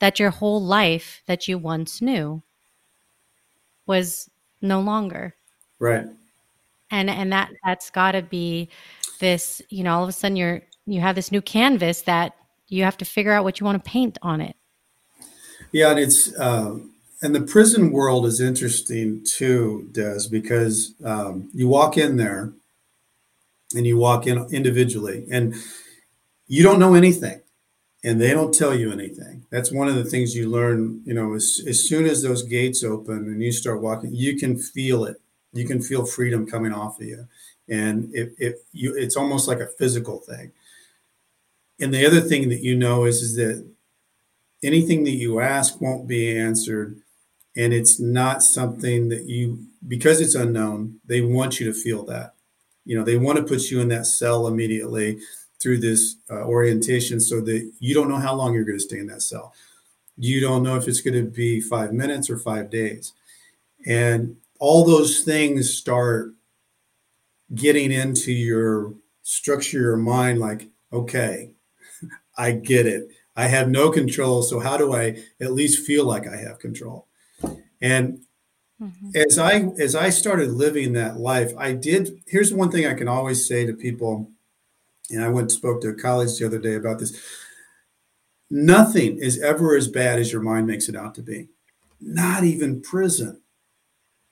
that 0.00 0.18
your 0.18 0.30
whole 0.30 0.62
life 0.62 1.22
that 1.26 1.48
you 1.48 1.56
once 1.56 2.02
knew 2.02 2.42
was 3.86 4.30
no 4.60 4.80
longer. 4.80 5.34
Right. 5.78 6.06
And 6.90 7.10
and 7.10 7.32
that 7.32 7.50
that's 7.64 7.90
got 7.90 8.12
to 8.12 8.22
be 8.22 8.68
this 9.20 9.62
you 9.70 9.84
know 9.84 9.94
all 9.94 10.02
of 10.02 10.08
a 10.08 10.12
sudden 10.12 10.36
you're 10.36 10.62
you 10.86 11.00
have 11.00 11.14
this 11.14 11.32
new 11.32 11.40
canvas 11.40 12.02
that 12.02 12.34
you 12.68 12.84
have 12.84 12.96
to 12.98 13.04
figure 13.04 13.32
out 13.32 13.44
what 13.44 13.60
you 13.60 13.66
want 13.66 13.82
to 13.82 13.90
paint 13.90 14.18
on 14.22 14.40
it. 14.40 14.56
Yeah 15.72 15.90
and 15.90 15.98
it's 15.98 16.38
um 16.38 16.93
and 17.24 17.34
the 17.34 17.40
prison 17.40 17.90
world 17.90 18.26
is 18.26 18.38
interesting 18.38 19.24
too, 19.24 19.88
Des, 19.92 20.28
because 20.30 20.94
um, 21.02 21.48
you 21.54 21.66
walk 21.66 21.96
in 21.96 22.18
there 22.18 22.52
and 23.74 23.86
you 23.86 23.96
walk 23.96 24.26
in 24.26 24.46
individually 24.52 25.24
and 25.30 25.54
you 26.48 26.62
don't 26.62 26.78
know 26.78 26.92
anything 26.92 27.40
and 28.04 28.20
they 28.20 28.32
don't 28.32 28.52
tell 28.52 28.74
you 28.74 28.92
anything. 28.92 29.46
That's 29.50 29.72
one 29.72 29.88
of 29.88 29.94
the 29.94 30.04
things 30.04 30.36
you 30.36 30.50
learn, 30.50 31.00
you 31.06 31.14
know, 31.14 31.32
as, 31.32 31.62
as 31.66 31.88
soon 31.88 32.04
as 32.04 32.22
those 32.22 32.42
gates 32.42 32.84
open 32.84 33.16
and 33.16 33.42
you 33.42 33.52
start 33.52 33.80
walking, 33.80 34.14
you 34.14 34.36
can 34.36 34.58
feel 34.58 35.06
it. 35.06 35.16
You 35.54 35.66
can 35.66 35.80
feel 35.80 36.04
freedom 36.04 36.46
coming 36.46 36.74
off 36.74 37.00
of 37.00 37.06
you. 37.06 37.26
And 37.70 38.14
it, 38.14 38.34
it 38.36 38.66
you, 38.72 38.94
it's 38.94 39.16
almost 39.16 39.48
like 39.48 39.60
a 39.60 39.70
physical 39.78 40.18
thing. 40.18 40.52
And 41.80 41.94
the 41.94 42.04
other 42.04 42.20
thing 42.20 42.50
that 42.50 42.60
you 42.60 42.76
know 42.76 43.06
is, 43.06 43.22
is 43.22 43.34
that 43.36 43.66
anything 44.62 45.04
that 45.04 45.12
you 45.12 45.40
ask 45.40 45.80
won't 45.80 46.06
be 46.06 46.38
answered 46.38 47.00
and 47.56 47.72
it's 47.72 48.00
not 48.00 48.42
something 48.42 49.08
that 49.08 49.24
you 49.24 49.58
because 49.86 50.20
it's 50.20 50.34
unknown 50.34 50.98
they 51.06 51.20
want 51.20 51.60
you 51.60 51.66
to 51.66 51.78
feel 51.78 52.04
that. 52.06 52.34
You 52.84 52.98
know 52.98 53.04
they 53.04 53.16
want 53.16 53.38
to 53.38 53.44
put 53.44 53.70
you 53.70 53.80
in 53.80 53.88
that 53.88 54.06
cell 54.06 54.46
immediately 54.46 55.18
through 55.60 55.78
this 55.78 56.16
uh, 56.30 56.44
orientation 56.44 57.20
so 57.20 57.40
that 57.40 57.70
you 57.78 57.94
don't 57.94 58.08
know 58.08 58.16
how 58.16 58.34
long 58.34 58.52
you're 58.52 58.64
going 58.64 58.78
to 58.78 58.84
stay 58.84 58.98
in 58.98 59.06
that 59.06 59.22
cell. 59.22 59.54
You 60.16 60.40
don't 60.40 60.62
know 60.62 60.76
if 60.76 60.86
it's 60.86 61.00
going 61.00 61.14
to 61.14 61.30
be 61.30 61.60
five 61.60 61.92
minutes 61.92 62.28
or 62.28 62.36
five 62.36 62.70
days. 62.70 63.12
And 63.86 64.36
all 64.58 64.84
those 64.84 65.20
things 65.20 65.72
start 65.74 66.34
getting 67.54 67.92
into 67.92 68.32
your 68.32 68.94
structure 69.22 69.80
your 69.80 69.96
mind 69.96 70.38
like 70.38 70.68
okay 70.92 71.50
i 72.38 72.50
get 72.52 72.86
it. 72.86 73.08
I 73.36 73.46
have 73.46 73.68
no 73.68 73.90
control 73.90 74.42
so 74.42 74.60
how 74.60 74.76
do 74.76 74.94
i 74.94 75.16
at 75.40 75.52
least 75.52 75.86
feel 75.86 76.04
like 76.04 76.26
i 76.28 76.36
have 76.36 76.58
control 76.58 77.08
and 77.80 78.20
mm-hmm. 78.80 79.10
as 79.14 79.38
I 79.38 79.70
as 79.78 79.94
I 79.94 80.10
started 80.10 80.50
living 80.50 80.92
that 80.92 81.18
life, 81.18 81.52
I 81.58 81.72
did. 81.72 82.22
Here's 82.26 82.52
one 82.52 82.70
thing 82.70 82.86
I 82.86 82.94
can 82.94 83.08
always 83.08 83.46
say 83.46 83.66
to 83.66 83.72
people, 83.72 84.30
and 85.10 85.24
I 85.24 85.28
went 85.28 85.44
and 85.44 85.52
spoke 85.52 85.80
to 85.82 85.88
a 85.88 85.94
college 85.94 86.38
the 86.38 86.46
other 86.46 86.58
day 86.58 86.74
about 86.74 86.98
this. 86.98 87.18
Nothing 88.50 89.18
is 89.18 89.42
ever 89.42 89.76
as 89.76 89.88
bad 89.88 90.18
as 90.18 90.32
your 90.32 90.42
mind 90.42 90.66
makes 90.66 90.88
it 90.88 90.96
out 90.96 91.14
to 91.16 91.22
be. 91.22 91.48
Not 92.00 92.44
even 92.44 92.82
prison. 92.82 93.40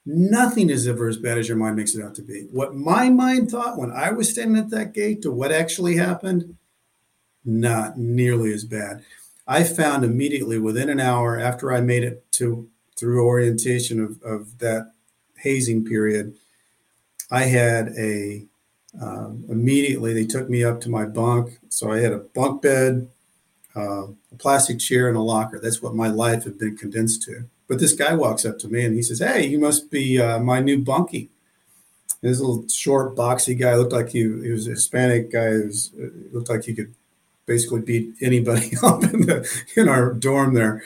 Nothing 0.04 0.68
is 0.68 0.88
ever 0.88 1.08
as 1.08 1.16
bad 1.16 1.38
as 1.38 1.48
your 1.48 1.56
mind 1.56 1.76
makes 1.76 1.94
it 1.94 2.04
out 2.04 2.14
to 2.16 2.22
be. 2.22 2.48
What 2.50 2.74
my 2.74 3.08
mind 3.08 3.50
thought 3.50 3.78
when 3.78 3.92
I 3.92 4.10
was 4.10 4.30
standing 4.30 4.56
at 4.56 4.70
that 4.70 4.92
gate 4.92 5.22
to 5.22 5.30
what 5.30 5.52
actually 5.52 5.96
happened, 5.96 6.56
not 7.44 7.98
nearly 7.98 8.52
as 8.52 8.64
bad. 8.64 9.04
I 9.46 9.64
found 9.64 10.04
immediately 10.04 10.58
within 10.58 10.88
an 10.88 11.00
hour 11.00 11.38
after 11.38 11.72
I 11.72 11.80
made 11.80 12.04
it 12.04 12.30
to 12.32 12.68
through 13.02 13.26
orientation 13.26 13.98
of, 13.98 14.22
of 14.22 14.58
that 14.58 14.92
hazing 15.36 15.84
period, 15.84 16.36
I 17.32 17.46
had 17.46 17.88
a 17.98 18.44
um, 19.00 19.44
immediately 19.48 20.14
they 20.14 20.24
took 20.24 20.48
me 20.48 20.62
up 20.62 20.80
to 20.82 20.88
my 20.88 21.04
bunk. 21.04 21.58
So 21.68 21.90
I 21.90 21.98
had 21.98 22.12
a 22.12 22.18
bunk 22.18 22.62
bed, 22.62 23.08
uh, 23.74 24.04
a 24.04 24.36
plastic 24.38 24.78
chair, 24.78 25.08
and 25.08 25.16
a 25.16 25.20
locker. 25.20 25.58
That's 25.58 25.82
what 25.82 25.96
my 25.96 26.06
life 26.06 26.44
had 26.44 26.60
been 26.60 26.76
condensed 26.76 27.24
to. 27.24 27.48
But 27.66 27.80
this 27.80 27.92
guy 27.92 28.14
walks 28.14 28.44
up 28.44 28.60
to 28.60 28.68
me 28.68 28.84
and 28.84 28.94
he 28.94 29.02
says, 29.02 29.18
"Hey, 29.18 29.48
you 29.48 29.58
must 29.58 29.90
be 29.90 30.20
uh, 30.20 30.38
my 30.38 30.60
new 30.60 30.78
bunkie." 30.78 31.28
this 32.20 32.38
little 32.38 32.68
short, 32.68 33.16
boxy 33.16 33.58
guy 33.58 33.74
looked 33.74 33.92
like 33.92 34.10
he, 34.10 34.20
he 34.20 34.52
was 34.52 34.68
a 34.68 34.70
Hispanic 34.70 35.32
guy. 35.32 35.54
He 35.54 35.66
was, 35.66 35.90
uh, 36.00 36.06
looked 36.30 36.50
like 36.50 36.62
he 36.62 36.72
could 36.72 36.94
basically 37.46 37.80
beat 37.80 38.14
anybody 38.20 38.76
up 38.84 39.02
in 39.02 39.26
the 39.26 39.64
in 39.74 39.88
our 39.88 40.12
dorm 40.12 40.54
there 40.54 40.84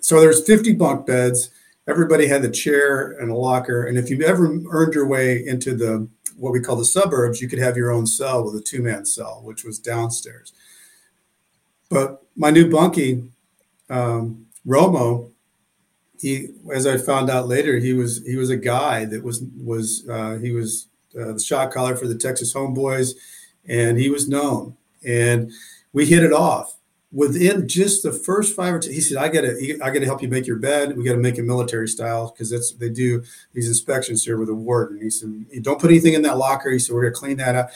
so 0.00 0.20
there's 0.20 0.44
50 0.46 0.74
bunk 0.74 1.06
beds. 1.06 1.50
Everybody 1.86 2.26
had 2.26 2.44
a 2.44 2.50
chair 2.50 3.12
and 3.12 3.30
a 3.30 3.34
locker. 3.34 3.86
And 3.86 3.96
if 3.96 4.10
you 4.10 4.22
ever 4.22 4.58
earned 4.70 4.94
your 4.94 5.06
way 5.06 5.44
into 5.46 5.74
the 5.74 6.08
what 6.36 6.52
we 6.52 6.60
call 6.60 6.76
the 6.76 6.84
suburbs, 6.84 7.40
you 7.40 7.48
could 7.48 7.58
have 7.58 7.76
your 7.76 7.90
own 7.90 8.06
cell 8.06 8.44
with 8.44 8.54
a 8.54 8.60
two 8.60 8.82
man 8.82 9.04
cell, 9.04 9.40
which 9.42 9.64
was 9.64 9.78
downstairs. 9.78 10.52
But 11.88 12.22
my 12.36 12.50
new 12.50 12.70
bunkie, 12.70 13.24
um, 13.90 14.46
Romo, 14.66 15.30
he, 16.20 16.48
as 16.72 16.86
I 16.86 16.98
found 16.98 17.30
out 17.30 17.48
later, 17.48 17.78
he 17.78 17.92
was 17.92 18.24
he 18.26 18.36
was 18.36 18.50
a 18.50 18.56
guy 18.56 19.04
that 19.06 19.22
was 19.22 19.42
was 19.56 20.06
uh, 20.08 20.38
he 20.38 20.52
was 20.52 20.88
uh, 21.18 21.32
the 21.32 21.40
shot 21.40 21.72
caller 21.72 21.96
for 21.96 22.06
the 22.06 22.14
Texas 22.14 22.54
Homeboys, 22.54 23.12
and 23.66 23.98
he 23.98 24.10
was 24.10 24.28
known. 24.28 24.76
And 25.04 25.50
we 25.92 26.06
hit 26.06 26.22
it 26.22 26.32
off 26.32 26.77
within 27.10 27.66
just 27.66 28.02
the 28.02 28.12
first 28.12 28.54
five 28.54 28.74
or 28.74 28.78
two, 28.78 28.90
he 28.90 29.00
said, 29.00 29.16
"I 29.16 29.28
got 29.28 29.42
to, 29.42 29.78
I 29.82 29.90
got 29.90 30.00
to 30.00 30.04
help 30.04 30.22
you 30.22 30.28
make 30.28 30.46
your 30.46 30.58
bed. 30.58 30.96
We 30.96 31.04
got 31.04 31.12
to 31.12 31.18
make 31.18 31.38
it 31.38 31.42
military 31.42 31.88
style 31.88 32.30
because 32.30 32.50
that's 32.50 32.72
they 32.72 32.90
do 32.90 33.22
these 33.52 33.68
inspections 33.68 34.24
here 34.24 34.38
with 34.38 34.48
a 34.48 34.54
warden." 34.54 35.00
He 35.00 35.10
said, 35.10 35.46
"Don't 35.62 35.80
put 35.80 35.90
anything 35.90 36.14
in 36.14 36.22
that 36.22 36.38
locker." 36.38 36.70
He 36.70 36.78
said, 36.78 36.94
"We're 36.94 37.08
to 37.08 37.10
clean 37.10 37.38
that 37.38 37.54
up." 37.54 37.70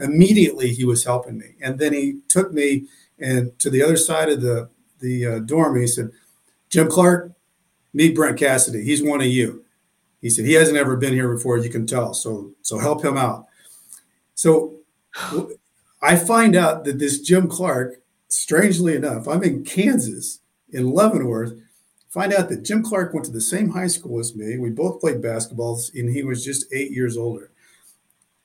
Immediately, 0.00 0.72
he 0.72 0.84
was 0.84 1.04
helping 1.04 1.38
me, 1.38 1.54
and 1.60 1.78
then 1.78 1.92
he 1.92 2.18
took 2.28 2.52
me 2.52 2.86
and 3.18 3.56
to 3.60 3.70
the 3.70 3.82
other 3.82 3.96
side 3.96 4.28
of 4.28 4.42
the 4.42 4.68
the 5.00 5.26
uh, 5.26 5.38
dorm. 5.40 5.80
He 5.80 5.86
said, 5.86 6.10
"Jim 6.68 6.88
Clark, 6.88 7.32
meet 7.92 8.14
Brent 8.14 8.38
Cassidy. 8.38 8.82
He's 8.82 9.02
one 9.02 9.20
of 9.20 9.28
you." 9.28 9.64
He 10.20 10.30
said, 10.30 10.44
"He 10.44 10.54
hasn't 10.54 10.78
ever 10.78 10.96
been 10.96 11.12
here 11.12 11.32
before. 11.32 11.58
You 11.58 11.70
can 11.70 11.86
tell. 11.86 12.12
So, 12.12 12.52
so 12.62 12.78
help 12.78 13.04
him 13.04 13.16
out." 13.16 13.46
So. 14.34 14.74
I 16.02 16.16
find 16.16 16.54
out 16.54 16.84
that 16.84 16.98
this 16.98 17.20
Jim 17.20 17.48
Clark 17.48 18.03
strangely 18.28 18.94
enough, 18.94 19.28
I'm 19.28 19.42
in 19.42 19.64
Kansas 19.64 20.40
in 20.70 20.90
Leavenworth. 20.90 21.54
Find 22.10 22.32
out 22.32 22.48
that 22.48 22.62
Jim 22.62 22.82
Clark 22.82 23.12
went 23.12 23.26
to 23.26 23.32
the 23.32 23.40
same 23.40 23.70
high 23.70 23.88
school 23.88 24.20
as 24.20 24.36
me. 24.36 24.56
We 24.58 24.70
both 24.70 25.00
played 25.00 25.20
basketball, 25.20 25.80
and 25.94 26.08
he 26.08 26.22
was 26.22 26.44
just 26.44 26.72
eight 26.72 26.92
years 26.92 27.16
older. 27.16 27.50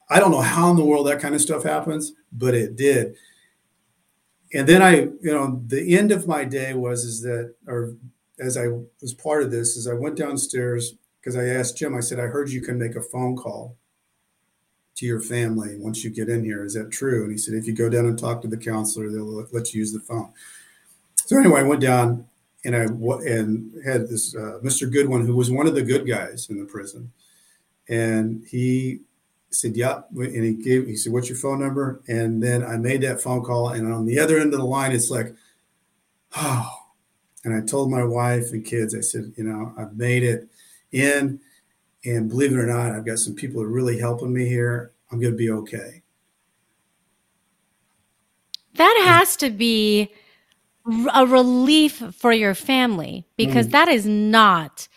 I 0.10 0.20
don't 0.20 0.32
know 0.32 0.42
how 0.42 0.72
in 0.72 0.78
the 0.78 0.86
world 0.86 1.06
that 1.08 1.20
kind 1.20 1.36
of 1.36 1.42
stuff 1.42 1.64
happens, 1.64 2.14
but 2.32 2.56
it 2.56 2.76
did. 2.76 3.16
And 4.54 4.68
then 4.68 4.82
I, 4.82 4.96
you 4.96 5.32
know, 5.32 5.62
the 5.68 5.96
end 5.96 6.12
of 6.12 6.28
my 6.28 6.44
day 6.44 6.74
was 6.74 7.04
is 7.04 7.22
that, 7.22 7.54
or 7.68 7.94
as 8.40 8.58
I 8.58 8.70
was 9.02 9.14
part 9.14 9.44
of 9.44 9.52
this, 9.52 9.78
is 9.78 9.88
I 9.88 9.94
went 9.94 10.18
downstairs 10.18 10.96
because 11.22 11.36
I 11.36 11.46
asked 11.46 11.78
Jim. 11.78 11.96
I 11.96 12.00
said, 12.00 12.20
I 12.20 12.24
heard 12.24 12.50
you 12.50 12.62
can 12.62 12.80
make 12.80 12.96
a 12.96 13.02
phone 13.02 13.36
call 13.36 13.78
to 15.00 15.06
your 15.06 15.22
family 15.22 15.76
once 15.78 16.04
you 16.04 16.10
get 16.10 16.30
in 16.30 16.44
here. 16.44 16.64
Is 16.64 16.74
that 16.74 16.92
true? 16.92 17.24
And 17.24 17.32
he 17.32 17.38
said, 17.38 17.54
if 17.54 17.66
you 17.66 17.74
go 17.74 17.90
down 17.90 18.06
and 18.06 18.18
talk 18.18 18.42
to 18.42 18.48
the 18.48 18.58
counselor, 18.58 19.10
they'll 19.10 19.48
let 19.52 19.74
you 19.74 19.80
use 19.80 19.94
the 19.94 20.00
phone. 20.00 20.32
So 21.16 21.38
anyway, 21.38 21.62
I 21.62 21.64
went 21.64 21.82
down 21.82 22.28
and 22.66 22.76
I 22.76 22.82
and 22.82 23.86
had 23.86 24.10
this 24.10 24.36
uh, 24.36 24.60
Mr. 24.64 24.92
Goodwin 24.92 25.26
who 25.26 25.36
was 25.36 25.50
one 25.50 25.68
of 25.68 25.76
the 25.76 25.82
good 25.82 26.08
guys 26.08 26.50
in 26.50 26.60
the 26.60 26.66
prison, 26.66 27.12
and 27.88 28.44
he 28.50 29.00
said, 29.50 29.78
"Yeah," 29.78 30.02
and 30.14 30.44
he 30.44 30.54
gave 30.54 30.86
he 30.86 30.98
said, 30.98 31.14
"What's 31.14 31.30
your 31.30 31.38
phone 31.38 31.62
number?" 31.62 32.02
And 32.10 32.44
then 32.44 32.66
I 32.66 32.78
made 32.78 33.02
that 33.04 33.22
phone 33.22 33.44
call, 33.44 33.70
and 33.70 33.92
on 33.94 34.06
the 34.06 34.20
other 34.20 34.40
end 34.40 34.54
of 34.54 34.60
the 34.60 34.66
line, 34.66 34.92
it's 34.92 35.10
like, 35.10 35.34
oh. 36.36 36.76
And 37.46 37.56
I 37.56 37.66
told 37.66 37.90
my 37.90 38.04
wife 38.04 38.52
and 38.52 38.66
kids, 38.66 38.94
I 38.94 39.00
said, 39.00 39.32
you 39.38 39.46
know, 39.46 39.74
I've 39.78 39.96
made 39.96 40.24
it 40.24 40.50
in, 40.92 41.40
and 42.06 42.30
believe 42.30 42.52
it 42.52 42.58
or 42.58 42.66
not, 42.66 42.92
I've 42.92 43.06
got 43.06 43.20
some 43.20 43.36
people 43.36 43.62
that 43.62 43.68
are 43.68 43.72
really 43.72 44.00
helping 44.00 44.34
me 44.34 44.48
here. 44.48 44.92
I'm 45.12 45.20
going 45.20 45.34
to 45.34 45.38
be 45.38 45.52
okay. 45.52 46.04
That 48.76 49.04
has 49.06 49.36
to 49.38 49.50
be 49.50 50.14
a 51.14 51.26
relief 51.26 52.02
for 52.16 52.32
your 52.32 52.56
family 52.56 53.26
because 53.38 53.68
mm. 53.68 53.72
that 53.72 53.90
is 53.90 54.06
not 54.06 54.88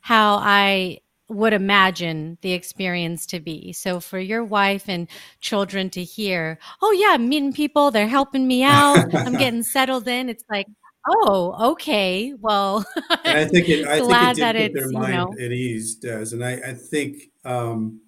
how 0.00 0.36
I 0.36 1.00
would 1.28 1.52
imagine 1.52 2.38
the 2.40 2.52
experience 2.52 3.26
to 3.26 3.40
be. 3.40 3.72
So 3.72 4.00
for 4.00 4.18
your 4.18 4.42
wife 4.42 4.88
and 4.88 5.08
children 5.40 5.90
to 5.90 6.02
hear, 6.02 6.58
oh 6.80 6.92
yeah, 6.92 7.10
I'm 7.12 7.28
meeting 7.28 7.52
people, 7.52 7.90
they're 7.90 8.08
helping 8.08 8.48
me 8.48 8.62
out, 8.62 9.14
I'm 9.14 9.32
getting 9.38 9.62
settled 9.62 10.08
in. 10.08 10.30
It's 10.30 10.44
like, 10.48 10.66
oh, 11.06 11.70
okay, 11.72 12.34
well, 12.40 12.84
I 13.24 13.44
think 13.44 13.68
it, 13.68 13.86
I 13.88 14.00
glad 14.00 14.36
think 14.36 14.48
it 14.48 14.52
did 14.52 14.72
put 14.72 14.80
their 14.80 14.90
mind 14.90 15.12
you 15.12 15.18
know, 15.18 15.44
at 15.44 15.52
ease, 15.52 15.94
Des, 15.96 16.32
and 16.32 16.44
I, 16.44 16.52
I 16.54 16.74
think, 16.74 17.30
um, 17.44 18.00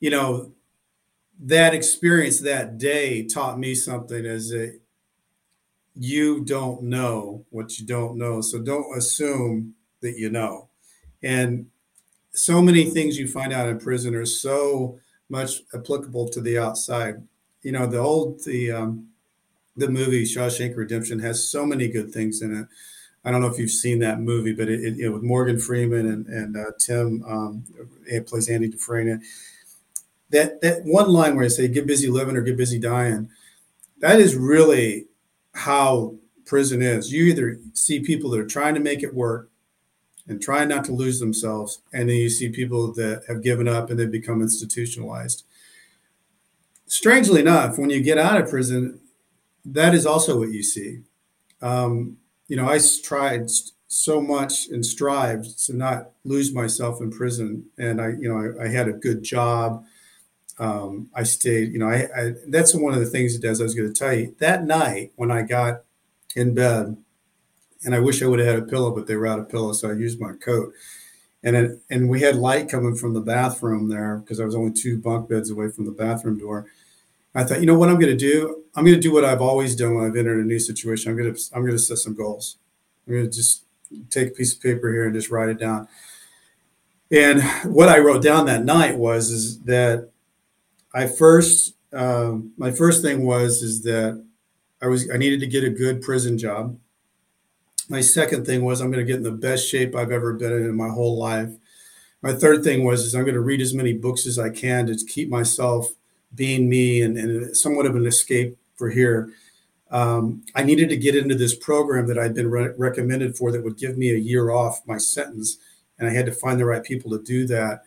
you 0.00 0.10
know, 0.10 0.52
that 1.44 1.74
experience 1.74 2.40
that 2.40 2.78
day 2.78 3.26
taught 3.26 3.58
me 3.58 3.74
something 3.74 4.24
as 4.24 4.52
a 4.54 4.72
you 5.94 6.44
don't 6.44 6.82
know 6.84 7.44
what 7.50 7.78
you 7.78 7.86
don't 7.86 8.16
know. 8.16 8.40
So 8.40 8.60
don't 8.60 8.96
assume 8.96 9.74
that 10.00 10.16
you 10.16 10.30
know. 10.30 10.68
And 11.22 11.66
so 12.32 12.62
many 12.62 12.84
things 12.84 13.18
you 13.18 13.28
find 13.28 13.52
out 13.52 13.68
in 13.68 13.78
prison 13.78 14.14
are 14.14 14.26
so 14.26 14.98
much 15.28 15.62
applicable 15.74 16.28
to 16.30 16.40
the 16.40 16.58
outside. 16.58 17.16
You 17.62 17.72
know, 17.72 17.86
the 17.86 17.98
old 17.98 18.42
the 18.44 18.72
um, 18.72 19.08
the 19.76 19.88
movie 19.88 20.24
Shawshank 20.24 20.76
Redemption 20.76 21.18
has 21.20 21.48
so 21.48 21.64
many 21.64 21.88
good 21.88 22.12
things 22.12 22.42
in 22.42 22.54
it. 22.54 22.66
I 23.24 23.30
don't 23.30 23.40
know 23.40 23.46
if 23.46 23.58
you've 23.58 23.70
seen 23.70 24.00
that 24.00 24.20
movie, 24.20 24.52
but 24.52 24.68
it, 24.68 24.80
it 24.80 24.96
you 24.96 25.06
know, 25.06 25.12
with 25.12 25.22
Morgan 25.22 25.58
Freeman 25.58 26.06
and 26.06 26.26
and 26.26 26.56
uh, 26.56 26.72
Tim 26.78 27.22
um, 27.26 27.64
plays 28.26 28.48
Andy 28.48 28.68
Dufresne. 28.68 29.22
That 30.30 30.60
that 30.60 30.82
one 30.84 31.08
line 31.08 31.36
where 31.36 31.44
they 31.44 31.54
say 31.54 31.68
"get 31.68 31.86
busy 31.86 32.08
living" 32.08 32.36
or 32.36 32.42
"get 32.42 32.56
busy 32.56 32.78
dying," 32.78 33.28
that 34.00 34.18
is 34.18 34.34
really 34.34 35.06
how 35.54 36.16
prison 36.44 36.82
is. 36.82 37.12
You 37.12 37.24
either 37.24 37.58
see 37.74 38.00
people 38.00 38.30
that 38.30 38.40
are 38.40 38.46
trying 38.46 38.74
to 38.74 38.80
make 38.80 39.02
it 39.02 39.14
work 39.14 39.50
and 40.26 40.40
trying 40.40 40.68
not 40.68 40.84
to 40.86 40.92
lose 40.92 41.20
themselves, 41.20 41.80
and 41.92 42.08
then 42.08 42.16
you 42.16 42.28
see 42.28 42.48
people 42.48 42.92
that 42.94 43.22
have 43.28 43.42
given 43.42 43.68
up 43.68 43.90
and 43.90 43.98
they 43.98 44.06
become 44.06 44.42
institutionalized. 44.42 45.44
Strangely 46.86 47.40
enough, 47.40 47.78
when 47.78 47.90
you 47.90 48.02
get 48.02 48.18
out 48.18 48.40
of 48.40 48.50
prison, 48.50 49.00
that 49.64 49.94
is 49.94 50.06
also 50.06 50.38
what 50.38 50.50
you 50.50 50.62
see. 50.62 51.00
Um, 51.60 52.18
you 52.48 52.56
know, 52.56 52.68
I 52.68 52.78
tried 53.04 53.50
so 53.88 54.20
much 54.20 54.68
and 54.68 54.84
strived 54.84 55.66
to 55.66 55.76
not 55.76 56.10
lose 56.24 56.52
myself 56.52 57.00
in 57.00 57.10
prison, 57.10 57.66
and 57.78 58.00
I, 58.00 58.08
you 58.08 58.28
know, 58.28 58.60
I, 58.60 58.64
I 58.64 58.68
had 58.68 58.88
a 58.88 58.92
good 58.92 59.22
job. 59.22 59.84
Um, 60.58 61.08
I 61.14 61.22
stayed, 61.22 61.72
you 61.72 61.78
know, 61.78 61.88
I, 61.88 62.08
I, 62.16 62.32
that's 62.48 62.74
one 62.74 62.94
of 62.94 63.00
the 63.00 63.06
things 63.06 63.34
it 63.34 63.42
does. 63.42 63.60
I 63.60 63.64
was 63.64 63.74
going 63.74 63.92
to 63.92 63.98
tell 63.98 64.14
you 64.14 64.34
that 64.38 64.64
night 64.64 65.12
when 65.16 65.30
I 65.30 65.42
got 65.42 65.84
in 66.36 66.54
bed, 66.54 66.96
and 67.84 67.94
I 67.94 68.00
wish 68.00 68.22
I 68.22 68.26
would 68.26 68.38
have 68.38 68.48
had 68.48 68.62
a 68.62 68.66
pillow, 68.66 68.94
but 68.94 69.06
they 69.06 69.16
were 69.16 69.26
out 69.26 69.38
of 69.38 69.48
pillows, 69.48 69.80
so 69.80 69.90
I 69.90 69.94
used 69.94 70.20
my 70.20 70.32
coat. 70.32 70.72
And 71.44 71.56
it, 71.56 71.82
and 71.90 72.08
we 72.08 72.20
had 72.20 72.36
light 72.36 72.68
coming 72.68 72.94
from 72.94 73.14
the 73.14 73.20
bathroom 73.20 73.88
there 73.88 74.18
because 74.18 74.38
I 74.38 74.44
was 74.44 74.54
only 74.54 74.72
two 74.72 74.98
bunk 74.98 75.28
beds 75.28 75.50
away 75.50 75.70
from 75.70 75.86
the 75.86 75.90
bathroom 75.90 76.38
door. 76.38 76.66
I 77.34 77.44
thought, 77.44 77.60
you 77.60 77.66
know 77.66 77.78
what 77.78 77.88
I'm 77.88 77.98
going 77.98 78.16
to 78.16 78.16
do? 78.16 78.64
I'm 78.74 78.84
going 78.84 78.96
to 78.96 79.00
do 79.00 79.12
what 79.12 79.24
I've 79.24 79.40
always 79.40 79.74
done 79.74 79.94
when 79.94 80.04
I've 80.04 80.16
entered 80.16 80.38
a 80.38 80.46
new 80.46 80.58
situation. 80.58 81.10
I'm 81.10 81.16
going 81.16 81.34
to 81.34 81.40
I'm 81.54 81.62
going 81.62 81.72
to 81.72 81.78
set 81.78 81.98
some 81.98 82.14
goals. 82.14 82.58
I'm 83.06 83.14
going 83.14 83.24
to 83.24 83.30
just 83.30 83.64
take 84.10 84.28
a 84.28 84.32
piece 84.32 84.54
of 84.54 84.62
paper 84.62 84.92
here 84.92 85.04
and 85.04 85.14
just 85.14 85.30
write 85.30 85.48
it 85.48 85.58
down. 85.58 85.88
And 87.10 87.42
what 87.64 87.88
I 87.88 87.98
wrote 87.98 88.22
down 88.22 88.46
that 88.46 88.64
night 88.64 88.96
was 88.96 89.30
is 89.30 89.60
that 89.62 90.10
I 90.94 91.06
first 91.06 91.74
um, 91.92 92.52
my 92.56 92.70
first 92.70 93.02
thing 93.02 93.24
was 93.24 93.62
is 93.62 93.82
that 93.82 94.24
I 94.80 94.86
was 94.86 95.10
I 95.10 95.16
needed 95.16 95.40
to 95.40 95.46
get 95.46 95.64
a 95.64 95.70
good 95.70 96.02
prison 96.02 96.38
job. 96.38 96.78
My 97.88 98.00
second 98.00 98.46
thing 98.46 98.64
was 98.64 98.80
I'm 98.80 98.90
going 98.90 99.04
to 99.04 99.10
get 99.10 99.18
in 99.18 99.24
the 99.24 99.30
best 99.30 99.68
shape 99.68 99.94
I've 99.94 100.10
ever 100.10 100.32
been 100.32 100.52
in 100.52 100.64
in 100.64 100.76
my 100.76 100.88
whole 100.88 101.18
life. 101.18 101.50
My 102.22 102.32
third 102.32 102.64
thing 102.64 102.84
was 102.84 103.04
is 103.04 103.14
I'm 103.14 103.24
going 103.24 103.34
to 103.34 103.40
read 103.40 103.60
as 103.60 103.74
many 103.74 103.92
books 103.92 104.26
as 104.26 104.38
I 104.38 104.50
can 104.50 104.86
to 104.86 104.96
keep 105.06 105.28
myself 105.28 105.92
being 106.34 106.68
me 106.68 107.02
and, 107.02 107.16
and 107.16 107.56
somewhat 107.56 107.86
of 107.86 107.96
an 107.96 108.06
escape 108.06 108.56
for 108.76 108.90
here. 108.90 109.30
Um, 109.90 110.42
I 110.54 110.62
needed 110.62 110.88
to 110.88 110.96
get 110.96 111.14
into 111.14 111.34
this 111.34 111.54
program 111.54 112.06
that 112.06 112.18
I'd 112.18 112.34
been 112.34 112.50
re- 112.50 112.72
recommended 112.78 113.36
for 113.36 113.52
that 113.52 113.62
would 113.62 113.76
give 113.76 113.98
me 113.98 114.10
a 114.10 114.18
year 114.18 114.50
off 114.50 114.86
my 114.86 114.96
sentence, 114.96 115.58
and 115.98 116.08
I 116.08 116.12
had 116.12 116.26
to 116.26 116.32
find 116.32 116.58
the 116.58 116.64
right 116.64 116.82
people 116.82 117.10
to 117.10 117.22
do 117.22 117.46
that. 117.48 117.82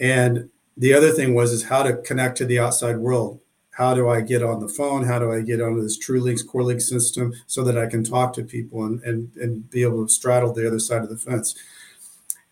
And 0.00 0.50
the 0.76 0.92
other 0.92 1.12
thing 1.12 1.34
was 1.34 1.52
is 1.52 1.64
how 1.64 1.84
to 1.84 1.98
connect 1.98 2.36
to 2.38 2.44
the 2.44 2.58
outside 2.58 2.98
world. 2.98 3.40
How 3.70 3.94
do 3.94 4.08
I 4.08 4.20
get 4.20 4.42
on 4.42 4.60
the 4.60 4.68
phone? 4.68 5.04
How 5.04 5.18
do 5.18 5.32
I 5.32 5.40
get 5.40 5.60
onto 5.60 5.82
this 5.82 5.98
TRULINCS 5.98 6.46
Core 6.46 6.62
Link 6.62 6.80
system 6.80 7.32
so 7.46 7.64
that 7.64 7.78
I 7.78 7.86
can 7.86 8.04
talk 8.04 8.32
to 8.34 8.44
people 8.44 8.84
and, 8.84 9.02
and, 9.02 9.34
and 9.36 9.68
be 9.68 9.82
able 9.82 10.06
to 10.06 10.12
straddle 10.12 10.52
the 10.52 10.66
other 10.66 10.78
side 10.78 11.02
of 11.02 11.08
the 11.08 11.16
fence? 11.16 11.56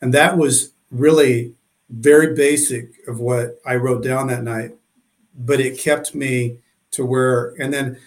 And 0.01 0.12
that 0.15 0.37
was 0.37 0.73
really 0.91 1.55
very 1.91 2.35
basic 2.35 3.07
of 3.07 3.21
what 3.21 3.61
I 3.65 3.77
wrote 3.77 4.03
down 4.03 4.27
that 4.29 4.43
night, 4.43 4.73
but 5.35 5.61
it 5.61 5.79
kept 5.79 6.14
me 6.14 6.59
to 6.92 7.05
where, 7.05 7.55
and 7.59 7.73
then 7.73 7.99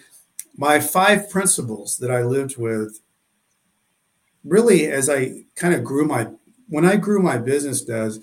my 0.56 0.80
five 0.80 1.28
principles 1.28 1.98
that 1.98 2.10
I 2.10 2.22
lived 2.22 2.56
with 2.56 3.00
really 4.44 4.86
as 4.86 5.10
I 5.10 5.44
kind 5.54 5.74
of 5.74 5.84
grew 5.84 6.06
my, 6.06 6.28
when 6.68 6.84
I 6.84 6.96
grew 6.96 7.20
my 7.20 7.38
business 7.38 7.82
Des, 7.82 8.20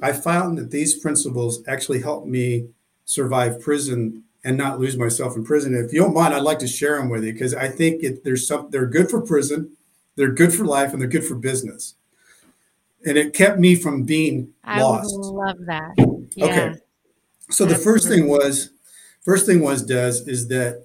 I 0.00 0.12
found 0.12 0.58
that 0.58 0.70
these 0.70 0.98
principles 0.98 1.62
actually 1.66 2.00
helped 2.02 2.26
me 2.26 2.68
survive 3.04 3.60
prison 3.60 4.24
and 4.44 4.56
not 4.56 4.78
lose 4.78 4.96
myself 4.96 5.36
in 5.36 5.44
prison. 5.44 5.74
If 5.74 5.92
you 5.92 6.00
don't 6.00 6.14
mind, 6.14 6.34
I'd 6.34 6.42
like 6.42 6.60
to 6.60 6.68
share 6.68 6.98
them 6.98 7.08
with 7.08 7.24
you 7.24 7.32
because 7.32 7.54
I 7.54 7.68
think 7.68 8.02
it, 8.02 8.24
there's 8.24 8.46
some 8.46 8.68
they're 8.70 8.86
good 8.86 9.10
for 9.10 9.20
prison, 9.20 9.76
they're 10.14 10.32
good 10.32 10.54
for 10.54 10.64
life, 10.64 10.92
and 10.92 11.00
they're 11.00 11.08
good 11.08 11.24
for 11.24 11.34
business. 11.34 11.94
And 13.04 13.16
it 13.16 13.34
kept 13.34 13.58
me 13.58 13.74
from 13.74 14.04
being 14.04 14.52
I 14.64 14.80
lost. 14.80 15.14
love 15.14 15.58
that. 15.66 15.94
Yeah. 16.34 16.44
Okay. 16.44 16.74
So 17.50 17.64
the 17.64 17.74
first 17.76 18.08
thing 18.08 18.28
was, 18.28 18.70
first 19.22 19.46
thing 19.46 19.60
was 19.60 19.82
Des 19.82 20.22
is 20.26 20.48
that, 20.48 20.84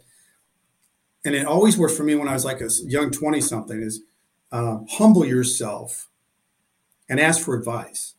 and 1.26 1.36
it 1.36 1.46
always 1.46 1.78
worked 1.78 1.96
for 1.96 2.04
me 2.04 2.16
when 2.16 2.28
I 2.28 2.34
was 2.34 2.46
like 2.46 2.62
a 2.62 2.70
young 2.86 3.12
twenty 3.12 3.42
something 3.42 3.82
is 3.82 4.02
uh, 4.52 4.80
humble 4.90 5.26
yourself 5.26 6.10
and 7.10 7.20
ask 7.20 7.44
for 7.44 7.56
advice 7.56 8.16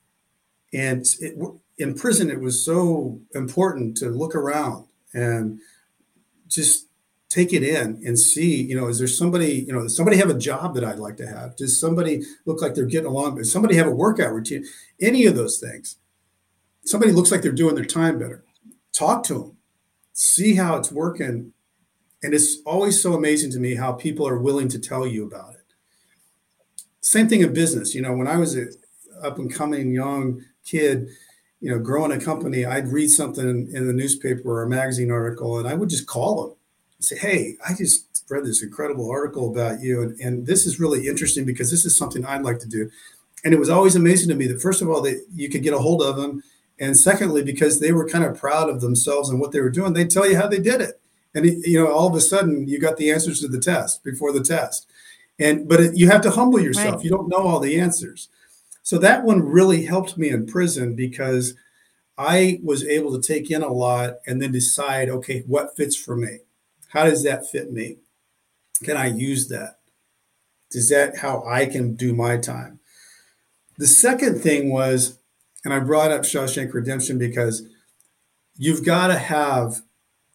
and 0.74 1.07
it, 1.20 1.38
in 1.78 1.94
prison, 1.94 2.30
it 2.30 2.40
was 2.40 2.64
so 2.64 3.20
important 3.35 3.96
to 3.98 4.09
look 4.09 4.35
around 4.35 4.87
and 5.14 5.61
just 6.48 6.88
take 7.28 7.52
it 7.52 7.62
in 7.62 8.02
and 8.04 8.18
see, 8.18 8.62
you 8.62 8.76
know, 8.76 8.88
is 8.88 8.98
there 8.98 9.09
somebody, 9.09 9.64
you 9.66 9.72
know, 9.72 9.83
does 9.83 9.96
somebody 9.96 10.16
have 10.16 10.30
a 10.30 10.38
job 10.38 10.74
that 10.74 10.85
I'd 10.85 10.98
like 10.98 11.16
to 11.18 11.26
have? 11.26 11.57
Does 11.57 11.80
somebody 11.80 12.22
look 12.44 12.61
like 12.61 12.74
they're 12.74 12.87
getting 12.87 13.09
along? 13.09 13.37
Does 13.37 13.52
somebody 13.52 13.76
have 13.76 13.87
a 13.87 13.94
workout 13.94 14.33
routine? 14.33 14.64
Any 15.00 15.26
of 15.26 15.37
those 15.37 15.59
things. 15.59 15.96
Somebody 16.84 17.12
looks 17.12 17.30
like 17.30 17.42
they're 17.42 17.52
doing 17.52 17.74
their 17.74 17.84
time 17.84 18.18
better. 18.18 18.44
Talk 18.92 19.24
to 19.24 19.34
them, 19.34 19.56
see 20.12 20.54
how 20.54 20.76
it's 20.76 20.92
working. 20.92 21.52
And 22.22 22.32
it's 22.32 22.62
always 22.64 23.02
so 23.02 23.12
amazing 23.12 23.50
to 23.52 23.58
me 23.58 23.74
how 23.74 23.92
people 23.92 24.26
are 24.26 24.38
willing 24.38 24.68
to 24.68 24.78
tell 24.78 25.06
you 25.06 25.26
about 25.26 25.54
it. 25.54 25.64
Same 27.00 27.28
thing 27.28 27.42
in 27.42 27.52
business. 27.52 27.94
You 27.94 28.00
know, 28.00 28.14
when 28.14 28.26
I 28.26 28.38
was 28.38 28.56
a 28.56 28.68
up 29.22 29.38
and 29.38 29.52
coming 29.52 29.92
young 29.92 30.42
kid, 30.64 31.08
you 31.60 31.70
know, 31.70 31.78
growing 31.78 32.12
a 32.12 32.20
company, 32.20 32.64
I'd 32.64 32.88
read 32.88 33.08
something 33.08 33.70
in 33.72 33.86
the 33.86 33.92
newspaper 33.92 34.50
or 34.50 34.62
a 34.62 34.68
magazine 34.68 35.10
article, 35.10 35.58
and 35.58 35.68
I 35.68 35.74
would 35.74 35.88
just 35.88 36.06
call 36.06 36.42
them 36.42 36.56
and 36.96 37.04
say, 37.04 37.16
"Hey, 37.16 37.56
I 37.66 37.74
just 37.74 38.24
read 38.30 38.44
this 38.44 38.62
incredible 38.62 39.10
article 39.10 39.50
about 39.50 39.80
you, 39.80 40.02
and, 40.02 40.18
and 40.20 40.46
this 40.46 40.66
is 40.66 40.80
really 40.80 41.08
interesting 41.08 41.44
because 41.44 41.70
this 41.70 41.84
is 41.84 41.96
something 41.96 42.24
I'd 42.24 42.42
like 42.42 42.58
to 42.60 42.68
do." 42.68 42.90
And 43.44 43.52
it 43.52 43.60
was 43.60 43.70
always 43.70 43.96
amazing 43.96 44.30
to 44.30 44.34
me 44.34 44.46
that 44.46 44.62
first 44.62 44.80
of 44.80 44.88
all 44.88 45.02
that 45.02 45.22
you 45.34 45.50
could 45.50 45.62
get 45.62 45.74
a 45.74 45.78
hold 45.78 46.02
of 46.02 46.16
them, 46.16 46.42
and 46.78 46.96
secondly 46.96 47.42
because 47.42 47.80
they 47.80 47.92
were 47.92 48.08
kind 48.08 48.24
of 48.24 48.38
proud 48.38 48.68
of 48.68 48.80
themselves 48.80 49.30
and 49.30 49.40
what 49.40 49.52
they 49.52 49.60
were 49.60 49.70
doing, 49.70 49.92
they'd 49.92 50.10
tell 50.10 50.28
you 50.28 50.37
how 50.37 50.46
they 50.46 50.60
did 50.60 50.80
it, 50.80 51.00
and 51.34 51.46
you 51.46 51.82
know, 51.82 51.92
all 51.92 52.08
of 52.08 52.14
a 52.14 52.20
sudden 52.20 52.68
you 52.68 52.78
got 52.78 52.96
the 52.96 53.10
answers 53.10 53.40
to 53.40 53.48
the 53.48 53.60
test 53.60 54.02
before 54.04 54.32
the 54.32 54.42
test, 54.42 54.87
and 55.38 55.68
but 55.68 55.80
it, 55.80 55.96
you 55.96 56.08
have 56.08 56.22
to 56.22 56.30
humble 56.30 56.60
yourself. 56.60 56.96
Right. 56.96 57.04
You 57.04 57.10
don't 57.10 57.28
know 57.28 57.46
all 57.46 57.60
the 57.60 57.80
answers. 57.80 58.28
So 58.82 58.98
that 58.98 59.24
one 59.24 59.42
really 59.42 59.87
helped 59.87 60.18
me 60.18 60.28
in 60.28 60.46
prison 60.46 60.94
because 60.94 61.54
I 62.18 62.60
was 62.62 62.84
able 62.84 63.18
to 63.18 63.26
take 63.26 63.50
in 63.50 63.62
a 63.62 63.72
lot 63.72 64.16
and 64.26 64.40
then 64.40 64.52
decide, 64.52 65.08
okay, 65.08 65.42
what 65.46 65.76
fits 65.76 65.96
for 65.96 66.16
me? 66.16 66.40
How 66.88 67.04
does 67.04 67.24
that 67.24 67.50
fit 67.50 67.72
me? 67.72 67.96
Can 68.82 68.96
I 68.96 69.06
use 69.06 69.48
that? 69.48 69.78
Is 70.70 70.90
that 70.90 71.18
how 71.18 71.44
I 71.44 71.66
can 71.66 71.94
do 71.94 72.14
my 72.14 72.37
time? 72.37 72.80
The 73.78 73.87
second 73.87 74.40
thing 74.40 74.70
was, 74.70 75.18
and 75.64 75.72
I 75.72 75.81
brought 75.81 76.12
up 76.12 76.22
Shawshank 76.22 76.72
Redemption 76.74 77.18
because 77.18 77.66
you've 78.57 78.85
got 78.85 79.09
to 79.09 79.18
have 79.18 79.83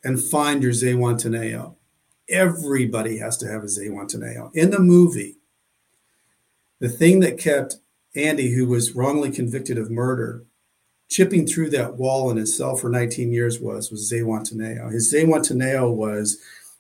and 0.04 0.22
find 0.22 0.64
your 0.64 0.72
Zihuatanejo. 0.72 1.76
Everybody 2.30 3.18
has 3.18 3.38
to 3.38 3.48
have 3.48 3.64
a 3.64 3.68
Zihuatanejo. 3.68 4.56
In 4.56 4.72
the 4.72 4.80
movie, 4.80 5.38
the 6.80 6.90
thing 6.90 7.20
that 7.20 7.38
kept 7.38 7.78
Andy, 8.16 8.56
who 8.56 8.66
was 8.66 8.96
wrongly 8.96 9.32
convicted 9.32 9.78
of 9.78 9.92
murder, 9.92 10.46
chipping 11.10 11.46
through 11.46 11.70
that 11.72 11.96
wall 11.96 12.30
in 12.32 12.38
his 12.38 12.56
cell 12.56 12.76
for 12.76 12.90
19 12.90 13.32
years 13.32 13.60
was 13.60 13.92
was 13.92 14.12
Zihuatanejo. 14.12 14.92
His 14.92 15.14
Zihuatanejo 15.14 15.94
was, 15.94 16.38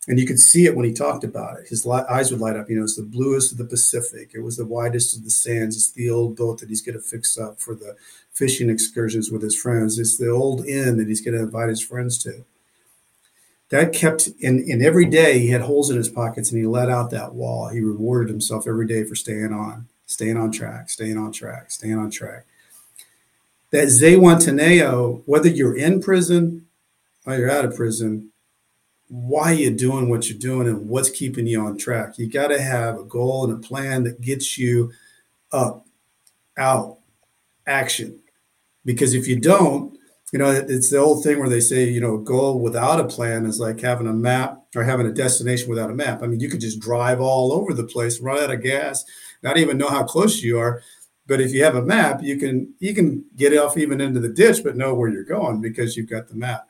and 0.08 0.20
you 0.20 0.26
could 0.26 0.40
see 0.40 0.66
it 0.66 0.76
when 0.76 0.86
he 0.86 0.94
talked 0.94 1.24
about 1.24 1.60
it. 1.60 1.68
His 1.68 1.86
li- 1.86 2.04
eyes 2.10 2.32
would 2.32 2.40
light 2.40 2.56
up. 2.56 2.70
You 2.70 2.78
know, 2.78 2.84
it's 2.84 2.96
the 2.96 3.04
bluest 3.04 3.52
of 3.52 3.58
the 3.58 3.66
Pacific. 3.66 4.32
It 4.34 4.42
was 4.42 4.58
the 4.58 4.66
widest 4.66 5.18
of 5.18 5.24
the 5.24 5.30
sands. 5.30 5.76
It's 5.76 5.92
the 5.92 6.10
old 6.10 6.36
boat 6.36 6.60
that 6.60 6.70
he's 6.70 6.82
going 6.82 6.96
to 6.96 7.02
fix 7.02 7.38
up 7.38 7.60
for 7.60 7.76
the 7.76 7.96
fishing 8.32 8.70
excursions 8.70 9.30
with 9.30 9.42
his 9.42 9.60
friends. 9.60 10.00
It's 10.00 10.18
the 10.18 10.30
old 10.30 10.66
inn 10.66 10.98
that 10.98 11.08
he's 11.08 11.22
going 11.22 11.38
to 11.38 11.44
invite 11.44 11.70
his 11.70 11.84
friends 11.84 12.18
to. 12.24 12.46
That 13.70 13.94
kept 13.94 14.30
in, 14.40 14.64
in 14.68 14.82
every 14.82 15.06
day 15.06 15.40
he 15.40 15.50
had 15.50 15.62
holes 15.62 15.92
in 15.92 15.98
his 15.98 16.10
pockets 16.10 16.52
and 16.52 16.60
he 16.60 16.66
let 16.66 16.90
out 16.90 17.12
that 17.12 17.36
wall. 17.36 17.68
He 17.68 17.82
rewarded 17.82 18.30
himself 18.30 18.68
every 18.68 18.88
day 18.88 19.04
for 19.04 19.14
staying 19.14 19.54
on, 19.54 19.90
staying 20.08 20.38
on 20.38 20.52
track, 20.52 20.90
staying 20.90 21.18
on 21.18 21.32
track, 21.32 21.70
staying 21.70 21.98
on 21.98 22.10
track 22.10 22.46
that 23.72 23.88
Zihuatanejo, 23.88 25.24
whether 25.26 25.50
you're 25.50 25.78
in 25.78 26.02
prison 26.02 26.66
or 27.26 27.36
you're 27.36 27.52
out 27.52 27.66
of 27.66 27.76
prison, 27.76 28.32
why 29.10 29.52
you 29.52 29.72
doing 29.72 30.08
what 30.08 30.30
you're 30.30 30.38
doing 30.38 30.67
and 30.67 30.88
what's 30.88 31.10
keeping 31.10 31.48
you 31.48 31.65
on 31.65 31.78
track. 31.78 32.17
You 32.17 32.30
got 32.30 32.50
to 32.50 32.62
have 32.62 33.00
a 33.00 33.04
goal 33.04 33.43
and 33.43 33.54
a 33.54 33.67
plan 33.67 34.04
that 34.04 34.22
gets 34.22 34.58
you 34.58 34.91
up, 35.52 35.86
out, 36.58 37.00
action. 37.65 38.19
Because 38.86 39.15
if 39.15 39.28
you 39.28 39.39
don't, 39.39 39.98
you 40.32 40.38
know, 40.38 40.52
it's 40.52 40.91
the 40.91 40.98
old 40.98 41.24
thing 41.24 41.39
where 41.39 41.50
they 41.50 41.60
say, 41.60 41.89
you 41.89 42.00
know, 42.00 42.15
a 42.15 42.24
goal 42.24 42.60
without 42.60 43.00
a 43.00 43.06
plan 43.06 43.48
is 43.48 43.60
like 43.60 43.82
having 43.82 44.08
a 44.08 44.13
map 44.13 44.62
or 44.76 44.84
having 44.84 45.08
a 45.08 45.12
destination 45.12 45.69
without 45.69 45.89
a 45.89 45.95
map. 45.95 46.22
I 46.22 46.28
mean, 46.28 46.39
you 46.39 46.50
could 46.50 46.62
just 46.62 46.80
drive 46.80 47.19
all 47.19 47.52
over 47.52 47.74
the 47.74 47.84
place, 47.84 48.19
run 48.19 48.43
out 48.43 48.52
of 48.52 48.62
gas, 48.62 49.04
not 49.41 49.58
even 49.58 49.80
know 49.80 49.89
how 49.89 50.04
close 50.04 50.43
you 50.43 50.60
are. 50.60 50.84
But 51.26 51.41
if 51.41 51.52
you 51.52 51.63
have 51.63 51.76
a 51.76 51.82
map, 51.82 52.22
you 52.22 52.38
can 52.38 52.74
you 52.80 52.93
can 52.93 53.26
get 53.36 53.58
off 53.58 53.78
even 53.78 54.02
into 54.02 54.19
the 54.19 54.30
ditch, 54.30 54.63
but 54.63 54.78
know 54.78 54.93
where 54.93 55.10
you're 55.10 55.24
going 55.24 55.62
because 55.62 55.98
you've 55.98 56.10
got 56.10 56.28
the 56.28 56.36
map. 56.36 56.67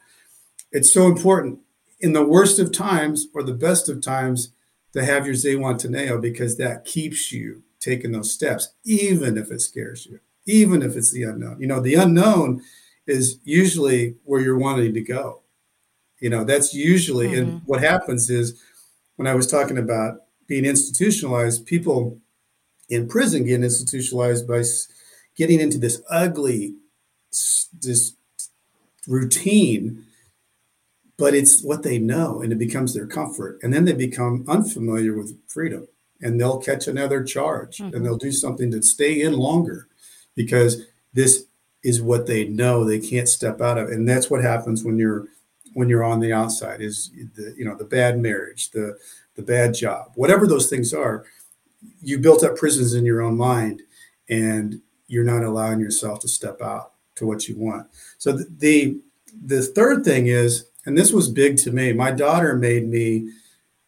It's 0.72 0.94
so 0.94 1.08
important 1.08 1.60
in 2.00 2.14
the 2.14 2.26
worst 2.26 2.60
of 2.60 2.72
times 2.72 3.28
or 3.34 3.44
the 3.44 3.54
best 3.54 3.90
of 3.90 4.02
times 4.02 4.54
to 4.94 5.04
have 5.04 5.26
your 5.26 5.36
Zihuatanejo 5.36 6.22
because 6.22 6.58
that 6.58 6.86
keeps 6.86 7.32
you 7.32 7.64
taking 7.80 8.12
those 8.12 8.34
steps, 8.34 8.70
even 8.84 9.38
if 9.38 9.52
it 9.52 9.62
scares 9.62 10.06
you, 10.06 10.20
even 10.46 10.82
if 10.82 10.96
it's 10.96 11.12
the 11.12 11.24
unknown. 11.24 11.60
You 11.60 11.68
know, 11.68 11.80
the 11.80 11.96
unknown 11.96 12.62
is 13.08 13.40
usually 13.44 14.16
where 14.24 14.42
you're 14.42 14.58
wanting 14.58 14.94
to 14.94 15.02
go. 15.02 15.42
You 16.20 16.30
know, 16.30 16.44
that's 16.44 16.74
usually, 16.74 17.30
mm-hmm. 17.30 17.50
and 17.50 17.62
what 17.66 17.82
happens 17.82 18.30
is 18.30 18.62
when 19.16 19.28
I 19.28 19.36
was 19.36 19.48
talking 19.48 19.78
about 19.78 20.24
being 20.48 20.66
institutionalized, 20.66 21.66
people 21.66 22.20
in 22.90 23.08
prison 23.08 23.46
getting 23.46 23.64
institutionalized 23.64 24.48
by 24.48 24.64
getting 25.36 25.60
into 25.60 25.78
this 25.78 26.02
ugly 26.10 26.76
this 27.82 28.14
routine 29.08 30.06
but 31.20 31.36
it's 31.36 31.62
what 31.62 31.84
they 31.84 32.00
know 32.00 32.42
and 32.42 32.52
it 32.52 32.58
becomes 32.58 32.94
their 32.94 33.06
comfort 33.06 33.60
and 33.62 33.74
then 33.74 33.86
they 33.86 33.94
become 33.94 34.46
unfamiliar 34.48 35.16
with 35.16 35.38
freedom 35.48 35.88
and 36.22 36.40
they'll 36.40 36.58
catch 36.58 36.88
another 36.88 37.24
charge 37.24 37.78
mm-hmm. 37.78 37.96
and 37.96 38.06
they'll 38.06 38.18
do 38.18 38.32
something 38.32 38.72
to 38.72 38.82
stay 38.82 39.22
in 39.22 39.34
longer 39.34 39.88
because 40.36 40.86
this 41.14 41.46
is 41.84 42.02
what 42.02 42.26
they 42.26 42.46
know 42.46 42.84
they 42.84 43.00
can't 43.00 43.30
step 43.30 43.62
out 43.62 43.78
of 43.78 43.90
and 43.90 44.08
that's 44.08 44.30
what 44.30 44.42
happens 44.42 44.84
when 44.84 44.98
you're 44.98 45.28
when 45.74 45.88
you're 45.88 46.04
on 46.04 46.20
the 46.20 46.34
outside 46.34 46.82
is 46.82 47.12
the 47.36 47.54
you 47.58 47.64
know 47.64 47.76
the 47.76 47.86
bad 47.86 48.20
marriage 48.20 48.72
the 48.72 48.98
the 49.36 49.42
bad 49.44 49.74
job 49.74 50.12
whatever 50.16 50.48
those 50.48 50.70
things 50.70 50.94
are 50.94 51.26
you 52.02 52.18
built 52.18 52.44
up 52.44 52.58
prisons 52.58 52.94
in 52.94 53.06
your 53.06 53.22
own 53.22 53.38
mind 53.38 53.82
and 54.30 54.82
you're 55.08 55.24
not 55.24 55.44
allowing 55.44 55.80
yourself 55.80 56.20
to 56.20 56.28
step 56.28 56.62
out 56.62 56.94
to 57.16 57.26
what 57.26 57.48
you 57.48 57.58
want. 57.58 57.88
So 58.18 58.32
the, 58.32 58.48
the 58.58 59.00
the 59.46 59.62
third 59.62 60.04
thing 60.04 60.28
is, 60.28 60.69
and 60.86 60.98
this 60.98 61.12
was 61.12 61.30
big 61.30 61.58
to 61.58 61.72
me. 61.72 61.94
My 61.94 62.12
daughter 62.12 62.56
made 62.56 62.88
me 62.88 63.32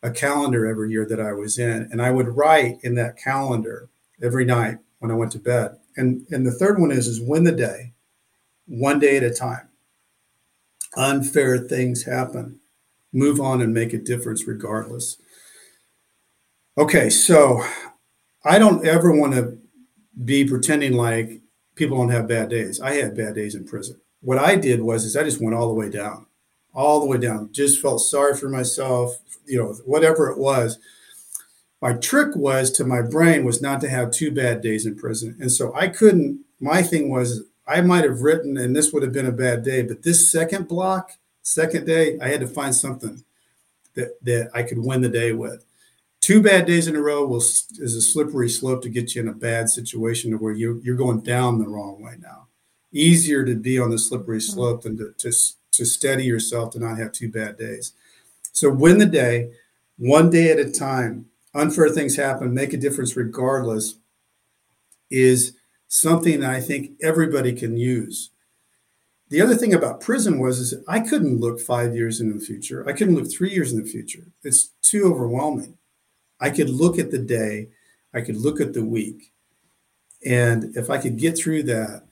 a 0.04 0.12
calendar 0.12 0.66
every 0.66 0.92
year 0.92 1.06
that 1.06 1.20
I 1.20 1.34
was 1.34 1.58
in, 1.58 1.88
and 1.92 2.02
I 2.02 2.12
would 2.12 2.36
write 2.36 2.80
in 2.84 2.96
that 2.96 3.18
calendar 3.18 3.90
every 4.22 4.46
night 4.46 4.78
when 5.00 5.12
I 5.12 5.16
went 5.16 5.32
to 5.34 5.40
bed. 5.40 5.78
And 5.98 6.26
and 6.32 6.46
the 6.46 6.52
third 6.52 6.80
one 6.80 6.92
is 6.92 7.08
is 7.08 7.22
win 7.22 7.44
the 7.44 7.52
day, 7.52 7.94
one 8.66 9.00
day 9.00 9.18
at 9.18 9.24
a 9.24 9.32
time. 9.32 9.70
Unfair 10.96 11.58
things 11.58 12.04
happen. 12.04 12.60
Move 13.14 13.40
on 13.40 13.62
and 13.62 13.74
make 13.74 13.94
a 13.94 13.98
difference 13.98 14.48
regardless. 14.48 15.18
Okay, 16.78 17.10
so 17.10 17.64
I 18.44 18.58
don't 18.58 18.86
ever 18.86 19.12
want 19.12 19.34
to 19.34 19.58
be 20.24 20.46
pretending 20.46 20.94
like 20.94 21.42
people 21.76 21.98
don't 21.98 22.10
have 22.10 22.28
bad 22.28 22.50
days. 22.50 22.80
I 22.80 22.94
had 22.94 23.16
bad 23.16 23.36
days 23.36 23.56
in 23.56 23.66
prison. 23.66 24.00
What 24.22 24.38
I 24.38 24.56
did 24.56 24.82
was 24.82 25.04
is 25.04 25.18
I 25.18 25.24
just 25.24 25.42
went 25.42 25.56
all 25.56 25.68
the 25.68 25.74
way 25.74 25.90
down, 25.90 26.26
all 26.74 27.00
the 27.00 27.06
way 27.06 27.18
down. 27.18 27.50
Just 27.52 27.82
felt 27.82 28.02
sorry 28.02 28.36
for 28.36 28.50
myself, 28.50 29.18
you 29.46 29.58
know, 29.58 29.74
whatever 29.86 30.30
it 30.30 30.38
was. 30.38 30.80
My 31.82 31.94
trick 31.94 32.36
was 32.36 32.72
to 32.72 32.86
my 32.86 33.02
brain 33.02 33.44
was 33.44 33.62
not 33.62 33.82
to 33.82 33.90
have 33.90 34.12
two 34.12 34.32
bad 34.32 34.62
days 34.62 34.86
in 34.86 34.96
prison. 34.96 35.36
And 35.40 35.52
so 35.52 35.74
I 35.76 35.88
couldn't 35.88 36.44
my 36.60 36.84
thing 36.84 37.10
was 37.10 37.44
I 37.68 37.82
might 37.82 38.04
have 38.04 38.22
written 38.22 38.58
and 38.58 38.76
this 38.76 38.94
would 38.94 39.04
have 39.04 39.14
been 39.14 39.26
a 39.26 39.32
bad 39.32 39.64
day, 39.64 39.82
but 39.82 40.04
this 40.04 40.32
second 40.32 40.68
block, 40.68 41.14
second 41.42 41.86
day, 41.86 42.20
I 42.20 42.28
had 42.28 42.42
to 42.42 42.48
find 42.48 42.76
something 42.76 43.24
that 43.96 44.24
that 44.24 44.52
I 44.54 44.64
could 44.64 44.78
win 44.78 45.02
the 45.02 45.10
day 45.10 45.34
with 45.34 45.66
two 46.22 46.42
bad 46.42 46.68
days 46.68 46.88
in 46.88 46.96
a 46.96 47.02
row 47.02 47.26
will 47.26 47.40
is 47.40 47.96
a 47.96 48.02
slippery 48.02 48.48
slope 48.50 48.84
to 48.84 48.90
get 48.90 49.16
you 49.16 49.22
in 49.22 49.28
a 49.28 49.34
bad 49.34 49.70
situation 49.70 50.32
to 50.32 50.38
where 50.38 50.54
you're, 50.54 50.78
you're 50.82 50.96
going 50.96 51.22
down 51.22 51.60
the 51.60 51.68
wrong 51.68 52.02
way 52.02 52.16
now 52.20 52.48
easier 52.94 53.44
to 53.44 53.56
be 53.56 53.80
on 53.80 53.90
the 53.90 53.98
slippery 53.98 54.38
mm-hmm. 54.38 54.54
slope 54.54 54.84
than 54.84 54.98
to, 54.98 55.14
to, 55.18 55.32
to 55.82 55.86
steady 55.88 56.24
yourself 56.24 56.72
to 56.72 56.80
not 56.80 57.00
have 57.00 57.12
two 57.12 57.28
bad 57.28 57.58
days. 57.58 57.94
So 58.54 58.70
win 58.70 59.00
the 59.00 59.06
day 59.08 59.52
one 59.98 60.30
day 60.30 60.52
at 60.52 60.60
a 60.60 60.72
time. 60.72 61.26
Unfair 61.56 61.89
things 61.89 62.15
happen 62.15 62.54
make 62.54 62.74
a 62.74 62.78
difference 62.78 63.17
regardless 63.17 63.96
is 65.10 65.54
something 65.88 66.39
that 66.39 66.52
i 66.52 66.62
think 66.62 66.91
everybody 67.02 67.52
can 67.52 67.76
use. 67.78 68.30
The 69.30 69.41
other 69.41 69.56
thing 69.56 69.74
about 69.74 70.02
prison 70.02 70.38
was 70.38 70.60
is 70.60 70.76
i 70.88 71.00
couldn't 71.00 71.39
look 71.39 71.60
five 71.60 71.96
years 71.96 72.22
into 72.22 72.38
the 72.38 72.46
future. 72.46 72.88
I 72.88 72.94
couldn't 72.94 73.15
look 73.15 73.32
three 73.32 73.52
years 73.52 73.74
in 73.74 73.82
the 73.82 73.89
future. 73.89 74.28
It's 74.44 74.70
too 74.84 75.12
overwhelming. 75.12 75.78
I 76.39 76.52
could 76.52 76.70
look 76.70 77.00
at 77.00 77.10
the 77.10 77.20
day, 77.20 77.70
I 78.13 78.22
could 78.22 78.38
look 78.38 78.62
at 78.62 78.74
the 78.74 78.86
week. 78.86 79.32
And 80.24 80.78
if 80.78 80.91
I 80.91 81.00
could 81.00 81.17
get 81.17 81.38
through 81.38 81.63
that, 81.63 82.04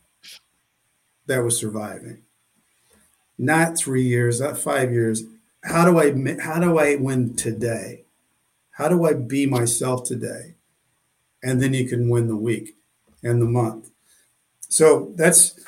that 1.27 1.43
was 1.43 1.55
surviving. 1.55 2.23
Not 3.39 3.77
three 3.77 4.03
years, 4.03 4.39
not 4.39 4.59
five 4.59 4.91
years. 4.91 5.23
How 5.63 5.85
do 5.85 5.97
I 5.99 6.11
how 6.41 6.59
do 6.59 6.77
I 6.77 6.95
win 6.95 7.35
today? 7.35 8.03
How 8.71 8.87
do 8.89 9.05
I 9.05 9.13
be 9.13 9.47
myself 9.47 10.03
today? 10.03 10.55
And 11.41 11.61
then 11.61 11.73
you 11.73 11.87
can 11.87 12.09
win 12.09 12.27
the 12.27 12.35
week 12.35 12.75
and 13.23 13.41
the 13.41 13.47
month. 13.47 13.89
So 14.67 15.13
that's 15.15 15.59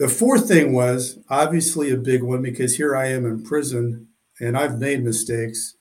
the 0.00 0.08
fourth 0.08 0.48
thing 0.48 0.72
was 0.72 1.18
obviously 1.30 1.92
a 1.92 1.96
big 1.96 2.22
one 2.24 2.42
because 2.42 2.76
here 2.76 2.96
I 2.96 3.06
am 3.06 3.24
in 3.24 3.44
prison 3.44 4.08
and 4.40 4.56
I've 4.56 4.80
made 4.80 5.04
mistakes 5.04 5.76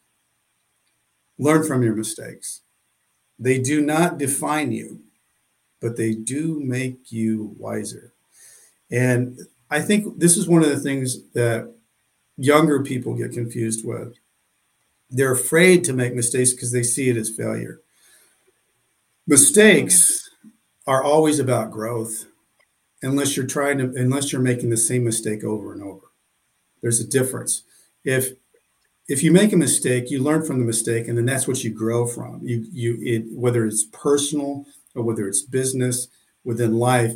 Learn 1.37 1.63
from 1.63 1.83
your 1.83 1.95
mistakes. 1.95 2.61
They 3.37 3.59
do 3.59 3.81
not 3.81 4.17
define 4.17 4.71
you, 4.71 5.01
but 5.79 5.95
they 5.95 6.13
do 6.13 6.59
make 6.59 7.11
you 7.11 7.55
wiser. 7.59 8.13
And 8.89 9.39
I 9.69 9.81
think 9.81 10.19
this 10.19 10.37
is 10.37 10.47
one 10.47 10.63
of 10.63 10.69
the 10.69 10.79
things 10.79 11.29
that 11.33 11.73
younger 12.37 12.83
people 12.83 13.15
get 13.15 13.33
confused 13.33 13.85
with. 13.85 14.15
They're 15.09 15.31
afraid 15.31 15.83
to 15.85 15.93
make 15.93 16.13
mistakes 16.13 16.51
because 16.53 16.71
they 16.71 16.83
see 16.83 17.09
it 17.09 17.17
as 17.17 17.29
failure. 17.29 17.81
Mistakes 19.25 20.29
are 20.85 21.03
always 21.03 21.39
about 21.39 21.71
growth 21.71 22.25
unless 23.01 23.35
you're 23.35 23.45
trying 23.45 23.77
to 23.77 23.93
unless 23.95 24.31
you're 24.31 24.41
making 24.41 24.69
the 24.69 24.77
same 24.77 25.03
mistake 25.03 25.43
over 25.43 25.73
and 25.73 25.83
over. 25.83 26.11
There's 26.81 26.99
a 26.99 27.07
difference. 27.07 27.63
If 28.03 28.33
if 29.07 29.23
you 29.23 29.31
make 29.31 29.53
a 29.53 29.57
mistake, 29.57 30.11
you 30.11 30.21
learn 30.21 30.45
from 30.45 30.59
the 30.59 30.65
mistake, 30.65 31.07
and 31.07 31.17
then 31.17 31.25
that's 31.25 31.47
what 31.47 31.63
you 31.63 31.71
grow 31.71 32.05
from. 32.05 32.41
You 32.43 32.65
you 32.71 32.97
it 33.01 33.25
whether 33.31 33.65
it's 33.65 33.85
personal 33.91 34.65
or 34.95 35.03
whether 35.03 35.27
it's 35.27 35.41
business 35.41 36.07
within 36.43 36.73
life, 36.75 37.13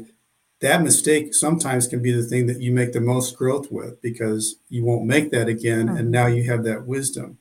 that 0.62 0.84
mistake 0.84 1.34
sometimes 1.34 1.88
can 1.88 2.02
be 2.02 2.12
the 2.12 2.24
thing 2.24 2.46
that 2.46 2.62
you 2.62 2.72
make 2.72 2.94
the 2.94 3.02
most 3.02 3.36
growth 3.36 3.72
with 3.72 4.02
because 4.02 4.58
you 4.70 4.86
won't 4.86 5.06
make 5.06 5.32
that 5.32 5.48
again, 5.48 5.90
and 5.90 6.12
now 6.12 6.28
you 6.28 6.44
have 6.44 6.64
that 6.64 6.86
wisdom. 6.86 7.40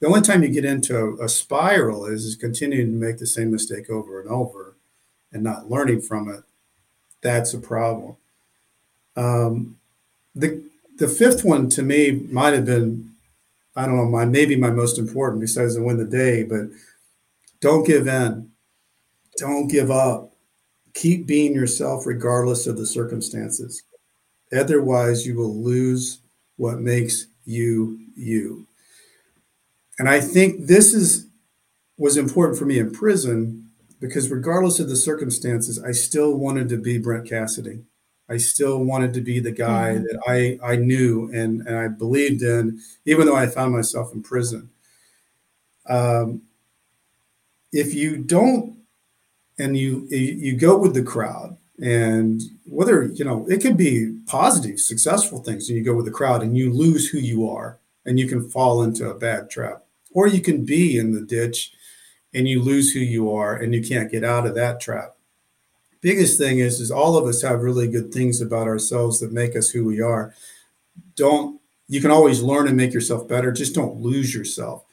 The 0.00 0.06
only 0.06 0.20
time 0.20 0.42
you 0.42 0.48
get 0.48 0.64
into 0.64 0.96
a, 0.96 1.24
a 1.24 1.28
spiral 1.28 2.06
is, 2.06 2.24
is 2.24 2.36
continuing 2.36 2.86
to 2.86 3.06
make 3.06 3.18
the 3.18 3.26
same 3.26 3.50
mistake 3.50 3.88
over 3.88 4.20
and 4.20 4.28
over 4.28 4.76
and 5.32 5.42
not 5.42 5.70
learning 5.70 6.02
from 6.02 6.28
it. 6.28 6.42
That's 7.22 7.54
a 7.54 7.58
problem. 7.58 8.16
Um, 9.16 9.78
the 10.34 10.62
the 10.98 11.08
fifth 11.08 11.44
one 11.44 11.68
to 11.70 11.82
me 11.82 12.10
might 12.30 12.52
have 12.52 12.66
been, 12.66 13.12
I 13.74 13.86
don't 13.86 13.96
know, 13.96 14.06
my 14.06 14.24
maybe 14.24 14.56
my 14.56 14.70
most 14.70 14.98
important 14.98 15.40
besides 15.40 15.74
the 15.74 15.82
win 15.82 15.96
the 15.96 16.04
day, 16.04 16.42
but 16.42 16.66
don't 17.60 17.86
give 17.86 18.06
in. 18.06 18.50
Don't 19.36 19.68
give 19.68 19.90
up. 19.90 20.31
Keep 20.94 21.26
being 21.26 21.54
yourself 21.54 22.06
regardless 22.06 22.66
of 22.66 22.76
the 22.76 22.86
circumstances. 22.86 23.82
Otherwise, 24.54 25.26
you 25.26 25.36
will 25.36 25.62
lose 25.62 26.20
what 26.56 26.80
makes 26.80 27.26
you 27.44 27.98
you. 28.14 28.66
And 29.98 30.08
I 30.08 30.20
think 30.20 30.66
this 30.66 30.94
is 30.94 31.28
was 31.98 32.16
important 32.16 32.58
for 32.58 32.64
me 32.64 32.78
in 32.78 32.90
prison 32.90 33.70
because 34.00 34.30
regardless 34.30 34.80
of 34.80 34.88
the 34.88 34.96
circumstances, 34.96 35.82
I 35.82 35.92
still 35.92 36.36
wanted 36.36 36.68
to 36.70 36.76
be 36.76 36.98
Brent 36.98 37.28
Cassidy. 37.28 37.84
I 38.28 38.38
still 38.38 38.82
wanted 38.82 39.14
to 39.14 39.20
be 39.20 39.40
the 39.40 39.52
guy 39.52 39.94
mm-hmm. 39.94 40.04
that 40.04 40.20
I, 40.26 40.72
I 40.72 40.76
knew 40.76 41.30
and, 41.32 41.66
and 41.66 41.76
I 41.76 41.88
believed 41.88 42.42
in, 42.42 42.80
even 43.04 43.26
though 43.26 43.36
I 43.36 43.46
found 43.46 43.72
myself 43.72 44.12
in 44.12 44.22
prison. 44.22 44.70
Um, 45.88 46.42
if 47.72 47.94
you 47.94 48.16
don't, 48.16 48.76
and 49.58 49.76
you 49.76 50.06
you 50.10 50.56
go 50.56 50.76
with 50.78 50.94
the 50.94 51.02
crowd, 51.02 51.56
and 51.80 52.42
whether 52.64 53.04
you 53.04 53.24
know 53.24 53.46
it 53.48 53.60
could 53.60 53.76
be 53.76 54.18
positive, 54.26 54.80
successful 54.80 55.42
things, 55.42 55.68
and 55.68 55.78
you 55.78 55.84
go 55.84 55.94
with 55.94 56.06
the 56.06 56.10
crowd, 56.10 56.42
and 56.42 56.56
you 56.56 56.72
lose 56.72 57.08
who 57.08 57.18
you 57.18 57.48
are, 57.48 57.78
and 58.04 58.18
you 58.18 58.26
can 58.26 58.48
fall 58.48 58.82
into 58.82 59.08
a 59.08 59.18
bad 59.18 59.50
trap, 59.50 59.84
or 60.12 60.26
you 60.26 60.40
can 60.40 60.64
be 60.64 60.98
in 60.98 61.12
the 61.12 61.20
ditch, 61.20 61.72
and 62.34 62.48
you 62.48 62.62
lose 62.62 62.92
who 62.92 63.00
you 63.00 63.32
are, 63.32 63.54
and 63.56 63.74
you 63.74 63.82
can't 63.82 64.10
get 64.10 64.24
out 64.24 64.46
of 64.46 64.54
that 64.54 64.80
trap. 64.80 65.16
Biggest 66.00 66.36
thing 66.38 66.58
is 66.58 66.80
is 66.80 66.90
all 66.90 67.16
of 67.16 67.26
us 67.26 67.42
have 67.42 67.62
really 67.62 67.86
good 67.86 68.12
things 68.12 68.40
about 68.40 68.66
ourselves 68.66 69.20
that 69.20 69.32
make 69.32 69.54
us 69.56 69.70
who 69.70 69.84
we 69.84 70.00
are. 70.00 70.34
Don't 71.14 71.60
you 71.88 72.00
can 72.00 72.10
always 72.10 72.42
learn 72.42 72.68
and 72.68 72.76
make 72.76 72.94
yourself 72.94 73.28
better 73.28 73.52
just 73.52 73.74
don't 73.74 74.00
lose 74.00 74.34
yourself. 74.34 74.84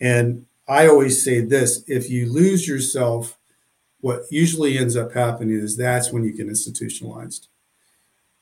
And 0.00 0.46
i 0.68 0.86
always 0.86 1.24
say 1.24 1.40
this 1.40 1.82
if 1.88 2.10
you 2.10 2.30
lose 2.30 2.68
yourself 2.68 3.38
what 4.00 4.22
usually 4.30 4.78
ends 4.78 4.96
up 4.96 5.12
happening 5.12 5.58
is 5.58 5.76
that's 5.76 6.12
when 6.12 6.24
you 6.24 6.32
get 6.32 6.46
institutionalized 6.46 7.48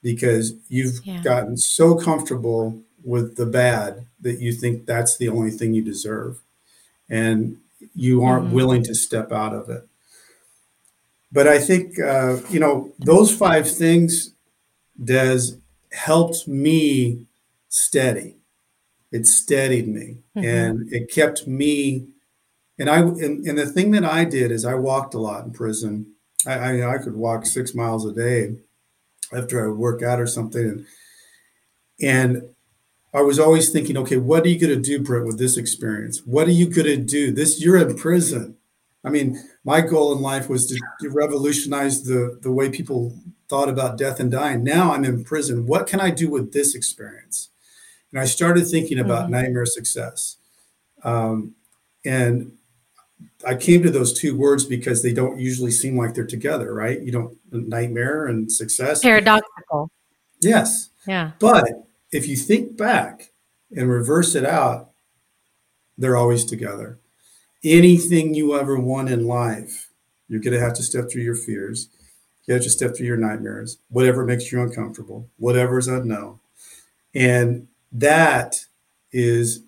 because 0.03 0.55
you've 0.69 1.05
yeah. 1.05 1.23
gotten 1.23 1.57
so 1.57 1.97
comfortable 1.97 2.83
with 3.03 3.37
the 3.37 3.47
bad 3.47 4.07
that 4.21 4.41
you 4.41 4.53
think 4.53 4.87
that's 4.87 5.17
the 5.17 5.29
only 5.29 5.51
thing 5.51 5.75
you 5.75 5.83
deserve 5.83 6.43
and 7.09 7.57
you 7.95 8.23
aren't 8.23 8.47
mm-hmm. 8.47 8.55
willing 8.55 8.83
to 8.83 8.95
step 8.95 9.33
out 9.33 9.55
of 9.55 9.69
it 9.71 9.87
but 11.33 11.47
I 11.47 11.59
think 11.59 11.99
uh, 11.99 12.39
you 12.49 12.61
know 12.61 12.93
those 12.99 13.35
five 13.35 13.71
things, 13.71 14.33
Des, 15.03 15.59
helped 15.93 16.47
me 16.47 17.27
steady. 17.69 18.37
It 19.13 19.27
steadied 19.27 19.89
me, 19.89 20.23
mm-hmm. 20.37 20.45
and 20.45 20.93
it 20.93 21.11
kept 21.13 21.47
me. 21.47 22.07
And 22.79 22.91
I 22.91 22.99
and, 22.99 23.47
and, 23.47 23.57
the 23.57 23.67
thing 23.67 23.91
that 23.93 24.05
I 24.05 24.25
did 24.25 24.51
is 24.51 24.65
I 24.65 24.75
walked 24.75 25.15
a 25.15 25.19
lot 25.19 25.45
in 25.45 25.53
prison. 25.53 26.13
I, 26.47 26.53
I, 26.53 26.95
I 26.95 26.99
could 26.99 27.17
walk 27.17 27.47
six 27.47 27.75
miles 27.75 28.05
a 28.05 28.13
day 28.13 28.57
after 29.33 29.65
I 29.65 29.69
would 29.69 29.79
work 29.79 30.03
out 30.03 30.21
or 30.21 30.27
something, 30.27 30.61
and 30.61 30.87
and 32.01 32.51
I 33.15 33.23
was 33.23 33.39
always 33.39 33.71
thinking, 33.71 33.97
okay, 33.97 34.19
what 34.19 34.45
are 34.45 34.49
you 34.49 34.59
going 34.59 34.75
to 34.75 34.81
do, 34.81 35.03
Brent, 35.03 35.25
with 35.25 35.39
this 35.39 35.57
experience? 35.57 36.21
What 36.27 36.49
are 36.49 36.53
you 36.53 36.67
going 36.69 36.87
to 36.87 36.97
do? 36.99 37.33
This 37.33 37.63
you're 37.63 37.79
in 37.79 37.97
prison. 37.97 38.57
I 39.03 39.09
mean, 39.09 39.43
my 39.65 39.81
goal 39.81 40.13
in 40.13 40.21
life 40.21 40.51
was 40.51 40.67
to, 40.67 40.79
to, 41.01 41.09
revolutionize 41.09 42.03
the, 42.05 42.39
the 42.43 42.51
way 42.51 42.69
people 42.69 43.17
thought 43.49 43.69
about 43.69 43.97
death 43.97 44.21
and 44.21 44.31
dying. 44.31 44.65
Now 44.65 44.93
I'm 44.93 45.05
in 45.05 45.25
prison. 45.25 45.67
What 45.67 45.87
can 45.87 46.01
I 46.01 46.11
do 46.11 46.29
with 46.29 46.53
this 46.53 46.75
experience? 46.75 47.51
And 48.13 48.21
I 48.21 48.25
started 48.25 48.67
thinking 48.67 48.99
about 48.99 49.25
mm-hmm. 49.25 49.33
nightmare 49.33 49.67
success. 49.67 50.37
Um, 51.05 51.55
and 52.05 52.53
I 53.47 53.55
came 53.55 53.83
to 53.83 53.91
those 53.91 54.13
two 54.13 54.37
words 54.37 54.65
because 54.65 55.03
they 55.03 55.13
don't 55.13 55.39
usually 55.39 55.71
seem 55.71 55.97
like 55.97 56.15
they're 56.15 56.27
together, 56.27 56.75
right? 56.75 57.01
You 57.01 57.13
don't, 57.13 57.39
nightmare 57.51 58.27
and 58.27 58.51
success. 58.51 59.03
Paradoxical. 59.03 59.91
Yes. 60.41 60.91
Yeah. 61.07 61.33
But 61.39 61.65
if 62.13 62.27
you 62.27 62.37
think 62.37 62.77
back 62.77 63.33
and 63.75 63.89
reverse 63.89 64.35
it 64.35 64.45
out, 64.45 64.91
they're 65.97 66.17
always 66.17 66.45
together 66.45 66.99
anything 67.67 68.35
you 68.35 68.59
ever 68.59 68.79
want 68.79 69.11
in 69.11 69.27
life, 69.27 69.91
you're 70.29 70.41
going 70.41 70.55
to 70.55 70.61
have 70.61 70.75
to 70.75 70.83
step 70.83 71.11
through 71.11 71.23
your 71.23 71.35
fears. 71.35 71.89
You 72.47 72.55
have 72.55 72.63
to 72.63 72.71
step 72.71 72.97
through 72.97 73.07
your 73.07 73.17
nightmares, 73.17 73.79
whatever 73.89 74.25
makes 74.25 74.53
you 74.53 74.63
uncomfortable, 74.63 75.29
whatever 75.37 75.79
is 75.79 75.89
unknown. 75.89 76.39
And 77.15 77.67
that 77.93 78.65
is 79.13 79.63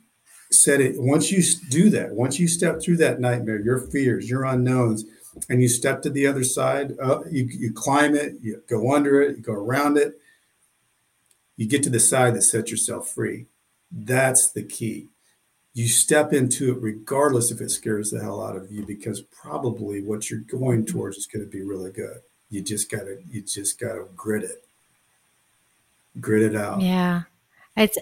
said 0.51 0.81
it 0.81 0.95
once 0.99 1.31
you 1.31 1.43
do 1.69 1.91
that, 1.91 2.13
once 2.13 2.39
you 2.39 2.49
step 2.49 2.81
through 2.81 2.97
that 2.99 3.21
nightmare, 3.21 3.61
your 3.61 3.79
fears, 3.79 4.29
your 4.29 4.45
unknowns, 4.45 5.05
and 5.49 5.63
you 5.63 5.69
step 5.69 6.03
to 6.03 6.11
the 6.11 6.27
other 6.27 6.45
side, 6.45 6.97
uh, 7.01 7.21
you, 7.31 7.45
you 7.45 7.73
climb 7.73 8.15
it, 8.15 8.35
you 8.41 8.63
go 8.69 8.95
under 8.95 9.21
it, 9.21 9.37
you 9.37 9.43
go 9.43 9.53
around 9.53 9.97
it, 9.97 10.19
you 11.57 11.67
get 11.67 11.83
to 11.83 11.91
the 11.91 12.01
side 12.01 12.35
that 12.35 12.43
sets 12.43 12.71
yourself 12.71 13.09
free. 13.09 13.47
That's 13.91 14.51
the 14.51 14.63
key. 14.63 15.09
You 15.75 15.87
step 15.87 16.33
into 16.33 16.73
it 16.73 16.83
regardless 16.83 17.51
if 17.51 17.61
it 17.61 17.71
scares 17.71 18.11
the 18.11 18.21
hell 18.21 18.43
out 18.43 18.57
of 18.57 18.73
you 18.73 18.85
because 18.85 19.21
probably 19.21 20.03
what 20.03 20.31
you're 20.31 20.41
going 20.41 20.87
towards 20.87 21.19
is 21.19 21.27
going 21.27 21.45
to 21.45 21.51
be 21.51 21.63
really 21.63 21.93
good. 21.93 22.21
You 22.51 22.63
just 22.63 22.91
gotta 22.91 23.19
you 23.31 23.43
just 23.43 23.79
gotta 23.79 24.07
grit 24.17 24.43
it. 24.43 24.65
Grit 26.19 26.43
it 26.43 26.57
out. 26.57 26.81
Yeah. 26.81 27.23
It's 27.77 27.99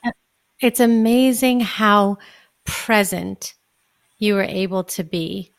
it's 0.60 0.80
amazing 0.80 1.60
how 1.60 2.18
present 2.64 3.54
you 4.18 4.34
were 4.34 4.42
able 4.42 4.84
to 4.84 5.04
be 5.04 5.50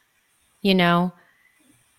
you 0.61 0.75
know? 0.75 1.13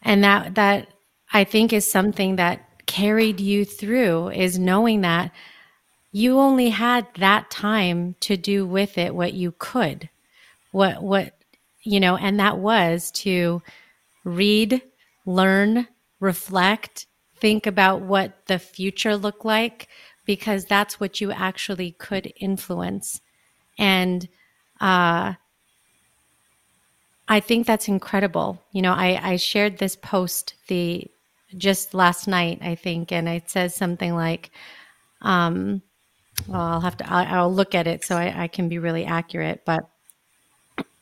And 0.02 0.24
that 0.24 0.54
that 0.56 0.88
i 1.32 1.44
think 1.44 1.72
is 1.72 1.90
something 1.90 2.36
that 2.36 2.66
carried 2.86 3.40
you 3.40 3.64
through 3.64 4.30
is 4.30 4.58
knowing 4.58 5.02
that 5.02 5.32
you 6.12 6.38
only 6.38 6.70
had 6.70 7.06
that 7.18 7.50
time 7.50 8.16
to 8.20 8.36
do 8.36 8.66
with 8.66 8.98
it 8.98 9.14
what 9.14 9.34
you 9.34 9.54
could. 9.58 10.08
What 10.72 11.02
what 11.02 11.34
you 11.84 12.00
know 12.00 12.16
and 12.16 12.40
that 12.40 12.58
was 12.58 13.10
to 13.12 13.62
read 14.24 14.82
learn 15.26 15.86
reflect 16.20 17.06
think 17.36 17.66
about 17.66 18.02
what 18.02 18.46
the 18.46 18.58
future 18.58 19.16
looked 19.16 19.44
like 19.44 19.88
because 20.28 20.66
that's 20.66 21.00
what 21.00 21.20
you 21.20 21.32
actually 21.32 21.90
could 21.92 22.32
influence 22.36 23.20
and 23.78 24.28
uh 24.80 25.32
I 27.30 27.40
think 27.40 27.66
that's 27.66 27.88
incredible. 27.88 28.62
You 28.72 28.80
know, 28.80 28.94
I, 28.94 29.20
I 29.32 29.36
shared 29.36 29.76
this 29.76 29.96
post 29.96 30.54
the 30.68 31.06
just 31.56 31.92
last 31.92 32.26
night, 32.26 32.60
I 32.62 32.74
think, 32.74 33.12
and 33.12 33.28
it 33.28 33.50
says 33.50 33.74
something 33.74 34.14
like, 34.14 34.50
um, 35.20 35.82
well, 36.46 36.60
I'll 36.60 36.80
have 36.80 36.96
to, 36.98 37.10
I'll, 37.10 37.40
I'll 37.40 37.54
look 37.54 37.74
at 37.74 37.86
it 37.86 38.04
so 38.04 38.16
I, 38.16 38.44
I 38.44 38.48
can 38.48 38.68
be 38.68 38.78
really 38.78 39.04
accurate. 39.04 39.62
But 39.66 39.88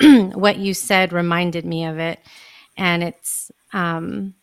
what 0.34 0.56
you 0.56 0.74
said 0.74 1.12
reminded 1.12 1.64
me 1.64 1.84
of 1.84 1.98
it. 1.98 2.18
And 2.76 3.04
it's, 3.04 3.52
um, 3.72 4.34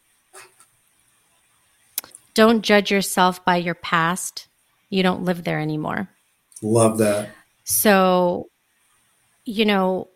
don't 2.34 2.62
judge 2.62 2.92
yourself 2.92 3.44
by 3.44 3.58
your 3.58 3.76
past. 3.76 4.48
You 4.94 5.02
don't 5.02 5.26
live 5.26 5.44
there 5.44 5.60
anymore. 5.60 6.08
Love 6.62 7.00
that. 7.00 7.32
So, 7.64 8.50
you 9.44 9.66
know, 9.66 10.10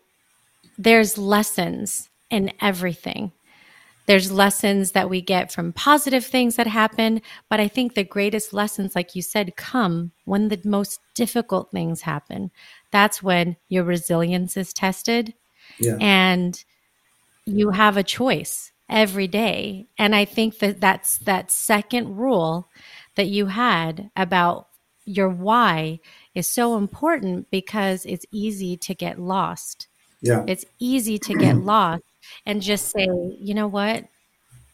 there's 0.78 1.18
lessons 1.18 2.08
in 2.30 2.52
everything. 2.60 3.32
There's 4.06 4.30
lessons 4.30 4.92
that 4.92 5.10
we 5.10 5.20
get 5.20 5.50
from 5.50 5.72
positive 5.72 6.24
things 6.24 6.54
that 6.54 6.68
happen, 6.68 7.22
but 7.50 7.58
I 7.58 7.66
think 7.66 7.94
the 7.94 8.04
greatest 8.04 8.52
lessons, 8.52 8.94
like 8.94 9.16
you 9.16 9.20
said, 9.20 9.56
come 9.56 10.12
when 10.26 10.46
the 10.46 10.60
most 10.64 11.00
difficult 11.16 11.72
things 11.72 12.02
happen. 12.02 12.52
That's 12.92 13.20
when 13.20 13.56
your 13.68 13.82
resilience 13.82 14.56
is 14.56 14.72
tested. 14.72 15.34
Yeah. 15.80 15.96
And 16.00 16.62
you 17.46 17.70
have 17.70 17.96
a 17.96 18.04
choice 18.04 18.70
every 18.88 19.26
day. 19.26 19.88
And 19.98 20.14
I 20.14 20.24
think 20.24 20.60
that 20.60 20.80
that's 20.80 21.18
that 21.18 21.50
second 21.50 22.16
rule 22.16 22.68
that 23.16 23.26
you 23.26 23.46
had 23.46 24.12
about 24.14 24.67
your 25.08 25.28
why 25.30 26.00
is 26.34 26.46
so 26.46 26.76
important 26.76 27.50
because 27.50 28.04
it's 28.04 28.26
easy 28.30 28.76
to 28.76 28.94
get 28.94 29.18
lost. 29.18 29.88
Yeah. 30.20 30.44
It's 30.46 30.66
easy 30.78 31.18
to 31.18 31.34
get 31.34 31.56
lost 31.64 32.02
and 32.44 32.60
just 32.60 32.90
say, 32.90 33.08
you 33.40 33.54
know 33.54 33.66
what? 33.66 34.04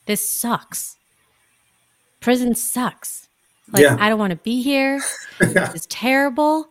This 0.07 0.28
sucks. 0.28 0.97
Prison 2.20 2.55
sucks. 2.55 3.28
Like, 3.72 3.82
yeah. 3.82 3.97
I 3.99 4.09
don't 4.09 4.18
want 4.18 4.32
to 4.32 4.37
be 4.37 4.61
here. 4.61 5.01
yeah. 5.41 5.47
This 5.47 5.74
is 5.74 5.87
terrible. 5.87 6.68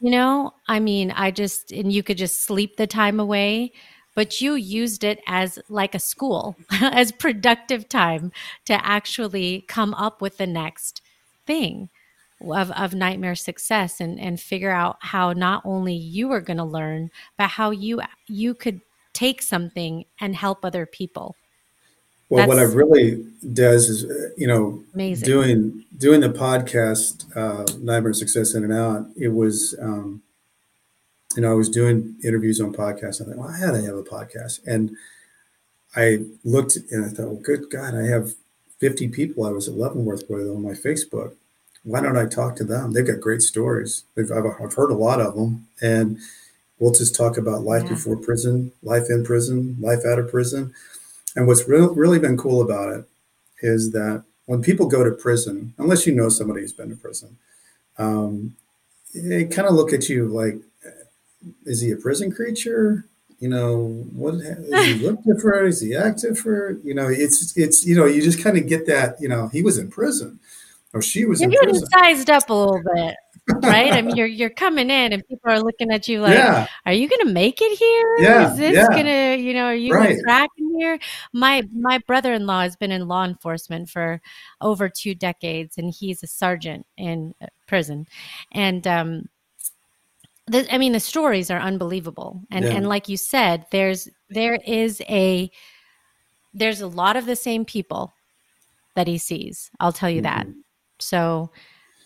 You 0.00 0.10
know, 0.10 0.54
I 0.68 0.80
mean, 0.80 1.10
I 1.10 1.30
just, 1.30 1.72
and 1.72 1.92
you 1.92 2.02
could 2.02 2.18
just 2.18 2.42
sleep 2.42 2.76
the 2.76 2.86
time 2.86 3.20
away, 3.20 3.72
but 4.14 4.40
you 4.40 4.54
used 4.54 5.04
it 5.04 5.20
as 5.26 5.58
like 5.68 5.94
a 5.94 5.98
school, 5.98 6.56
as 6.80 7.12
productive 7.12 7.88
time 7.88 8.32
to 8.64 8.86
actually 8.86 9.64
come 9.68 9.94
up 9.94 10.20
with 10.22 10.38
the 10.38 10.46
next 10.46 11.02
thing 11.46 11.90
of, 12.40 12.70
of 12.72 12.94
nightmare 12.94 13.34
success 13.34 14.00
and, 14.00 14.20
and 14.20 14.40
figure 14.40 14.70
out 14.70 14.98
how 15.00 15.32
not 15.32 15.62
only 15.64 15.94
you 15.94 16.30
are 16.32 16.40
going 16.40 16.58
to 16.58 16.64
learn, 16.64 17.10
but 17.36 17.50
how 17.50 17.70
you, 17.70 18.00
you 18.26 18.54
could 18.54 18.80
take 19.12 19.42
something 19.42 20.04
and 20.20 20.36
help 20.36 20.64
other 20.64 20.86
people. 20.86 21.36
Well, 22.28 22.46
That's 22.46 22.48
what 22.48 22.58
I 22.58 22.62
really 22.62 23.24
does 23.52 23.88
is, 23.88 24.04
uh, 24.04 24.30
you 24.36 24.48
know, 24.48 24.82
amazing. 24.94 25.26
doing 25.26 25.84
doing 25.96 26.20
the 26.20 26.28
podcast, 26.28 27.24
uh, 27.36 27.64
Nightmare 27.78 28.12
Success 28.14 28.52
In 28.52 28.64
and 28.64 28.72
Out. 28.72 29.06
It 29.16 29.28
was, 29.28 29.76
um, 29.80 30.22
you 31.36 31.42
know, 31.42 31.52
I 31.52 31.54
was 31.54 31.68
doing 31.68 32.16
interviews 32.24 32.60
on 32.60 32.74
podcasts. 32.74 33.22
I 33.22 33.26
thought, 33.26 33.36
well, 33.36 33.48
I 33.48 33.58
had 33.58 33.72
to 33.72 33.82
have 33.82 33.94
a 33.94 34.02
podcast, 34.02 34.58
and 34.66 34.96
I 35.94 36.24
looked 36.44 36.76
and 36.90 37.04
I 37.04 37.08
thought, 37.08 37.28
well, 37.28 37.40
good 37.42 37.70
God, 37.70 37.94
I 37.94 38.06
have 38.06 38.34
50 38.80 39.08
people 39.08 39.46
I 39.46 39.50
was 39.50 39.68
at 39.68 39.74
Leavenworth 39.74 40.24
with 40.28 40.48
on 40.48 40.62
my 40.62 40.72
Facebook. 40.72 41.36
Why 41.86 42.00
don't 42.00 42.18
I 42.18 42.26
talk 42.26 42.56
to 42.56 42.64
them? 42.64 42.92
They've 42.92 43.06
got 43.06 43.20
great 43.20 43.42
stories. 43.42 44.04
I've, 44.18 44.30
I've 44.30 44.74
heard 44.74 44.90
a 44.90 44.94
lot 44.94 45.20
of 45.20 45.34
them, 45.34 45.66
and 45.80 46.18
we'll 46.78 46.92
just 46.92 47.14
talk 47.14 47.38
about 47.38 47.62
life 47.62 47.84
yeah. 47.84 47.90
before 47.90 48.16
prison, 48.16 48.72
life 48.82 49.04
in 49.08 49.24
prison, 49.24 49.76
life 49.80 50.00
out 50.04 50.18
of 50.18 50.30
prison 50.30 50.74
and 51.36 51.46
what's 51.46 51.68
re- 51.68 51.86
really 51.94 52.18
been 52.18 52.36
cool 52.36 52.62
about 52.62 52.92
it 52.92 53.04
is 53.60 53.92
that 53.92 54.24
when 54.46 54.62
people 54.62 54.86
go 54.86 55.04
to 55.04 55.10
prison, 55.10 55.74
unless 55.78 56.06
you 56.06 56.14
know 56.14 56.28
somebody 56.28 56.62
who's 56.62 56.72
been 56.72 56.88
to 56.88 56.96
prison, 56.96 57.36
um, 57.98 58.56
they 59.14 59.44
kind 59.44 59.68
of 59.68 59.74
look 59.74 59.92
at 59.92 60.08
you 60.08 60.26
like, 60.26 60.56
is 61.64 61.80
he 61.80 61.90
a 61.90 61.96
prison 61.96 62.32
creature? 62.32 63.04
You 63.38 63.50
know, 63.50 64.06
what 64.12 64.34
he 64.34 64.94
look 64.94 65.22
different? 65.24 65.68
Is 65.68 65.80
he 65.82 65.94
act 65.94 66.22
different? 66.22 66.84
You 66.84 66.94
know, 66.94 67.08
it's 67.08 67.56
it's 67.56 67.86
you 67.86 67.94
know, 67.94 68.06
you 68.06 68.22
just 68.22 68.42
kind 68.42 68.56
of 68.56 68.66
get 68.66 68.86
that. 68.86 69.20
You 69.20 69.28
know, 69.28 69.48
he 69.48 69.62
was 69.62 69.76
in 69.76 69.90
prison, 69.90 70.40
or 70.96 71.02
she 71.02 71.24
was. 71.24 71.40
You're 71.40 71.50
in 71.50 71.56
getting 71.56 71.86
sized 71.92 72.30
up 72.30 72.50
a 72.50 72.54
little 72.54 72.82
bit 72.94 73.16
right? 73.62 73.92
I 73.92 74.02
mean, 74.02 74.16
you're 74.16 74.26
you're 74.26 74.50
coming 74.50 74.90
in, 74.90 75.12
and 75.12 75.26
people 75.26 75.50
are 75.50 75.60
looking 75.60 75.92
at 75.92 76.08
you 76.08 76.20
like, 76.20 76.34
yeah. 76.34 76.66
"Are 76.84 76.92
you 76.92 77.08
going 77.08 77.26
to 77.26 77.32
make 77.32 77.60
it 77.60 77.78
here? 77.78 78.16
Yeah, 78.18 78.52
Is 78.52 78.58
this 78.58 78.74
yeah. 78.74 78.88
going 78.88 79.06
to, 79.06 79.42
you 79.42 79.54
know, 79.54 79.66
are 79.66 79.74
you 79.74 79.94
right. 79.94 80.10
Gonna 80.10 80.22
crack 80.22 80.50
in 80.58 80.78
here?" 80.78 80.98
My 81.32 81.62
my 81.72 81.98
brother 81.98 82.32
in 82.32 82.46
law 82.46 82.62
has 82.62 82.76
been 82.76 82.92
in 82.92 83.08
law 83.08 83.24
enforcement 83.24 83.88
for 83.88 84.20
over 84.60 84.88
two 84.88 85.14
decades, 85.14 85.78
and 85.78 85.92
he's 85.92 86.22
a 86.22 86.26
sergeant 86.26 86.86
in 86.96 87.34
uh, 87.40 87.46
prison, 87.66 88.06
and 88.52 88.86
um, 88.86 89.28
the, 90.46 90.72
I 90.72 90.78
mean, 90.78 90.92
the 90.92 91.00
stories 91.00 91.50
are 91.50 91.60
unbelievable, 91.60 92.42
and 92.50 92.64
yeah. 92.64 92.72
and 92.72 92.88
like 92.88 93.08
you 93.08 93.16
said, 93.16 93.66
there's 93.70 94.08
there 94.28 94.58
is 94.66 95.00
a 95.08 95.50
there's 96.52 96.80
a 96.80 96.88
lot 96.88 97.16
of 97.16 97.26
the 97.26 97.36
same 97.36 97.64
people 97.64 98.12
that 98.94 99.06
he 99.06 99.18
sees. 99.18 99.70
I'll 99.78 99.92
tell 99.92 100.10
you 100.10 100.22
mm-hmm. 100.22 100.50
that. 100.50 100.65
So 100.98 101.50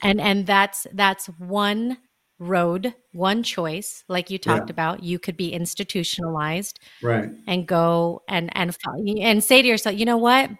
and 0.02 0.20
and 0.20 0.46
that's 0.46 0.86
that's 0.92 1.26
one 1.38 1.98
road 2.38 2.94
one 3.12 3.42
choice 3.42 4.02
like 4.08 4.30
you 4.30 4.38
talked 4.38 4.68
yeah. 4.68 4.72
about 4.72 5.02
you 5.02 5.18
could 5.18 5.36
be 5.36 5.52
institutionalized 5.52 6.80
right 7.02 7.30
and 7.46 7.66
go 7.66 8.22
and 8.28 8.50
and 8.56 8.74
and 9.20 9.44
say 9.44 9.60
to 9.60 9.68
yourself 9.68 9.98
you 9.98 10.06
know 10.06 10.16
what 10.16 10.50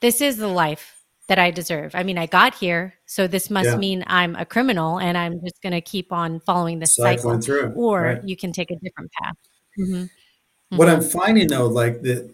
this 0.00 0.20
is 0.20 0.36
the 0.36 0.48
life 0.48 1.00
that 1.28 1.38
i 1.38 1.48
deserve 1.48 1.94
i 1.94 2.02
mean 2.02 2.18
i 2.18 2.26
got 2.26 2.54
here 2.54 2.92
so 3.06 3.28
this 3.28 3.50
must 3.50 3.68
yeah. 3.68 3.76
mean 3.76 4.02
i'm 4.08 4.34
a 4.34 4.44
criminal 4.44 4.98
and 4.98 5.16
i'm 5.16 5.40
just 5.44 5.62
going 5.62 5.72
to 5.72 5.80
keep 5.80 6.12
on 6.12 6.40
following 6.40 6.80
this 6.80 6.96
Cycling 6.96 7.40
cycle 7.40 7.40
through. 7.40 7.72
or 7.76 8.02
right. 8.02 8.24
you 8.24 8.36
can 8.36 8.52
take 8.52 8.72
a 8.72 8.76
different 8.76 9.12
path 9.12 9.36
mm-hmm. 9.78 10.76
what 10.76 10.88
mm-hmm. 10.88 10.96
i'm 10.96 11.02
finding 11.02 11.46
though 11.46 11.68
like 11.68 12.02
that 12.02 12.28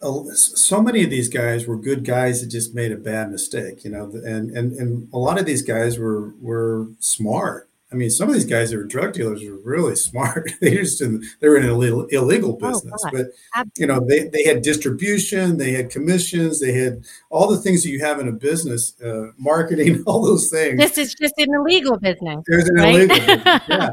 so 0.00 0.82
many 0.82 1.02
of 1.02 1.10
these 1.10 1.28
guys 1.28 1.66
were 1.66 1.78
good 1.78 2.04
guys 2.04 2.40
that 2.40 2.48
just 2.48 2.74
made 2.74 2.92
a 2.92 2.96
bad 2.96 3.30
mistake, 3.30 3.84
you 3.84 3.90
know, 3.90 4.10
and 4.24 4.50
and 4.50 4.72
and 4.74 5.08
a 5.12 5.18
lot 5.18 5.38
of 5.38 5.46
these 5.46 5.62
guys 5.62 5.98
were 5.98 6.34
were 6.40 6.88
smart. 6.98 7.66
I 7.92 7.94
mean, 7.94 8.10
some 8.10 8.28
of 8.28 8.34
these 8.34 8.44
guys 8.44 8.70
that 8.70 8.78
were 8.78 8.84
drug 8.84 9.12
dealers 9.12 9.42
were 9.44 9.58
really 9.62 9.96
smart. 10.08 10.50
they 10.60 10.74
just 10.74 10.98
didn't, 10.98 11.24
they 11.40 11.48
were 11.48 11.56
in 11.56 11.64
an 11.64 11.70
illegal, 11.70 12.04
illegal 12.06 12.58
oh, 12.60 12.70
business, 12.70 13.02
oh, 13.06 13.10
but 13.12 13.26
Absolutely. 13.54 13.70
you 13.76 13.86
know, 13.86 14.06
they, 14.06 14.28
they 14.28 14.44
had 14.44 14.62
distribution, 14.62 15.56
they 15.56 15.72
had 15.72 15.90
commissions, 15.90 16.60
they 16.60 16.72
had 16.72 17.04
all 17.30 17.48
the 17.48 17.58
things 17.58 17.84
that 17.84 17.90
you 17.90 18.00
have 18.00 18.18
in 18.18 18.28
a 18.28 18.32
business, 18.32 19.00
uh, 19.00 19.30
marketing, 19.38 20.02
all 20.06 20.22
those 20.22 20.50
things. 20.50 20.78
This 20.78 20.98
is 20.98 21.14
just 21.14 21.34
an 21.38 21.54
illegal 21.54 21.96
business. 21.98 22.42
There's 22.46 22.68
an 22.68 22.74
right? 22.74 22.94
illegal 22.94 23.16
business. 23.16 23.62
Yeah. 23.68 23.90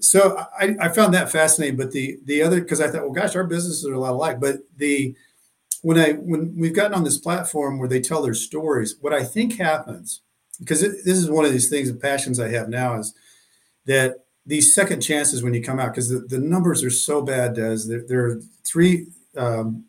So 0.00 0.40
I, 0.56 0.76
I 0.80 0.88
found 0.90 1.12
that 1.14 1.30
fascinating, 1.30 1.76
but 1.76 1.90
the, 1.90 2.18
the 2.24 2.40
other, 2.40 2.62
cause 2.64 2.80
I 2.80 2.88
thought, 2.88 3.02
well, 3.02 3.10
gosh, 3.10 3.34
our 3.34 3.42
businesses 3.42 3.84
are 3.84 3.94
a 3.94 3.98
lot 3.98 4.12
alike, 4.12 4.38
but 4.38 4.58
the, 4.76 5.16
when 5.88 5.98
I 5.98 6.12
when 6.12 6.54
we've 6.54 6.74
gotten 6.74 6.92
on 6.92 7.04
this 7.04 7.16
platform 7.16 7.78
where 7.78 7.88
they 7.88 7.98
tell 7.98 8.20
their 8.20 8.34
stories, 8.34 8.96
what 9.00 9.14
I 9.14 9.24
think 9.24 9.56
happens 9.56 10.20
because 10.60 10.82
it, 10.82 10.90
this 11.06 11.16
is 11.16 11.30
one 11.30 11.46
of 11.46 11.52
these 11.52 11.70
things, 11.70 11.90
the 11.90 11.98
passions 11.98 12.38
I 12.38 12.48
have 12.48 12.68
now 12.68 12.98
is 12.98 13.14
that 13.86 14.26
these 14.44 14.74
second 14.74 15.00
chances 15.00 15.42
when 15.42 15.54
you 15.54 15.62
come 15.62 15.80
out 15.80 15.94
because 15.94 16.10
the, 16.10 16.18
the 16.18 16.40
numbers 16.40 16.84
are 16.84 16.90
so 16.90 17.22
bad. 17.22 17.54
Does 17.54 17.88
there, 17.88 18.04
there 18.06 18.26
are 18.26 18.42
three 18.66 19.06
um, 19.34 19.86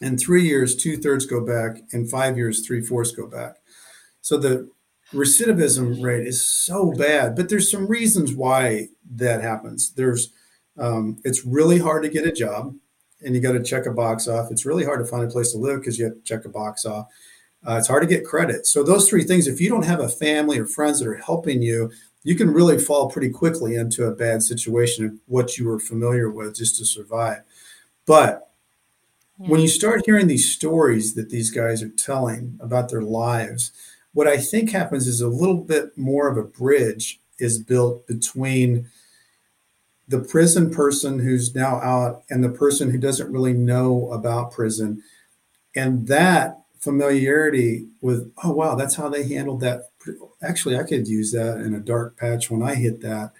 in 0.00 0.16
three 0.16 0.44
years, 0.44 0.76
two 0.76 0.96
thirds 0.96 1.26
go 1.26 1.44
back. 1.44 1.82
In 1.90 2.06
five 2.06 2.36
years, 2.36 2.64
three 2.64 2.80
fourths 2.80 3.10
go 3.10 3.26
back. 3.26 3.56
So 4.20 4.36
the 4.36 4.70
recidivism 5.12 6.04
rate 6.04 6.24
is 6.24 6.46
so 6.46 6.92
bad. 6.92 7.34
But 7.34 7.48
there's 7.48 7.68
some 7.68 7.88
reasons 7.88 8.32
why 8.32 8.90
that 9.16 9.42
happens. 9.42 9.90
There's 9.90 10.32
um, 10.78 11.20
it's 11.24 11.44
really 11.44 11.80
hard 11.80 12.04
to 12.04 12.08
get 12.08 12.28
a 12.28 12.30
job 12.30 12.76
and 13.24 13.34
you 13.34 13.40
got 13.40 13.52
to 13.52 13.62
check 13.62 13.86
a 13.86 13.92
box 13.92 14.28
off. 14.28 14.50
It's 14.50 14.66
really 14.66 14.84
hard 14.84 15.00
to 15.00 15.10
find 15.10 15.24
a 15.24 15.28
place 15.28 15.52
to 15.52 15.58
live 15.58 15.80
because 15.80 15.98
you 15.98 16.06
have 16.06 16.14
to 16.14 16.20
check 16.22 16.44
a 16.44 16.48
box 16.48 16.84
off. 16.84 17.06
Uh, 17.66 17.76
it's 17.76 17.88
hard 17.88 18.02
to 18.02 18.08
get 18.08 18.24
credit. 18.24 18.66
So 18.66 18.82
those 18.82 19.08
three 19.08 19.22
things, 19.22 19.46
if 19.46 19.60
you 19.60 19.68
don't 19.68 19.84
have 19.84 20.00
a 20.00 20.08
family 20.08 20.58
or 20.58 20.66
friends 20.66 20.98
that 20.98 21.08
are 21.08 21.16
helping 21.16 21.62
you, 21.62 21.90
you 22.24 22.34
can 22.34 22.50
really 22.50 22.78
fall 22.78 23.10
pretty 23.10 23.30
quickly 23.30 23.74
into 23.74 24.06
a 24.06 24.14
bad 24.14 24.42
situation 24.42 25.04
of 25.04 25.12
what 25.26 25.58
you 25.58 25.66
were 25.66 25.78
familiar 25.78 26.30
with 26.30 26.56
just 26.56 26.76
to 26.78 26.84
survive. 26.84 27.42
But 28.06 28.50
yeah. 29.38 29.48
when 29.48 29.60
you 29.60 29.68
start 29.68 30.02
hearing 30.06 30.26
these 30.26 30.52
stories 30.52 31.14
that 31.14 31.30
these 31.30 31.50
guys 31.50 31.82
are 31.82 31.88
telling 31.88 32.58
about 32.60 32.90
their 32.90 33.02
lives, 33.02 33.72
what 34.12 34.28
I 34.28 34.38
think 34.38 34.70
happens 34.70 35.06
is 35.06 35.20
a 35.20 35.28
little 35.28 35.56
bit 35.56 35.96
more 35.96 36.28
of 36.28 36.36
a 36.36 36.42
bridge 36.42 37.20
is 37.38 37.62
built 37.62 38.06
between 38.06 38.88
the 40.08 40.20
prison 40.20 40.70
person 40.70 41.18
who's 41.20 41.54
now 41.54 41.76
out 41.76 42.22
and 42.28 42.42
the 42.42 42.50
person 42.50 42.90
who 42.90 42.98
doesn't 42.98 43.32
really 43.32 43.52
know 43.52 44.10
about 44.12 44.52
prison. 44.52 45.02
And 45.74 46.06
that 46.08 46.58
familiarity 46.80 47.86
with 48.00 48.32
oh 48.42 48.50
wow 48.50 48.74
that's 48.74 48.96
how 48.96 49.08
they 49.08 49.28
handled 49.28 49.60
that. 49.60 49.82
Actually 50.42 50.76
i 50.76 50.82
could 50.82 51.06
use 51.06 51.30
that 51.30 51.58
in 51.58 51.74
a 51.74 51.80
dark 51.80 52.16
patch 52.16 52.50
when 52.50 52.62
i 52.62 52.74
hit 52.74 53.00
that. 53.00 53.32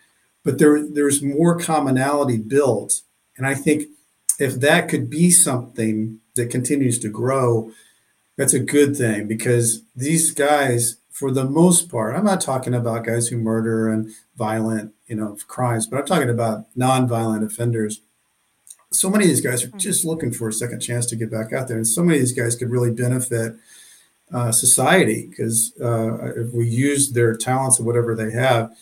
But 0.45 0.59
there 0.59 0.87
there's 0.89 1.23
more 1.23 1.59
commonality 1.59 2.39
built. 2.39 3.03
And 3.37 3.47
i 3.47 3.55
think 3.55 3.85
if 4.39 4.55
that 4.61 4.89
could 4.89 5.11
be 5.11 5.31
something 5.31 6.21
that 6.37 6.51
continues 6.51 6.99
to 7.01 7.09
grow 7.09 7.71
that's 8.39 8.55
a 8.55 8.61
good 8.61 8.97
thing 8.97 9.27
because 9.27 9.83
these 9.95 10.31
guys 10.31 10.97
for 11.13 11.31
the 11.31 11.45
most 11.45 11.91
part, 11.91 12.17
I'm 12.17 12.25
not 12.25 12.41
talking 12.41 12.75
about 12.75 13.05
guys 13.05 13.29
who 13.29 13.37
murder 13.37 13.89
and 13.89 14.11
violent, 14.37 14.93
you 15.13 15.19
know, 15.19 15.37
crimes, 15.47 15.87
but 15.87 15.99
I'm 15.99 16.07
talking 16.07 16.31
about 16.31 16.65
non-violent 16.75 17.45
offenders. 17.45 18.01
So 18.93 19.11
many 19.11 19.25
of 19.25 19.29
these 19.29 19.43
guys 19.43 19.63
are 19.63 19.69
hmm. 19.69 19.77
just 19.77 20.07
looking 20.07 20.33
for 20.33 20.49
a 20.49 20.53
second 20.55 20.81
chance 20.81 21.05
to 21.07 21.17
get 21.17 21.31
back 21.31 21.53
out 21.53 21.69
there, 21.69 21.77
and 21.77 21.87
so 21.87 22.03
many 22.03 22.17
of 22.17 22.23
these 22.23 22.33
guys 22.33 22.57
could 22.57 22.71
really 22.71 22.91
benefit 22.91 23.57
uh, 24.33 24.51
society 24.51 25.27
because 25.29 25.75
uh, 25.83 26.33
if 26.35 26.55
we 26.55 26.67
use 26.67 27.13
their 27.13 27.37
talents 27.37 27.79
or 27.79 27.83
whatever 27.83 28.15
they 28.15 28.31
have. 28.31 28.73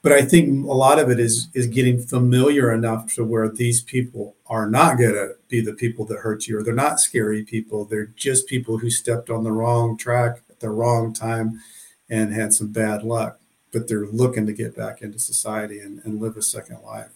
But 0.00 0.12
I 0.12 0.22
think 0.22 0.66
a 0.66 0.72
lot 0.72 0.98
of 0.98 1.10
it 1.10 1.20
is 1.20 1.48
is 1.52 1.66
getting 1.66 2.00
familiar 2.00 2.72
enough 2.72 3.14
to 3.16 3.22
where 3.22 3.46
these 3.46 3.82
people 3.82 4.34
are 4.46 4.70
not 4.70 4.96
going 4.96 5.12
to 5.12 5.34
be 5.48 5.60
the 5.60 5.74
people 5.74 6.06
that 6.06 6.20
hurt 6.20 6.46
you, 6.46 6.58
or 6.58 6.62
they're 6.62 6.72
not 6.86 7.00
scary 7.00 7.44
people. 7.44 7.84
They're 7.84 8.12
just 8.16 8.48
people 8.48 8.78
who 8.78 8.88
stepped 8.88 9.28
on 9.28 9.44
the 9.44 9.52
wrong 9.52 9.98
track 9.98 10.40
at 10.48 10.60
the 10.60 10.70
wrong 10.70 11.12
time 11.12 11.60
and 12.08 12.32
had 12.32 12.54
some 12.54 12.72
bad 12.72 13.02
luck, 13.02 13.40
but 13.76 13.88
they're 13.88 14.06
looking 14.06 14.46
to 14.46 14.54
get 14.54 14.74
back 14.74 15.02
into 15.02 15.18
society 15.18 15.80
and, 15.80 16.00
and 16.02 16.18
live 16.18 16.34
a 16.38 16.40
second 16.40 16.78
life. 16.82 17.12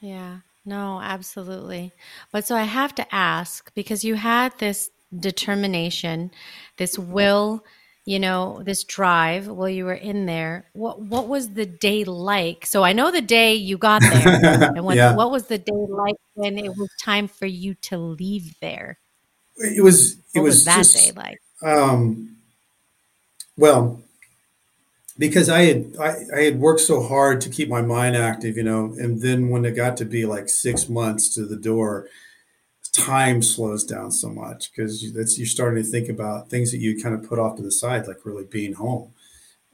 Yeah, 0.00 0.38
no, 0.64 1.00
absolutely. 1.02 1.90
But 2.30 2.46
so 2.46 2.54
I 2.54 2.62
have 2.62 2.94
to 2.94 3.14
ask 3.14 3.74
because 3.74 4.04
you 4.04 4.14
had 4.14 4.56
this 4.60 4.90
determination, 5.18 6.30
this 6.76 6.96
will, 6.96 7.64
you 8.04 8.20
know, 8.20 8.62
this 8.64 8.84
drive 8.84 9.48
while 9.48 9.68
you 9.68 9.84
were 9.84 9.92
in 9.92 10.26
there. 10.26 10.66
What 10.72 11.00
what 11.00 11.26
was 11.26 11.54
the 11.54 11.66
day 11.66 12.04
like? 12.04 12.64
So 12.64 12.84
I 12.84 12.92
know 12.92 13.10
the 13.10 13.20
day 13.20 13.54
you 13.54 13.78
got 13.78 14.02
there, 14.02 14.70
and 14.76 14.84
what, 14.84 14.96
yeah. 14.96 15.16
what 15.16 15.32
was 15.32 15.48
the 15.48 15.58
day 15.58 15.86
like 15.88 16.14
when 16.34 16.58
it 16.58 16.76
was 16.76 16.90
time 17.02 17.26
for 17.26 17.46
you 17.46 17.74
to 17.90 17.98
leave 17.98 18.54
there? 18.60 18.98
It 19.56 19.82
was. 19.82 20.16
It 20.32 20.38
was, 20.38 20.58
was 20.58 20.64
that 20.66 20.76
just, 20.76 20.96
day 20.96 21.12
like? 21.16 21.40
Um, 21.60 22.36
well, 23.56 24.00
because 25.18 25.48
I 25.48 25.62
had 25.62 25.96
I, 25.98 26.16
I, 26.34 26.40
had 26.42 26.60
worked 26.60 26.80
so 26.80 27.02
hard 27.02 27.40
to 27.42 27.50
keep 27.50 27.68
my 27.68 27.82
mind 27.82 28.16
active, 28.16 28.56
you 28.56 28.62
know, 28.62 28.94
and 28.98 29.20
then 29.22 29.48
when 29.48 29.64
it 29.64 29.72
got 29.72 29.96
to 29.98 30.04
be 30.04 30.26
like 30.26 30.48
six 30.48 30.88
months 30.88 31.34
to 31.34 31.46
the 31.46 31.56
door, 31.56 32.08
time 32.92 33.42
slows 33.42 33.84
down 33.84 34.10
so 34.10 34.28
much 34.28 34.70
because 34.70 35.12
that's 35.12 35.38
you're 35.38 35.46
starting 35.46 35.82
to 35.82 35.88
think 35.88 36.08
about 36.08 36.50
things 36.50 36.70
that 36.70 36.78
you 36.78 37.00
kind 37.02 37.14
of 37.14 37.28
put 37.28 37.38
off 37.38 37.56
to 37.56 37.62
the 37.62 37.72
side, 37.72 38.06
like 38.06 38.24
really 38.24 38.44
being 38.44 38.74
home. 38.74 39.12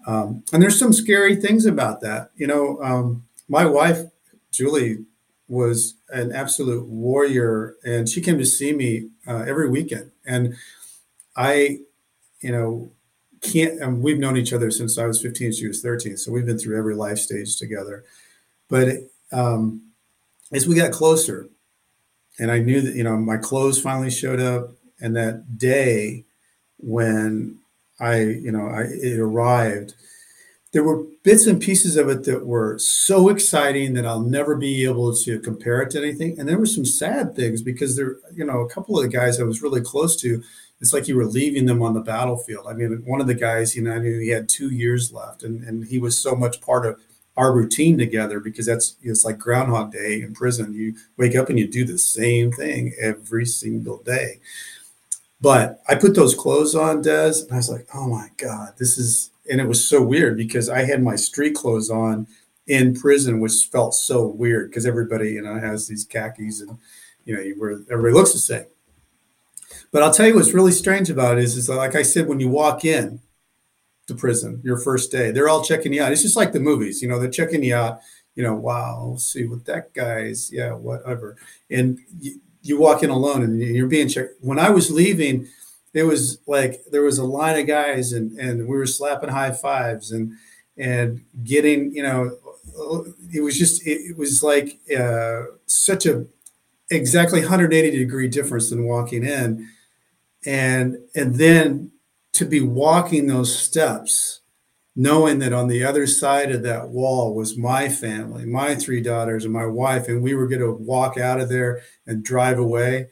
Um, 0.07 0.45
and 0.53 0.63
there's 0.63 0.79
some 0.79 0.93
scary 0.93 1.37
things 1.37 1.65
about 1.65 2.01
that, 2.01 2.31
you 2.37 2.47
know. 2.47 2.81
Um, 2.83 3.25
my 3.49 3.65
wife 3.65 4.07
Julie 4.51 5.05
was 5.49 5.95
an 6.09 6.33
absolute 6.33 6.87
warrior, 6.87 7.77
and 7.85 8.09
she 8.09 8.21
came 8.21 8.39
to 8.39 8.45
see 8.45 8.73
me 8.73 9.09
uh, 9.27 9.45
every 9.47 9.69
weekend, 9.69 10.13
and 10.25 10.55
I, 11.37 11.81
you 12.41 12.53
know 12.53 12.93
can't 13.43 13.81
and 13.81 14.03
we've 14.03 14.19
known 14.19 14.37
each 14.37 14.53
other 14.53 14.71
since 14.71 14.99
I 14.99 15.07
was 15.07 15.21
15 15.21 15.53
she 15.53 15.67
was 15.67 15.83
13 15.83 16.17
so 16.17 16.33
we've 16.33 16.47
been 16.47 16.59
through 16.59 16.79
every 16.79 16.95
life 16.95 17.19
stage 17.19 17.57
together. 17.57 18.05
But 18.69 18.89
um, 19.33 19.83
as 20.53 20.67
we 20.67 20.75
got 20.75 20.93
closer 20.93 21.49
and 22.39 22.51
I 22.51 22.61
knew 22.61 22.81
that 22.81 22.95
you 22.95 23.05
know 23.05 23.17
my 23.17 23.37
clothes 23.37 23.81
finally 23.81 24.11
showed 24.11 24.41
up 24.41 24.71
and 25.01 25.17
that 25.17 25.59
day 25.59 26.25
when 26.79 27.59
I 28.01 28.21
you 28.21 28.53
know 28.53 28.67
I 28.67 28.83
it 28.83 29.19
arrived 29.19 29.95
there 30.73 30.83
were 30.83 31.05
bits 31.23 31.47
and 31.47 31.61
pieces 31.61 31.97
of 31.97 32.09
it 32.09 32.25
that 32.25 32.47
were 32.47 32.79
so 32.79 33.29
exciting 33.29 33.93
that 33.93 34.07
I'll 34.07 34.23
never 34.23 34.57
be 34.57 34.85
able 34.85 35.15
to 35.15 35.39
compare 35.41 35.83
it 35.83 35.91
to 35.91 35.99
anything. 35.99 36.39
And 36.39 36.49
there 36.49 36.59
were 36.59 36.67
some 36.67 36.87
sad 36.87 37.37
things 37.37 37.61
because 37.63 37.95
there 37.95 38.17
you 38.35 38.45
know 38.45 38.61
a 38.61 38.69
couple 38.69 38.99
of 38.99 39.05
the 39.05 39.11
guys 39.11 39.39
I 39.39 39.45
was 39.45 39.63
really 39.63 39.83
close 39.83 40.17
to 40.23 40.43
it's 40.83 40.93
like 40.93 41.07
you 41.07 41.15
were 41.17 41.25
leaving 41.25 41.67
them 41.67 41.81
on 41.81 41.95
the 41.95 42.01
battlefield. 42.01 42.67
I 42.69 42.73
mean, 42.73 43.05
one 43.07 43.21
of 43.21 43.29
the 43.29 43.35
guys, 43.35 43.77
you 43.77 43.83
know, 43.83 43.93
I 43.93 43.99
knew 43.99 44.19
he 44.19 44.31
had 44.31 44.49
two 44.49 44.69
years 44.69 45.13
left, 45.13 45.45
and, 45.45 45.63
and 45.63 45.87
he 45.87 45.99
was 45.99 46.19
so 46.19 46.35
much 46.35 46.61
part 46.61 46.85
of 46.85 47.01
our 47.37 47.55
routine 47.55 47.97
together 47.97 48.41
because 48.41 48.67
that's 48.67 48.97
it's 49.01 49.25
like 49.25 49.39
Groundhog 49.39 49.93
Day 49.93 50.21
in 50.21 50.35
prison. 50.35 50.75
You 50.75 50.97
wake 51.17 51.37
up 51.37 51.49
and 51.49 51.59
you 51.59 51.69
do 51.69 51.85
the 51.85 51.99
same 51.99 52.51
thing 52.51 52.95
every 53.01 53.47
single 53.47 54.03
day. 54.03 54.41
But 55.41 55.81
I 55.89 55.95
put 55.95 56.17
those 56.17 56.35
clothes 56.35 56.75
on, 56.75 57.01
Des, 57.01 57.43
and 57.43 57.53
I 57.53 57.57
was 57.57 57.71
like, 57.71 57.87
oh 57.95 58.09
my 58.09 58.31
God, 58.37 58.75
this 58.79 58.99
is, 58.99 59.31
and 59.49 59.61
it 59.61 59.69
was 59.69 59.87
so 59.87 60.03
weird 60.03 60.37
because 60.37 60.69
I 60.69 60.85
had 60.85 61.01
my 61.01 61.15
street 61.15 61.55
clothes 61.55 61.91
on 61.91 62.27
in 62.67 62.93
prison, 62.95 63.39
which 63.39 63.69
felt 63.71 63.95
so 63.95 64.27
weird 64.27 64.71
because 64.71 64.85
everybody, 64.85 65.31
you 65.31 65.43
know, 65.43 65.61
has 65.61 65.87
these 65.87 66.05
khakis 66.05 66.61
and, 66.61 66.77
you 67.25 67.37
know, 67.37 67.41
you 67.41 67.59
wear, 67.59 67.79
everybody 67.89 68.15
looks 68.15 68.33
the 68.33 68.39
same. 68.41 68.67
But 69.93 70.03
I'll 70.03 70.13
tell 70.13 70.27
you 70.27 70.35
what's 70.35 70.55
really 70.55 70.73
strange 70.73 71.11
about 71.11 71.37
it 71.39 71.45
is, 71.45 71.57
is 71.57 71.69
like 71.69 71.95
I 71.95 72.03
said, 72.03 72.27
when 72.27 72.41
you 72.41 72.49
walk 72.49 72.85
in 72.85 73.21
to 74.09 74.15
prison, 74.15 74.61
your 74.65 74.79
first 74.79 75.13
day, 75.13 75.31
they're 75.31 75.51
all 75.51 75.63
checking 75.63 75.93
you 75.93 76.03
out. 76.03 76.13
It's 76.13 76.23
just 76.23 76.37
like 76.37 76.53
the 76.53 76.61
movies, 76.61 77.03
you 77.03 77.09
know, 77.09 77.19
they're 77.19 77.31
checking 77.31 77.63
you 77.63 77.77
out. 77.77 78.01
You 78.35 78.43
know, 78.43 78.55
wow, 78.55 79.17
see 79.19 79.47
what 79.47 79.67
that 79.67 79.93
guy's, 79.93 80.51
yeah, 80.51 80.73
whatever. 80.73 81.37
And 81.71 81.99
you, 82.19 82.41
you 82.63 82.79
walk 82.81 83.03
in 83.03 83.11
alone 83.11 83.43
and 83.43 83.61
you're 83.61 83.87
being 83.87 84.09
checked. 84.09 84.37
When 84.41 84.59
I 84.59 84.71
was 84.71 84.91
leaving, 84.91 85.47
it 85.93 86.05
was 86.05 86.39
like 86.47 86.81
there 86.91 87.03
was 87.03 87.19
a 87.19 87.25
line 87.25 87.61
of 87.61 87.67
guys 87.67 88.13
and 88.13 88.33
and 88.39 88.61
we 88.61 88.75
were 88.75 88.87
slapping 88.87 89.29
high 89.29 89.51
fives 89.53 90.11
and 90.11 90.33
and 90.79 91.23
getting, 91.45 91.93
you 91.95 92.03
know, 92.03 92.39
it 93.35 93.43
was 93.43 93.59
just 93.59 93.87
it, 93.87 94.01
it 94.01 94.17
was 94.17 94.43
like 94.43 94.79
uh, 94.99 95.43
such 95.67 96.07
a 96.07 96.25
exactly 96.91 97.41
180 97.41 97.91
degree 97.91 98.29
difference 98.29 98.71
than 98.71 98.87
walking 98.87 99.25
in 99.25 99.69
and 100.45 100.99
and 101.15 101.37
then 101.37 101.91
to 102.33 102.45
be 102.45 102.61
walking 102.61 103.27
those 103.27 103.57
steps 103.57 104.41
knowing 104.95 105.39
that 105.39 105.53
on 105.53 105.69
the 105.69 105.83
other 105.83 106.07
side 106.07 106.51
of 106.51 106.63
that 106.63 106.89
wall 106.89 107.35
was 107.35 107.57
my 107.57 107.89
family 107.89 108.45
my 108.45 108.75
three 108.75 109.01
daughters 109.01 109.45
and 109.45 109.53
my 109.53 109.67
wife 109.67 110.09
and 110.09 110.23
we 110.23 110.35
were 110.35 110.47
going 110.47 110.61
to 110.61 110.73
walk 110.73 111.17
out 111.17 111.41
of 111.41 111.49
there 111.49 111.81
and 112.07 112.25
drive 112.25 112.59
away. 112.59 113.09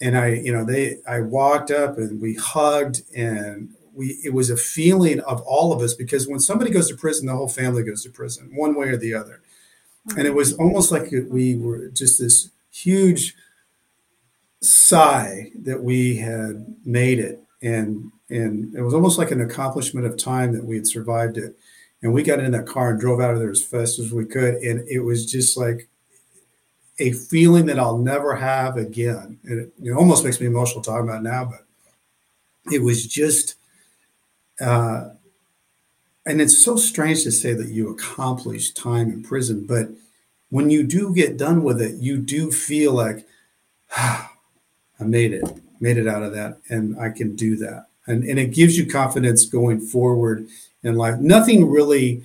And 0.00 0.18
i 0.18 0.28
you 0.28 0.52
know 0.52 0.64
they 0.64 0.98
i 1.06 1.20
walked 1.20 1.70
up 1.70 1.96
and 1.96 2.20
we 2.20 2.34
hugged 2.34 3.02
and 3.14 3.70
we 3.94 4.18
it 4.24 4.32
was 4.32 4.50
a 4.50 4.56
feeling 4.56 5.20
of 5.20 5.40
all 5.42 5.72
of 5.72 5.80
us 5.80 5.94
because 5.94 6.26
when 6.26 6.40
somebody 6.40 6.70
goes 6.70 6.88
to 6.88 6.96
prison 6.96 7.26
the 7.26 7.36
whole 7.36 7.48
family 7.48 7.82
goes 7.82 8.02
to 8.02 8.10
prison 8.10 8.50
one 8.54 8.74
way 8.74 8.88
or 8.88 8.96
the 8.96 9.14
other. 9.14 9.40
And 10.16 10.26
it 10.26 10.34
was 10.34 10.54
almost 10.54 10.90
like 10.90 11.12
we 11.28 11.54
were 11.54 11.86
just 11.88 12.18
this 12.18 12.50
huge 12.72 13.36
sigh 14.62 15.50
that 15.62 15.82
we 15.82 16.16
had 16.16 16.74
made 16.84 17.18
it. 17.18 17.42
And 17.62 18.10
and 18.30 18.74
it 18.74 18.82
was 18.82 18.94
almost 18.94 19.18
like 19.18 19.30
an 19.30 19.42
accomplishment 19.42 20.06
of 20.06 20.16
time 20.16 20.52
that 20.52 20.64
we 20.64 20.76
had 20.76 20.86
survived 20.86 21.36
it. 21.36 21.56
And 22.02 22.12
we 22.12 22.22
got 22.22 22.40
in 22.40 22.52
that 22.52 22.66
car 22.66 22.90
and 22.90 23.00
drove 23.00 23.20
out 23.20 23.34
of 23.34 23.38
there 23.38 23.50
as 23.50 23.62
fast 23.62 23.98
as 23.98 24.10
we 24.10 24.24
could. 24.24 24.54
And 24.54 24.88
it 24.88 25.00
was 25.00 25.30
just 25.30 25.56
like 25.56 25.88
a 26.98 27.12
feeling 27.12 27.66
that 27.66 27.78
I'll 27.78 27.98
never 27.98 28.34
have 28.34 28.76
again. 28.76 29.38
And 29.44 29.60
it, 29.60 29.72
it 29.82 29.92
almost 29.92 30.24
makes 30.24 30.40
me 30.40 30.46
emotional 30.46 30.82
talking 30.82 31.08
about 31.08 31.22
now 31.22 31.44
but 31.44 31.66
it 32.70 32.82
was 32.82 33.06
just 33.06 33.56
uh, 34.60 35.10
and 36.24 36.40
it's 36.40 36.56
so 36.56 36.76
strange 36.76 37.24
to 37.24 37.32
say 37.32 37.52
that 37.52 37.68
you 37.68 37.90
accomplished 37.90 38.76
time 38.76 39.10
in 39.10 39.22
prison 39.22 39.64
but 39.66 39.88
when 40.50 40.70
you 40.70 40.82
do 40.84 41.14
get 41.14 41.36
done 41.36 41.62
with 41.62 41.80
it 41.80 41.96
you 41.96 42.18
do 42.18 42.50
feel 42.50 42.92
like 42.92 43.26
ah, 43.96 44.31
I 45.00 45.04
made 45.04 45.32
it, 45.32 45.44
made 45.80 45.96
it 45.96 46.06
out 46.06 46.22
of 46.22 46.32
that, 46.32 46.58
and 46.68 46.98
I 46.98 47.10
can 47.10 47.34
do 47.34 47.56
that. 47.56 47.86
And, 48.06 48.24
and 48.24 48.38
it 48.38 48.52
gives 48.52 48.76
you 48.76 48.86
confidence 48.86 49.46
going 49.46 49.80
forward 49.80 50.46
in 50.82 50.96
life. 50.96 51.18
Nothing 51.20 51.68
really 51.68 52.22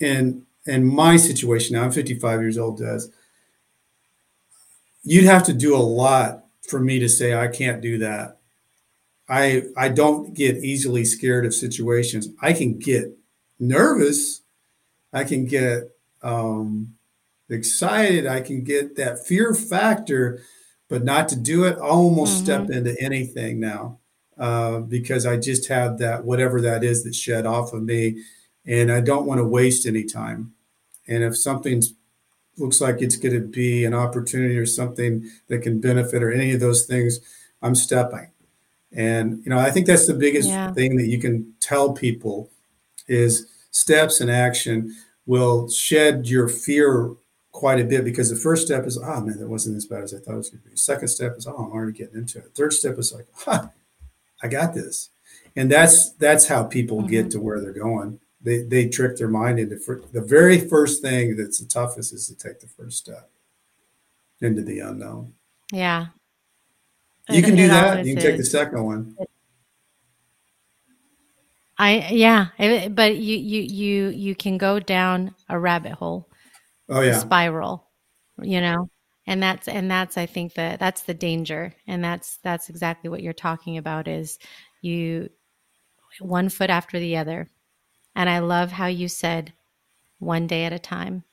in 0.00 0.44
in 0.66 0.84
my 0.84 1.16
situation 1.18 1.76
now, 1.76 1.84
I'm 1.84 1.92
55 1.92 2.40
years 2.40 2.56
old, 2.56 2.78
Des 2.78 3.08
you'd 5.04 5.24
have 5.24 5.44
to 5.44 5.52
do 5.52 5.76
a 5.76 5.78
lot 5.78 6.44
for 6.66 6.80
me 6.80 6.98
to 6.98 7.08
say 7.08 7.34
I 7.34 7.48
can't 7.48 7.80
do 7.80 7.98
that. 7.98 8.38
I 9.28 9.64
I 9.76 9.90
don't 9.90 10.34
get 10.34 10.56
easily 10.56 11.04
scared 11.04 11.46
of 11.46 11.54
situations. 11.54 12.28
I 12.42 12.52
can 12.52 12.78
get 12.78 13.16
nervous. 13.60 14.40
I 15.12 15.24
can 15.24 15.46
get 15.46 15.90
um, 16.22 16.94
excited. 17.48 18.26
I 18.26 18.40
can 18.40 18.64
get 18.64 18.96
that 18.96 19.24
fear 19.26 19.54
factor 19.54 20.42
but 20.94 21.02
not 21.02 21.28
to 21.28 21.34
do 21.34 21.64
it, 21.64 21.76
I'll 21.78 21.90
almost 21.90 22.36
mm-hmm. 22.36 22.44
step 22.44 22.70
into 22.70 22.94
anything 23.02 23.58
now 23.58 23.98
uh, 24.38 24.78
because 24.78 25.26
I 25.26 25.36
just 25.36 25.66
have 25.66 25.98
that 25.98 26.24
whatever 26.24 26.60
that 26.60 26.84
is 26.84 27.02
that 27.02 27.16
shed 27.16 27.46
off 27.46 27.72
of 27.72 27.82
me, 27.82 28.22
and 28.64 28.92
I 28.92 29.00
don't 29.00 29.26
want 29.26 29.38
to 29.38 29.44
waste 29.44 29.86
any 29.86 30.04
time. 30.04 30.52
And 31.08 31.24
if 31.24 31.36
something 31.36 31.82
looks 32.58 32.80
like 32.80 33.02
it's 33.02 33.16
going 33.16 33.34
to 33.34 33.44
be 33.44 33.84
an 33.84 33.92
opportunity 33.92 34.56
or 34.56 34.66
something 34.66 35.28
that 35.48 35.62
can 35.62 35.80
benefit 35.80 36.22
or 36.22 36.30
any 36.30 36.52
of 36.52 36.60
those 36.60 36.86
things, 36.86 37.18
I'm 37.60 37.74
stepping. 37.74 38.30
And 38.92 39.42
you 39.44 39.50
know, 39.50 39.58
I 39.58 39.72
think 39.72 39.88
that's 39.88 40.06
the 40.06 40.14
biggest 40.14 40.48
yeah. 40.48 40.72
thing 40.74 40.94
that 40.94 41.08
you 41.08 41.18
can 41.18 41.54
tell 41.58 41.92
people 41.92 42.52
is 43.08 43.48
steps 43.72 44.20
and 44.20 44.30
action 44.30 44.94
will 45.26 45.68
shed 45.68 46.28
your 46.28 46.48
fear 46.48 47.16
quite 47.54 47.80
a 47.80 47.84
bit 47.84 48.04
because 48.04 48.28
the 48.28 48.36
first 48.36 48.66
step 48.66 48.84
is, 48.84 48.98
oh 48.98 49.20
man, 49.20 49.38
that 49.38 49.48
wasn't 49.48 49.76
as 49.76 49.86
bad 49.86 50.02
as 50.02 50.12
I 50.12 50.18
thought 50.18 50.34
it 50.34 50.38
was 50.38 50.50
going 50.50 50.62
to 50.64 50.70
be. 50.70 50.76
Second 50.76 51.08
step 51.08 51.36
is, 51.38 51.46
oh, 51.46 51.54
I'm 51.54 51.72
already 51.72 51.96
getting 51.96 52.16
into 52.18 52.38
it. 52.38 52.50
Third 52.54 52.72
step 52.72 52.98
is 52.98 53.14
like, 53.14 53.26
huh, 53.32 53.68
I 54.42 54.48
got 54.48 54.74
this, 54.74 55.10
and 55.56 55.70
that's 55.70 56.10
that's 56.14 56.48
how 56.48 56.64
people 56.64 56.98
mm-hmm. 56.98 57.06
get 57.06 57.30
to 57.30 57.40
where 57.40 57.60
they're 57.60 57.72
going. 57.72 58.20
They 58.42 58.62
they 58.62 58.88
trick 58.88 59.16
their 59.16 59.28
mind 59.28 59.58
into 59.58 59.76
the 60.12 60.20
very 60.20 60.58
first 60.68 61.00
thing 61.00 61.36
that's 61.36 61.60
the 61.60 61.66
toughest 61.66 62.12
is 62.12 62.26
to 62.26 62.34
take 62.34 62.60
the 62.60 62.66
first 62.66 62.98
step 62.98 63.30
into 64.40 64.62
the 64.62 64.80
unknown. 64.80 65.32
Yeah, 65.72 66.08
you 67.30 67.40
can 67.40 67.54
do 67.54 67.68
that. 67.68 68.04
You 68.04 68.14
can 68.14 68.22
take 68.22 68.36
the 68.36 68.44
second 68.44 68.84
one. 68.84 69.16
I 71.78 72.08
yeah, 72.10 72.48
but 72.88 73.16
you 73.16 73.36
you 73.38 73.62
you 73.62 74.08
you 74.08 74.34
can 74.34 74.58
go 74.58 74.80
down 74.80 75.34
a 75.48 75.58
rabbit 75.58 75.92
hole 75.92 76.28
oh 76.94 77.00
yeah. 77.00 77.18
spiral 77.18 77.84
you 78.42 78.60
know? 78.60 78.90
And 79.26 79.42
that's 79.42 79.68
and 79.68 79.90
that's 79.90 80.18
i 80.18 80.26
think 80.26 80.52
that 80.54 80.78
that's 80.78 81.02
the 81.02 81.14
danger. 81.14 81.74
And 81.86 82.04
that's 82.04 82.38
that's 82.42 82.68
exactly 82.68 83.08
what 83.08 83.22
you're 83.22 83.32
talking 83.32 83.78
about 83.78 84.06
is 84.06 84.38
you 84.82 85.30
one 86.20 86.50
foot 86.50 86.70
after 86.70 86.98
the 86.98 87.16
other. 87.16 87.48
And 88.14 88.28
i 88.28 88.40
love 88.40 88.70
how 88.70 88.86
you 88.86 89.08
said 89.08 89.54
one 90.18 90.46
day 90.46 90.64
at 90.64 90.74
a 90.74 90.78
time. 90.78 91.24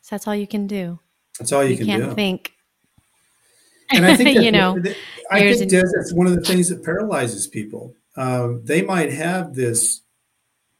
So 0.00 0.14
that's 0.14 0.26
all 0.26 0.34
you 0.34 0.46
can 0.46 0.66
do. 0.66 0.98
That's 1.38 1.52
all 1.52 1.62
you, 1.62 1.70
you 1.70 1.76
can 1.76 1.86
can't 1.86 2.04
do. 2.04 2.14
think. 2.14 2.52
And 3.90 4.06
i 4.06 4.16
think 4.16 4.40
you 4.42 4.50
know 4.50 4.82
i 5.30 5.54
think 5.54 5.70
that's 5.70 6.14
one 6.14 6.26
of 6.26 6.34
the 6.34 6.40
things 6.40 6.70
that 6.70 6.82
paralyzes 6.82 7.46
people. 7.46 7.94
Um, 8.16 8.62
they 8.64 8.80
might 8.80 9.12
have 9.12 9.54
this 9.54 10.00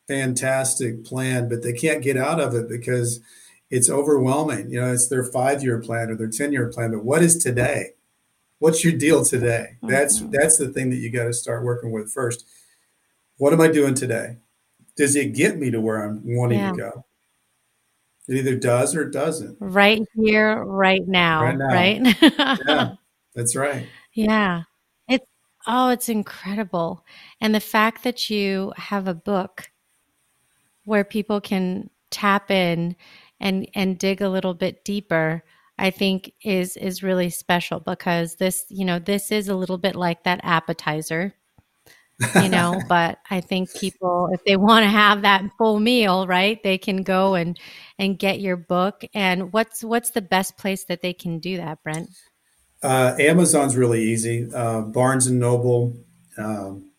fantastic 0.09 1.05
plan 1.05 1.49
but 1.49 1.63
they 1.63 1.73
can't 1.75 2.03
get 2.03 2.17
out 2.17 2.41
of 2.41 2.55
it 2.55 2.71
because 2.71 3.21
it's 3.73 3.91
overwhelming. 3.91 4.71
You 4.71 4.81
know, 4.81 4.93
it's 4.93 5.09
their 5.09 5.25
five 5.25 5.65
year 5.65 5.81
plan 5.81 6.11
or 6.11 6.15
their 6.15 6.29
10 6.29 6.53
year 6.53 6.69
plan, 6.69 6.93
but 6.93 7.05
what 7.05 7.23
is 7.23 7.37
today? 7.37 7.95
What's 8.61 8.85
your 8.85 8.93
deal 8.93 9.25
today? 9.25 9.77
That's 9.83 10.21
mm-hmm. 10.21 10.31
that's 10.31 10.59
the 10.59 10.69
thing 10.69 10.91
that 10.91 10.97
you 10.97 11.11
got 11.11 11.25
to 11.25 11.33
start 11.33 11.65
working 11.65 11.91
with 11.91 12.13
first. 12.13 12.47
What 13.39 13.53
am 13.53 13.61
I 13.61 13.67
doing 13.67 13.95
today? 13.95 14.37
does 14.97 15.17
it 15.17 15.35
get 15.35 15.59
me 15.59 15.71
to 15.71 15.81
where 15.81 16.03
I'm 16.03 16.23
wanting 16.25 16.59
yeah. 16.59 16.71
to 16.71 16.77
go? 16.77 17.05
It 18.29 18.37
either 18.37 18.57
does 18.57 18.95
or 18.95 19.03
it 19.03 19.13
doesn't. 19.13 19.57
Right 19.59 20.03
here, 20.15 20.63
right 20.65 21.07
now. 21.07 21.43
Right? 21.43 21.57
Now. 21.59 21.67
right? 21.67 22.23
yeah, 22.69 22.95
that's 23.35 23.57
right. 23.57 23.87
Yeah. 24.13 24.63
It's 25.09 25.27
oh, 25.67 25.89
it's 25.89 26.09
incredible. 26.09 27.05
And 27.41 27.55
the 27.55 27.61
fact 27.61 28.05
that 28.05 28.31
you 28.31 28.73
have 28.77 29.09
a 29.09 29.15
book 29.15 29.71
where 30.85 31.05
people 31.05 31.41
can 31.41 31.91
tap 32.11 32.51
in 32.51 32.95
and 33.43 33.69
and 33.75 33.99
dig 33.99 34.23
a 34.23 34.29
little 34.29 34.55
bit 34.55 34.85
deeper 34.85 35.45
I 35.79 35.91
think 35.91 36.33
is 36.43 36.77
is 36.77 37.03
really 37.03 37.31
special 37.31 37.81
because 37.81 38.37
this, 38.37 38.65
you 38.69 38.85
know, 38.85 38.99
this 38.99 39.31
is 39.31 39.49
a 39.49 39.57
little 39.57 39.79
bit 39.79 39.97
like 39.97 40.25
that 40.25 40.41
appetizer 40.43 41.35
you 42.41 42.49
know 42.49 42.81
but 42.89 43.19
i 43.31 43.41
think 43.41 43.75
people 43.75 44.29
if 44.33 44.45
they 44.45 44.55
want 44.55 44.85
to 44.85 44.89
have 44.89 45.23
that 45.23 45.43
full 45.57 45.81
meal 45.81 46.27
right 46.27 46.63
they 46.63 46.77
can 46.79 47.03
go 47.03 47.35
and 47.35 47.59
and 48.03 48.19
get 48.19 48.41
your 48.41 48.57
book. 48.57 49.05
And 49.15 49.53
what's 49.53 49.85
what's 49.85 50.11
the 50.11 50.21
best 50.21 50.59
place 50.59 50.85
that 50.85 51.03
they 51.03 51.13
can 51.13 51.39
do 51.39 51.57
that 51.57 51.83
brent? 51.83 52.11
Uh, 52.83 53.15
amazon's 53.19 53.77
really 53.77 54.03
easy. 54.03 54.49
Uh, 54.53 54.81
barnes 54.83 55.29
and 55.29 55.39
noble 55.39 55.95
um, 56.37 56.91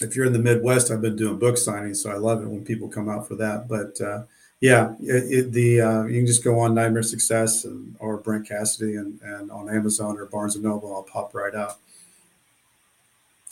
if 0.00 0.14
you're 0.14 0.26
in 0.26 0.32
the 0.32 0.38
midwest 0.38 0.90
i've 0.90 1.02
been 1.02 1.16
doing 1.16 1.38
book 1.38 1.56
signings 1.56 1.96
so 1.96 2.10
i 2.10 2.14
love 2.14 2.42
it 2.42 2.48
when 2.48 2.64
people 2.64 2.88
come 2.88 3.08
out 3.08 3.26
for 3.26 3.34
that 3.34 3.68
but 3.68 4.00
uh, 4.00 4.22
yeah 4.60 4.94
it, 5.00 5.24
it, 5.32 5.52
the 5.52 5.80
uh, 5.80 6.04
you 6.04 6.20
can 6.20 6.26
just 6.26 6.44
go 6.44 6.58
on 6.60 6.74
nightmare 6.74 7.02
success 7.02 7.64
and, 7.64 7.96
or 7.98 8.18
brent 8.18 8.48
cassidy 8.48 8.96
and, 8.96 9.20
and 9.22 9.50
on 9.50 9.68
amazon 9.68 10.16
or 10.18 10.26
barnes 10.26 10.54
and 10.54 10.64
noble 10.64 10.94
i'll 10.94 11.02
pop 11.02 11.34
right 11.34 11.54
up. 11.54 11.80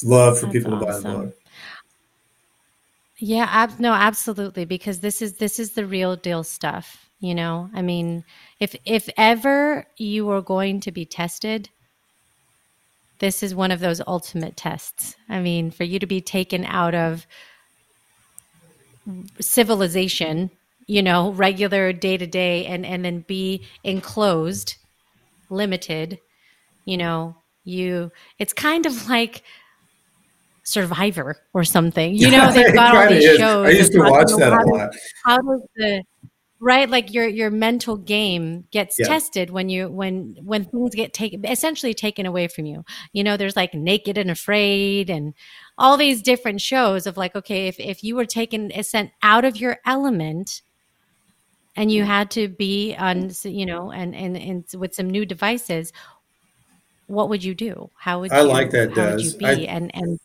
love 0.03 0.38
for 0.38 0.46
That's 0.46 0.59
people 0.59 0.78
to 0.78 0.84
buy 0.86 0.96
the 0.98 1.03
book. 1.03 1.36
Yeah, 3.18 3.46
ab- 3.48 3.78
no, 3.78 3.92
absolutely, 3.92 4.64
because 4.64 4.98
this 4.98 5.22
is 5.22 5.34
this 5.34 5.61
is 5.61 5.72
the 5.72 5.86
real 5.86 6.16
deal 6.16 6.42
stuff. 6.42 7.09
You 7.20 7.36
know, 7.36 7.70
I 7.72 7.80
mean, 7.80 8.24
if 8.59 8.74
if 8.84 9.09
ever 9.16 9.86
you 9.96 10.26
were 10.26 10.42
going 10.42 10.80
to 10.80 10.90
be 10.90 11.05
tested, 11.05 11.70
this 13.20 13.44
is 13.44 13.55
one 13.55 13.70
of 13.70 13.78
those 13.78 14.00
ultimate 14.09 14.57
tests. 14.57 15.14
I 15.28 15.38
mean, 15.40 15.70
for 15.70 15.84
you 15.84 16.00
to 16.00 16.07
be 16.07 16.20
taken 16.20 16.64
out 16.64 16.96
of 16.96 17.26
civilization, 19.38 20.50
you 20.87 21.03
know, 21.03 21.33
regular 21.33 21.93
day 21.93 22.16
to 22.16 22.26
day, 22.26 22.66
and 22.66 22.85
and 22.85 23.05
then 23.05 23.20
be 23.20 23.64
enclosed, 23.85 24.76
limited, 25.51 26.18
you 26.85 26.97
know, 26.97 27.37
you. 27.64 28.11
It's 28.39 28.53
kind 28.53 28.87
of 28.87 29.09
like 29.09 29.43
Survivor 30.64 31.37
or 31.53 31.64
something. 31.64 32.14
You 32.14 32.30
know, 32.30 32.53
they've 32.53 32.72
got 32.72 32.97
all 32.97 33.09
these 33.09 33.24
is. 33.24 33.39
shows. 33.39 33.66
I 33.66 33.70
used 33.70 33.93
to 33.93 33.99
watch 33.99 34.30
that 34.39 34.53
a 34.53 34.64
lot. 34.68 34.91
How 35.24 35.39
does 35.39 35.62
the 35.74 36.03
right 36.62 36.89
like 36.89 37.12
your 37.12 37.26
your 37.26 37.51
mental 37.51 37.97
game 37.97 38.64
gets 38.70 38.97
yeah. 38.97 39.07
tested 39.07 39.51
when 39.51 39.68
you 39.68 39.91
when 39.91 40.37
when 40.41 40.64
things 40.64 40.95
get 40.95 41.12
taken 41.12 41.45
essentially 41.45 41.93
taken 41.93 42.24
away 42.24 42.47
from 42.47 42.64
you 42.66 42.85
you 43.12 43.24
know 43.24 43.37
there's 43.37 43.57
like 43.57 43.74
naked 43.74 44.16
and 44.16 44.30
afraid 44.30 45.11
and 45.11 45.35
all 45.76 45.97
these 45.97 46.22
different 46.22 46.61
shows 46.61 47.05
of 47.05 47.16
like 47.16 47.35
okay 47.35 47.66
if, 47.66 47.80
if 47.80 48.05
you 48.05 48.14
were 48.14 48.24
taken 48.24 48.70
sent 48.85 49.11
out 49.24 49.45
of 49.45 49.57
your 49.57 49.78
element 49.85 50.62
and 51.77 51.91
you 51.91 52.05
had 52.05 52.31
to 52.31 52.49
be 52.49 52.95
on 52.97 53.31
you 53.45 53.66
know 53.66 53.91
and 53.91 54.14
and, 54.14 54.37
and 54.37 54.64
with 54.79 54.95
some 54.95 55.09
new 55.09 55.25
devices 55.25 55.93
what 57.07 57.29
would 57.29 57.43
you 57.43 57.55
do 57.55 57.91
how 57.97 58.20
would 58.20 58.31
you, 58.31 58.37
i 58.37 58.41
like 58.41 58.70
that 58.70 58.91
how 58.91 58.95
Des. 58.95 59.12
would 59.12 59.25
you 59.25 59.33
be 59.33 59.47
I, 59.47 59.53
and 59.53 59.95
and 59.95 60.18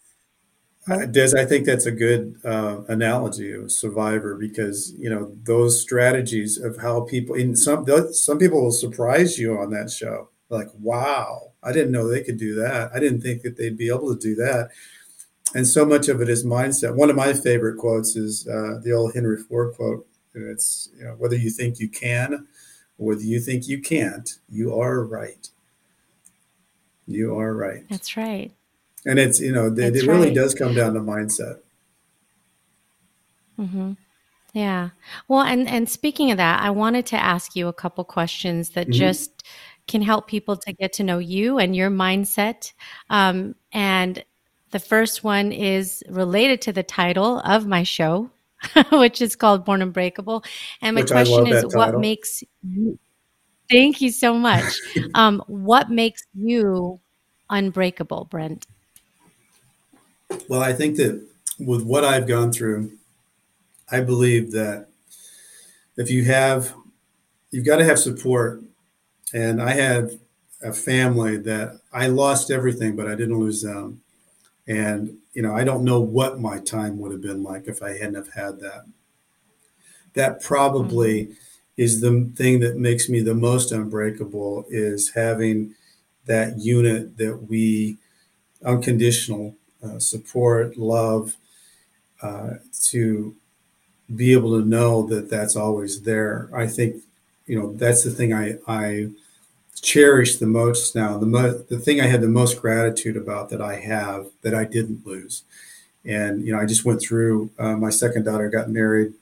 Des, 1.11 1.33
I 1.37 1.43
think 1.43 1.65
that's 1.65 1.85
a 1.85 1.91
good 1.91 2.39
uh, 2.45 2.81
analogy 2.87 3.51
of 3.51 3.73
Survivor 3.73 4.35
because 4.35 4.93
you 4.97 5.09
know 5.09 5.35
those 5.43 5.81
strategies 5.81 6.57
of 6.57 6.77
how 6.77 7.01
people 7.01 7.35
in 7.35 7.57
some 7.57 7.85
some 8.13 8.39
people 8.39 8.63
will 8.63 8.71
surprise 8.71 9.37
you 9.37 9.57
on 9.57 9.69
that 9.71 9.91
show. 9.91 10.29
Like, 10.49 10.69
wow, 10.79 11.51
I 11.61 11.73
didn't 11.73 11.91
know 11.91 12.07
they 12.07 12.23
could 12.23 12.37
do 12.37 12.55
that. 12.55 12.91
I 12.95 12.99
didn't 12.99 13.19
think 13.19 13.41
that 13.41 13.57
they'd 13.57 13.77
be 13.77 13.89
able 13.89 14.15
to 14.15 14.19
do 14.19 14.33
that. 14.35 14.69
And 15.53 15.67
so 15.67 15.85
much 15.85 16.07
of 16.07 16.21
it 16.21 16.29
is 16.29 16.45
mindset. 16.45 16.95
One 16.95 17.09
of 17.09 17.17
my 17.17 17.33
favorite 17.33 17.77
quotes 17.77 18.15
is 18.15 18.47
uh, 18.47 18.79
the 18.81 18.93
old 18.93 19.13
Henry 19.13 19.37
Ford 19.37 19.75
quote. 19.75 20.07
And 20.33 20.49
it's 20.49 20.89
you 20.97 21.03
know, 21.03 21.15
whether 21.17 21.35
you 21.35 21.49
think 21.49 21.79
you 21.79 21.89
can 21.89 22.47
or 22.97 23.07
whether 23.07 23.21
you 23.21 23.39
think 23.39 23.67
you 23.67 23.81
can't, 23.81 24.29
you 24.49 24.79
are 24.79 25.03
right. 25.03 25.49
You 27.05 27.37
are 27.39 27.55
right. 27.55 27.83
That's 27.89 28.17
right 28.17 28.51
and 29.07 29.17
it's 29.17 29.39
you 29.39 29.51
know 29.51 29.67
it, 29.67 29.95
it 29.95 30.05
really 30.05 30.27
right. 30.27 30.35
does 30.35 30.53
come 30.53 30.75
down 30.75 30.93
to 30.93 30.99
mindset 30.99 31.59
mm-hmm. 33.59 33.93
yeah 34.53 34.89
well 35.27 35.41
and 35.41 35.67
and 35.67 35.89
speaking 35.89 36.29
of 36.29 36.37
that 36.37 36.61
i 36.61 36.69
wanted 36.69 37.05
to 37.05 37.15
ask 37.15 37.55
you 37.55 37.67
a 37.67 37.73
couple 37.73 38.03
questions 38.03 38.71
that 38.71 38.87
mm-hmm. 38.87 38.99
just 38.99 39.43
can 39.87 40.01
help 40.01 40.27
people 40.27 40.57
to 40.57 40.73
get 40.73 40.91
to 40.91 41.03
know 41.03 41.17
you 41.17 41.57
and 41.57 41.75
your 41.75 41.89
mindset 41.89 42.73
um, 43.09 43.55
and 43.71 44.23
the 44.71 44.79
first 44.79 45.23
one 45.23 45.53
is 45.53 46.03
related 46.09 46.61
to 46.61 46.73
the 46.73 46.83
title 46.83 47.39
of 47.39 47.65
my 47.65 47.83
show 47.83 48.29
which 48.91 49.21
is 49.21 49.35
called 49.35 49.65
born 49.65 49.81
unbreakable 49.81 50.43
and 50.81 50.95
my 50.95 51.01
which 51.01 51.11
question 51.11 51.47
is 51.47 51.75
what 51.75 51.99
makes 51.99 52.43
you 52.63 52.97
thank 53.69 54.01
you 54.01 54.09
so 54.09 54.33
much 54.33 54.79
um, 55.13 55.43
what 55.47 55.89
makes 55.89 56.23
you 56.33 56.99
unbreakable 57.49 58.25
brent 58.25 58.65
well, 60.47 60.61
I 60.61 60.73
think 60.73 60.97
that 60.97 61.25
with 61.59 61.83
what 61.83 62.03
I've 62.03 62.27
gone 62.27 62.51
through, 62.51 62.93
I 63.89 64.01
believe 64.01 64.51
that 64.51 64.87
if 65.95 66.09
you 66.09 66.25
have, 66.25 66.73
you've 67.51 67.65
got 67.65 67.77
to 67.77 67.85
have 67.85 67.99
support. 67.99 68.61
And 69.33 69.61
I 69.61 69.71
have 69.71 70.13
a 70.61 70.73
family 70.73 71.37
that 71.37 71.79
I 71.91 72.07
lost 72.07 72.51
everything, 72.51 72.95
but 72.95 73.07
I 73.07 73.15
didn't 73.15 73.39
lose 73.39 73.61
them. 73.61 74.01
And, 74.67 75.17
you 75.37 75.43
know, 75.43 75.53
I 75.53 75.63
don't 75.63 75.83
know 75.83 75.99
what 75.99 76.39
my 76.39 76.57
time 76.57 76.97
would 76.97 77.11
have 77.11 77.21
been 77.21 77.43
like 77.43 77.67
if 77.67 77.83
I 77.83 77.91
hadn't 77.91 78.15
have 78.15 78.33
had 78.33 78.59
that. 78.61 78.85
That 80.15 80.41
probably 80.41 81.25
mm-hmm. 81.25 81.33
is 81.77 82.01
the 82.01 82.31
thing 82.35 82.59
that 82.61 82.77
makes 82.77 83.07
me 83.07 83.19
the 83.19 83.35
most 83.35 83.71
unbreakable 83.71 84.65
is 84.67 85.11
having 85.11 85.75
that 86.25 86.57
unit 86.57 87.17
that 87.17 87.37
we 87.47 87.99
unconditional 88.65 89.55
uh, 89.83 89.99
support, 89.99 90.75
love, 90.75 91.37
uh, 92.23 92.53
to 92.85 93.35
be 94.15 94.31
able 94.31 94.59
to 94.59 94.67
know 94.67 95.05
that 95.05 95.29
that's 95.29 95.55
always 95.55 96.01
there. 96.01 96.49
I 96.51 96.65
think, 96.65 97.03
you 97.45 97.59
know, 97.59 97.73
that's 97.73 98.03
the 98.03 98.09
thing 98.09 98.33
I, 98.33 98.55
I 98.67 99.09
cherish 99.79 100.37
the 100.37 100.47
most 100.47 100.95
now. 100.95 101.17
The, 101.17 101.25
mo- 101.25 101.57
the 101.69 101.79
thing 101.79 102.01
I 102.01 102.07
had 102.07 102.21
the 102.21 102.27
most 102.27 102.61
gratitude 102.61 103.17
about 103.17 103.49
that 103.49 103.61
I 103.61 103.75
have 103.75 104.27
that 104.41 104.53
I 104.53 104.63
didn't 104.63 105.05
lose. 105.05 105.43
And, 106.05 106.45
you 106.45 106.53
know, 106.53 106.59
I 106.59 106.65
just 106.65 106.85
went 106.85 107.01
through, 107.01 107.51
uh, 107.59 107.75
my 107.75 107.89
second 107.89 108.23
daughter 108.23 108.49
got 108.49 108.69
married 108.69 109.13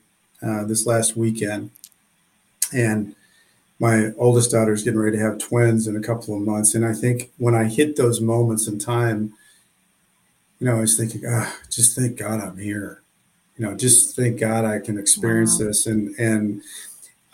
uh, 0.42 0.64
this 0.64 0.86
last 0.86 1.16
weekend. 1.16 1.70
And 2.72 3.14
my 3.78 4.12
oldest 4.16 4.50
daughter 4.50 4.72
is 4.72 4.82
getting 4.82 4.98
ready 4.98 5.16
to 5.16 5.22
have 5.22 5.38
twins 5.38 5.86
in 5.86 5.96
a 5.96 6.00
couple 6.00 6.34
of 6.34 6.42
months. 6.42 6.74
And 6.74 6.84
I 6.84 6.94
think 6.94 7.30
when 7.38 7.54
I 7.54 7.64
hit 7.64 7.96
those 7.96 8.20
moments 8.20 8.66
in 8.66 8.78
time, 8.78 9.34
you 10.58 10.66
know, 10.66 10.76
I 10.76 10.80
was 10.80 10.96
thinking, 10.96 11.22
ah, 11.28 11.54
just 11.70 11.96
thank 11.96 12.16
God 12.16 12.40
I'm 12.40 12.56
here. 12.56 13.02
You 13.56 13.66
know, 13.66 13.74
just 13.74 14.16
thank 14.16 14.40
God 14.40 14.64
I 14.64 14.78
can 14.78 14.98
experience 14.98 15.58
wow. 15.58 15.66
this. 15.66 15.86
And 15.86 16.14
and 16.18 16.62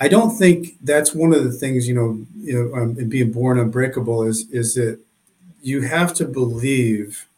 I 0.03 0.09
don't 0.09 0.37
think 0.37 0.79
that's 0.83 1.15
one 1.15 1.33
of 1.33 1.45
the 1.45 1.53
things, 1.53 1.87
you 1.87 1.95
know, 1.95 2.27
you 2.37 2.55
know, 2.55 2.75
um, 2.75 2.99
in 2.99 3.09
being 3.09 3.31
born 3.31 3.57
unbreakable 3.57 4.25
is 4.25 4.51
is 4.51 4.75
that 4.75 4.99
you 5.63 5.83
have 5.83 6.13
to 6.15 6.25
believe, 6.25 7.29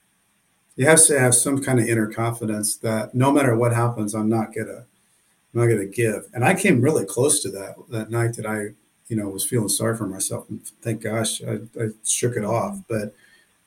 you 0.76 0.86
have 0.86 1.04
to 1.08 1.20
have 1.20 1.34
some 1.34 1.62
kind 1.62 1.78
of 1.78 1.86
inner 1.86 2.10
confidence 2.10 2.76
that 2.76 3.14
no 3.14 3.30
matter 3.30 3.54
what 3.54 3.74
happens, 3.74 4.14
I'm 4.14 4.30
not 4.30 4.54
gonna, 4.54 4.78
I'm 4.78 5.60
not 5.60 5.66
gonna 5.66 5.84
give. 5.84 6.24
And 6.32 6.42
I 6.42 6.54
came 6.54 6.80
really 6.80 7.04
close 7.04 7.42
to 7.42 7.50
that 7.50 7.74
that 7.90 8.10
night 8.10 8.32
that 8.36 8.46
I, 8.46 8.70
you 9.08 9.16
know, 9.16 9.28
was 9.28 9.44
feeling 9.44 9.68
sorry 9.68 9.94
for 9.94 10.06
myself. 10.06 10.48
And 10.48 10.66
thank 10.80 11.02
gosh, 11.02 11.42
I, 11.42 11.58
I 11.78 11.88
shook 12.02 12.34
it 12.34 12.46
off. 12.46 12.78
But 12.88 13.14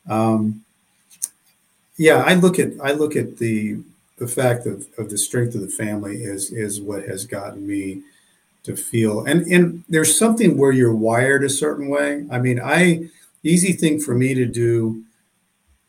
um, 0.09 0.65
yeah, 1.97 2.23
I 2.25 2.33
look 2.33 2.57
at 2.57 2.71
I 2.81 2.93
look 2.93 3.15
at 3.15 3.37
the 3.37 3.77
the 4.17 4.27
fact 4.27 4.65
of, 4.65 4.87
of 4.97 5.11
the 5.11 5.19
strength 5.19 5.53
of 5.53 5.61
the 5.61 5.69
family 5.83 6.23
is 6.23 6.51
is 6.51 6.81
what 6.81 7.03
has 7.03 7.27
gotten 7.27 7.67
me 7.67 8.01
to 8.67 8.75
feel. 8.75 9.25
And 9.25 9.47
and 9.47 9.83
there's 9.89 10.17
something 10.17 10.57
where 10.57 10.71
you're 10.71 10.93
wired 10.93 11.43
a 11.43 11.49
certain 11.49 11.87
way. 11.87 12.25
I 12.29 12.37
mean, 12.37 12.59
I 12.59 13.09
easy 13.43 13.71
thing 13.71 13.99
for 13.99 14.13
me 14.13 14.33
to 14.33 14.45
do 14.45 15.03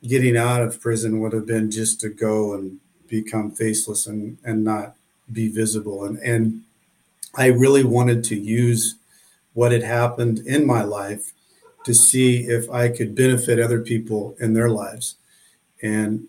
getting 0.07 0.37
out 0.37 0.63
of 0.63 0.81
prison 0.81 1.19
would 1.19 1.33
have 1.33 1.45
been 1.45 1.71
just 1.73 2.01
to 2.01 2.09
go 2.09 2.55
and 2.55 2.79
become 3.09 3.51
faceless 3.51 4.07
and 4.07 4.39
and 4.45 4.65
not 4.65 4.95
be 5.31 5.49
visible. 5.49 6.05
And 6.05 6.19
and 6.19 6.63
I 7.35 7.47
really 7.47 7.85
wanted 7.85 8.25
to 8.25 8.37
use 8.37 8.95
what 9.55 9.73
had 9.73 9.83
happened 9.83 10.39
in 10.47 10.65
my 10.65 10.85
life 10.85 11.33
to 11.85 11.93
see 11.93 12.45
if 12.45 12.71
I 12.71 12.89
could 12.89 13.17
benefit 13.17 13.59
other 13.59 13.81
people 13.81 14.37
in 14.39 14.53
their 14.53 14.71
lives. 14.71 15.17
And 15.83 16.29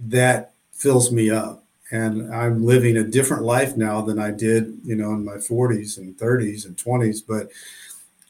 that 0.00 0.54
fills 0.72 1.12
me 1.12 1.28
up 1.30 1.61
and 1.92 2.34
I'm 2.34 2.64
living 2.64 2.96
a 2.96 3.04
different 3.04 3.42
life 3.42 3.76
now 3.76 4.00
than 4.00 4.18
I 4.18 4.30
did, 4.30 4.80
you 4.82 4.96
know, 4.96 5.10
in 5.10 5.26
my 5.26 5.36
40s 5.36 5.98
and 5.98 6.16
30s 6.16 6.64
and 6.64 6.74
20s. 6.74 7.18
But 7.26 7.50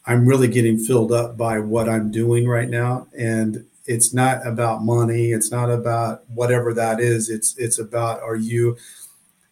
I'm 0.05 0.27
really 0.27 0.49
getting 0.49 0.79
filled 0.79 1.13
up 1.13 1.37
by 1.37 1.61
what 1.61 1.89
I'm 1.89 2.11
doing 2.11 2.49
right 2.49 2.69
now, 2.69 3.07
and 3.17 3.65
it's 3.87 4.13
not 4.13 4.45
about 4.45 4.83
money. 4.83 5.31
It's 5.31 5.53
not 5.53 5.71
about 5.71 6.29
whatever 6.29 6.75
that 6.75 6.99
is. 6.99 7.31
It's 7.31 7.57
it's 7.57 7.79
about 7.79 8.21
are 8.21 8.37
you 8.37 8.77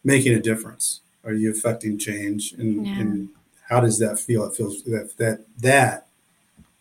making 0.03 0.33
a 0.33 0.41
difference? 0.41 0.99
Are 1.23 1.33
you 1.33 1.51
affecting 1.51 1.97
change? 1.97 2.51
And, 2.53 2.85
yeah. 2.85 2.99
and 2.99 3.29
how 3.69 3.79
does 3.79 3.97
that 3.99 4.19
feel? 4.19 4.43
It 4.43 4.55
feels 4.55 4.83
that 4.83 5.15
that 5.17 5.45
that 5.59 6.07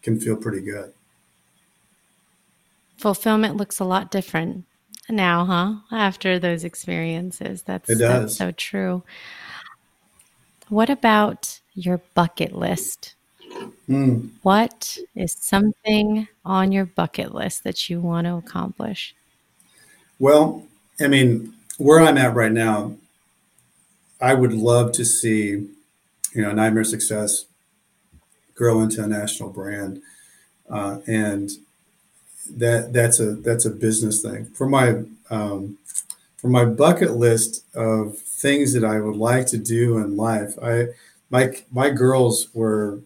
can 0.03 0.19
feel 0.19 0.35
pretty 0.35 0.63
good. 0.63 0.93
Fulfillment 2.97 3.57
looks 3.57 3.79
a 3.79 3.85
lot 3.85 4.11
different 4.11 4.65
now, 5.13 5.45
huh? 5.45 5.75
After 5.91 6.39
those 6.39 6.65
experiences. 6.65 7.63
That's. 7.63 7.89
That's 7.99 8.37
so 8.37 8.53
true. 8.53 9.03
What 10.69 10.89
about 10.91 11.61
your 11.75 12.01
bucket 12.15 12.55
list? 12.55 13.15
Mm. 13.89 14.31
What 14.43 14.99
is 15.17 15.37
something 15.39 16.29
on 16.45 16.71
your 16.71 16.87
bucket 16.87 17.35
list 17.35 17.65
that 17.65 17.91
you 17.91 18.01
want 18.01 18.27
to 18.27 18.37
accomplish? 18.37 19.15
Well, 20.19 20.67
I 21.01 21.09
mean, 21.09 21.55
where 21.79 22.01
I'm 22.01 22.19
at 22.19 22.35
right 22.35 22.53
now, 22.53 22.95
I 24.21 24.35
would 24.35 24.53
love 24.53 24.93
to 24.93 25.05
see, 25.05 25.67
you 26.35 26.43
know, 26.43 26.53
Nightmare 26.53 26.85
Success 26.85 27.47
grow 28.55 28.83
into 28.83 29.03
a 29.03 29.07
national 29.07 29.49
brand, 29.49 30.03
uh, 30.69 30.99
and 31.07 31.51
that 32.57 32.93
that's 32.93 33.21
a 33.21 33.33
that's 33.37 33.65
a 33.65 33.71
business 33.71 34.23
thing. 34.23 34.47
For 34.47 34.69
my 34.69 35.03
um, 35.31 35.79
for 36.37 36.49
my 36.49 36.65
bucket 36.65 37.13
list 37.13 37.65
of 37.75 38.19
things 38.19 38.73
that 38.73 38.85
I 38.85 39.01
would 39.01 39.17
like 39.17 39.47
to 39.49 39.59
do 39.59 39.99
in 39.99 40.17
life, 40.17 40.55
I 40.63 40.89
my 41.31 41.53
my 41.71 41.91
girls 41.91 42.49
were 42.55 43.01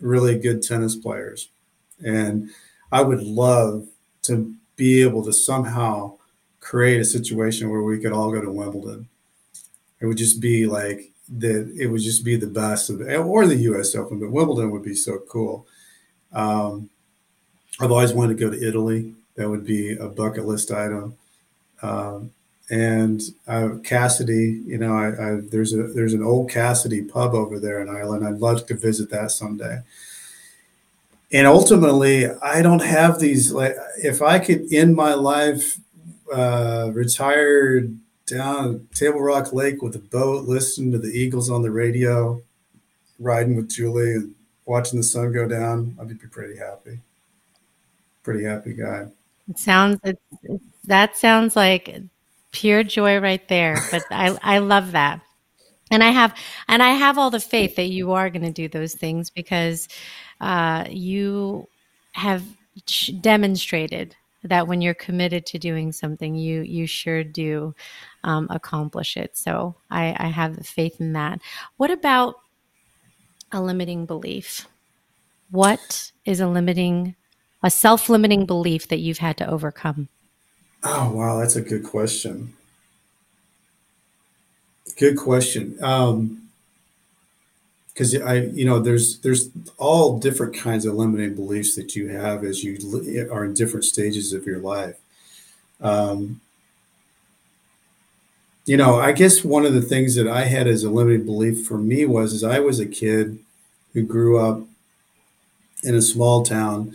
really 0.00 0.38
good 0.38 0.62
tennis 0.62 0.96
players, 0.96 1.48
and 2.04 2.50
I 2.90 3.02
would 3.02 3.22
love 3.22 3.86
to 4.22 4.54
be 4.76 5.02
able 5.02 5.24
to 5.24 5.32
somehow 5.32 6.16
create 6.60 7.00
a 7.00 7.04
situation 7.04 7.70
where 7.70 7.82
we 7.82 8.00
could 8.00 8.12
all 8.12 8.32
go 8.32 8.40
to 8.40 8.50
Wimbledon. 8.50 9.08
It 10.00 10.06
would 10.06 10.16
just 10.16 10.40
be 10.40 10.66
like 10.66 11.12
that. 11.38 11.72
It 11.78 11.86
would 11.88 12.00
just 12.00 12.24
be 12.24 12.36
the 12.36 12.46
best 12.46 12.90
of, 12.90 13.00
or 13.00 13.46
the 13.46 13.56
U.S. 13.56 13.94
Open, 13.94 14.18
but 14.18 14.30
Wimbledon 14.30 14.70
would 14.70 14.82
be 14.82 14.94
so 14.94 15.18
cool. 15.28 15.66
Um, 16.32 16.88
I've 17.80 17.90
always 17.90 18.12
wanted 18.12 18.36
to 18.36 18.44
go 18.44 18.50
to 18.50 18.68
Italy. 18.68 19.14
That 19.36 19.48
would 19.48 19.64
be 19.64 19.96
a 19.96 20.06
bucket 20.06 20.44
list 20.44 20.70
item. 20.70 21.16
Um, 21.80 22.32
and 22.68 23.20
uh, 23.48 23.76
Cassidy, 23.82 24.62
you 24.66 24.78
know, 24.78 24.94
I, 24.94 25.08
I, 25.08 25.40
there's 25.40 25.72
a 25.72 25.84
there's 25.84 26.12
an 26.12 26.22
old 26.22 26.50
Cassidy 26.50 27.02
pub 27.02 27.34
over 27.34 27.58
there 27.58 27.80
in 27.80 27.88
Ireland. 27.88 28.24
I'd 28.24 28.38
love 28.38 28.66
to 28.66 28.74
visit 28.74 29.10
that 29.10 29.32
someday. 29.32 29.80
And 31.32 31.46
ultimately, 31.46 32.26
I 32.26 32.60
don't 32.60 32.82
have 32.82 33.18
these. 33.18 33.52
Like, 33.52 33.76
if 33.96 34.20
I 34.20 34.38
could 34.38 34.72
end 34.72 34.94
my 34.94 35.14
life 35.14 35.78
uh, 36.32 36.90
retired 36.92 37.96
down 38.26 38.88
Table 38.94 39.20
Rock 39.20 39.52
Lake 39.52 39.82
with 39.82 39.96
a 39.96 40.00
boat, 40.00 40.46
listening 40.46 40.92
to 40.92 40.98
the 40.98 41.08
Eagles 41.08 41.50
on 41.50 41.62
the 41.62 41.70
radio, 41.70 42.42
riding 43.18 43.56
with 43.56 43.70
Julie 43.70 44.14
and 44.14 44.34
watching 44.66 44.98
the 44.98 45.04
sun 45.04 45.32
go 45.32 45.48
down, 45.48 45.96
I'd 46.00 46.08
be 46.08 46.14
pretty 46.14 46.58
happy. 46.58 47.00
Pretty 48.22 48.44
happy 48.44 48.74
guy. 48.74 49.06
It 49.48 49.58
sounds 49.58 49.98
it, 50.04 50.18
that 50.84 51.16
sounds 51.16 51.56
like 51.56 52.02
pure 52.52 52.82
joy 52.82 53.18
right 53.18 53.46
there. 53.48 53.78
But 53.90 54.04
I 54.10 54.36
I 54.42 54.58
love 54.58 54.92
that. 54.92 55.20
And 55.90 56.04
I 56.04 56.10
have 56.10 56.34
and 56.68 56.82
I 56.82 56.90
have 56.90 57.18
all 57.18 57.30
the 57.30 57.40
faith 57.40 57.76
that 57.76 57.88
you 57.88 58.12
are 58.12 58.30
going 58.30 58.44
to 58.44 58.52
do 58.52 58.68
those 58.68 58.94
things 58.94 59.30
because 59.30 59.88
uh, 60.40 60.84
you 60.88 61.68
have 62.12 62.44
demonstrated 63.20 64.16
that 64.42 64.66
when 64.66 64.80
you're 64.80 64.94
committed 64.94 65.44
to 65.46 65.58
doing 65.58 65.92
something, 65.92 66.34
you 66.34 66.62
you 66.62 66.86
sure 66.86 67.22
do 67.24 67.74
um, 68.24 68.46
accomplish 68.50 69.16
it. 69.16 69.36
So 69.36 69.74
I, 69.90 70.16
I 70.18 70.28
have 70.28 70.56
the 70.56 70.64
faith 70.64 71.00
in 71.00 71.12
that. 71.14 71.40
What 71.76 71.90
about 71.90 72.36
a 73.52 73.60
limiting 73.60 74.06
belief? 74.06 74.66
What 75.50 76.12
is 76.24 76.40
a 76.40 76.46
limiting, 76.46 77.16
a 77.62 77.70
self-limiting 77.70 78.46
belief 78.46 78.88
that 78.88 78.98
you've 78.98 79.18
had 79.18 79.36
to 79.38 79.48
overcome? 79.48 80.08
Oh 80.82 81.12
wow, 81.12 81.38
that's 81.38 81.56
a 81.56 81.60
good 81.60 81.84
question. 81.84 82.54
Good 84.96 85.16
question. 85.16 85.78
Um, 85.82 86.40
because 87.92 88.14
I, 88.14 88.36
you 88.36 88.64
know, 88.64 88.78
there's 88.78 89.18
there's 89.18 89.50
all 89.76 90.18
different 90.18 90.54
kinds 90.54 90.86
of 90.86 90.94
limiting 90.94 91.34
beliefs 91.34 91.74
that 91.74 91.94
you 91.94 92.08
have 92.08 92.44
as 92.44 92.64
you 92.64 92.78
are 93.30 93.44
in 93.44 93.52
different 93.52 93.84
stages 93.84 94.32
of 94.32 94.46
your 94.46 94.58
life. 94.58 94.96
Um, 95.82 96.40
you 98.64 98.76
know, 98.76 98.98
I 98.98 99.12
guess 99.12 99.44
one 99.44 99.66
of 99.66 99.74
the 99.74 99.82
things 99.82 100.14
that 100.14 100.28
I 100.28 100.44
had 100.44 100.66
as 100.66 100.84
a 100.84 100.90
limiting 100.90 101.26
belief 101.26 101.66
for 101.66 101.76
me 101.76 102.06
was, 102.06 102.32
is 102.32 102.44
I 102.44 102.60
was 102.60 102.78
a 102.80 102.86
kid 102.86 103.38
who 103.92 104.02
grew 104.02 104.38
up 104.38 104.62
in 105.82 105.94
a 105.94 106.02
small 106.02 106.42
town, 106.42 106.94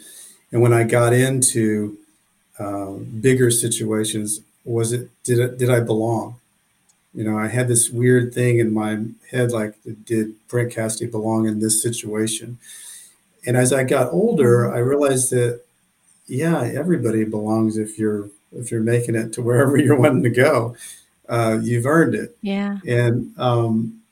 and 0.56 0.62
when 0.62 0.72
I 0.72 0.86
got 0.86 1.12
into 1.12 1.98
um, 2.60 3.20
bigger 3.20 3.52
situations, 3.52 4.40
was 4.64 4.94
it 4.94 5.10
did 5.26 5.38
it, 5.38 5.58
did 5.58 5.70
I 5.70 5.82
belong? 5.82 6.40
You 7.14 7.26
know, 7.26 7.38
I 7.38 7.50
had 7.50 7.68
this 7.68 7.90
weird 7.90 8.34
thing 8.34 8.60
in 8.60 8.74
my 8.74 9.04
head, 9.32 9.52
like, 9.52 9.76
did 10.06 10.36
Brent 10.48 10.72
Cassidy 10.72 11.12
belong 11.12 11.46
in 11.46 11.60
this 11.60 11.84
situation? 11.84 12.58
And 13.46 13.58
as 13.58 13.74
I 13.74 13.84
got 13.84 14.14
older, 14.14 14.74
I 14.74 14.78
realized 14.78 15.30
that, 15.32 15.60
yeah, 16.26 16.62
everybody 16.62 17.26
belongs 17.26 17.76
if 17.76 18.00
you're 18.00 18.30
if 18.54 18.72
you're 18.72 18.80
making 18.80 19.16
it 19.16 19.34
to 19.34 19.42
wherever 19.42 19.76
you're 19.84 20.00
wanting 20.00 20.24
to 20.24 20.30
go. 20.30 20.78
Uh, 21.28 21.60
you've 21.62 21.86
earned 21.86 22.16
it. 22.16 22.38
Yeah. 22.42 22.78
And 22.88 23.38
um, 23.38 24.04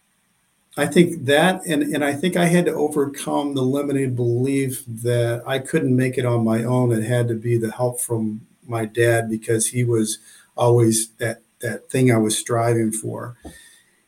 I 0.76 0.88
think 0.88 1.26
that, 1.26 1.66
and 1.68 1.84
and 1.84 2.04
I 2.04 2.14
think 2.14 2.36
I 2.36 2.46
had 2.46 2.66
to 2.66 2.74
overcome 2.74 3.54
the 3.54 3.62
limiting 3.62 4.16
belief 4.16 4.84
that 4.88 5.44
I 5.46 5.60
couldn't 5.60 5.96
make 5.96 6.18
it 6.18 6.26
on 6.26 6.44
my 6.44 6.64
own. 6.64 6.92
It 6.92 7.04
had 7.04 7.28
to 7.28 7.36
be 7.36 7.58
the 7.58 7.72
help 7.72 8.02
from 8.02 8.48
my 8.68 8.86
dad 8.86 9.30
because 9.30 9.68
he 9.68 9.84
was 9.84 10.18
always 10.58 11.10
that 11.20 11.42
that 11.62 11.90
thing 11.90 12.12
I 12.12 12.18
was 12.18 12.38
striving 12.38 12.92
for. 12.92 13.38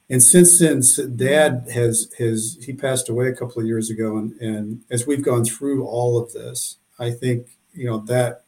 And 0.10 0.22
since 0.24 0.58
since 0.58 0.98
Dad 0.98 1.68
has 1.72 2.12
has 2.18 2.58
he 2.64 2.74
passed 2.74 3.10
away 3.10 3.28
a 3.28 3.36
couple 3.36 3.62
of 3.62 3.68
years 3.68 3.90
ago, 3.92 4.18
and 4.18 4.40
and 4.42 4.82
as 4.90 5.06
we've 5.06 5.24
gone 5.24 5.46
through 5.46 5.86
all 5.86 6.18
of 6.18 6.34
this, 6.34 6.78
I 7.00 7.12
think 7.12 7.48
you 7.74 7.86
know 7.86 8.00
that 8.00 8.44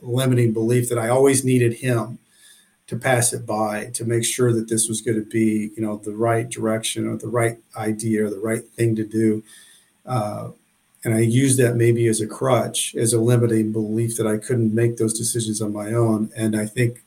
limiting 0.00 0.52
belief 0.52 0.88
that 0.90 0.98
I 0.98 1.08
always 1.08 1.44
needed 1.44 1.74
him 1.74 2.18
to 2.88 2.96
pass 2.96 3.32
it 3.32 3.46
by 3.46 3.86
to 3.94 4.04
make 4.04 4.24
sure 4.24 4.52
that 4.52 4.68
this 4.68 4.88
was 4.88 5.00
going 5.00 5.18
to 5.18 5.24
be 5.24 5.70
you 5.76 5.82
know 5.82 5.98
the 5.98 6.16
right 6.16 6.48
direction 6.48 7.06
or 7.06 7.16
the 7.16 7.28
right 7.28 7.58
idea 7.76 8.24
or 8.24 8.30
the 8.30 8.40
right 8.40 8.64
thing 8.64 8.96
to 8.96 9.04
do. 9.04 9.42
Uh, 10.04 10.50
and 11.04 11.14
I 11.14 11.20
used 11.20 11.58
that 11.58 11.76
maybe 11.76 12.06
as 12.08 12.20
a 12.20 12.26
crutch, 12.26 12.94
as 12.96 13.12
a 13.12 13.20
limiting 13.20 13.70
belief 13.70 14.16
that 14.16 14.26
I 14.26 14.36
couldn't 14.36 14.74
make 14.74 14.96
those 14.96 15.16
decisions 15.16 15.62
on 15.62 15.72
my 15.72 15.92
own. 15.92 16.30
And 16.36 16.56
I 16.56 16.66
think 16.66 17.02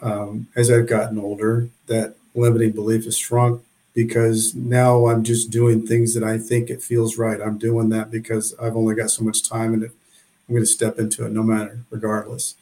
um, 0.00 0.46
as 0.54 0.70
I've 0.70 0.86
gotten 0.86 1.18
older, 1.18 1.68
that 1.86 2.14
limiting 2.34 2.72
belief 2.72 3.04
has 3.04 3.18
shrunk 3.18 3.64
because 3.92 4.54
now 4.54 5.08
I'm 5.08 5.24
just 5.24 5.50
doing 5.50 5.84
things 5.84 6.14
that 6.14 6.22
I 6.22 6.38
think 6.38 6.70
it 6.70 6.82
feels 6.82 7.18
right. 7.18 7.40
I'm 7.40 7.58
doing 7.58 7.88
that 7.88 8.10
because 8.10 8.54
I've 8.62 8.76
only 8.76 8.94
got 8.94 9.10
so 9.10 9.24
much 9.24 9.42
time 9.42 9.74
and 9.74 9.84
I'm 9.84 10.54
going 10.54 10.62
to 10.62 10.66
step 10.66 10.98
into 10.98 11.26
it 11.26 11.32
no 11.32 11.42
matter, 11.42 11.80
regardless. 11.90 12.54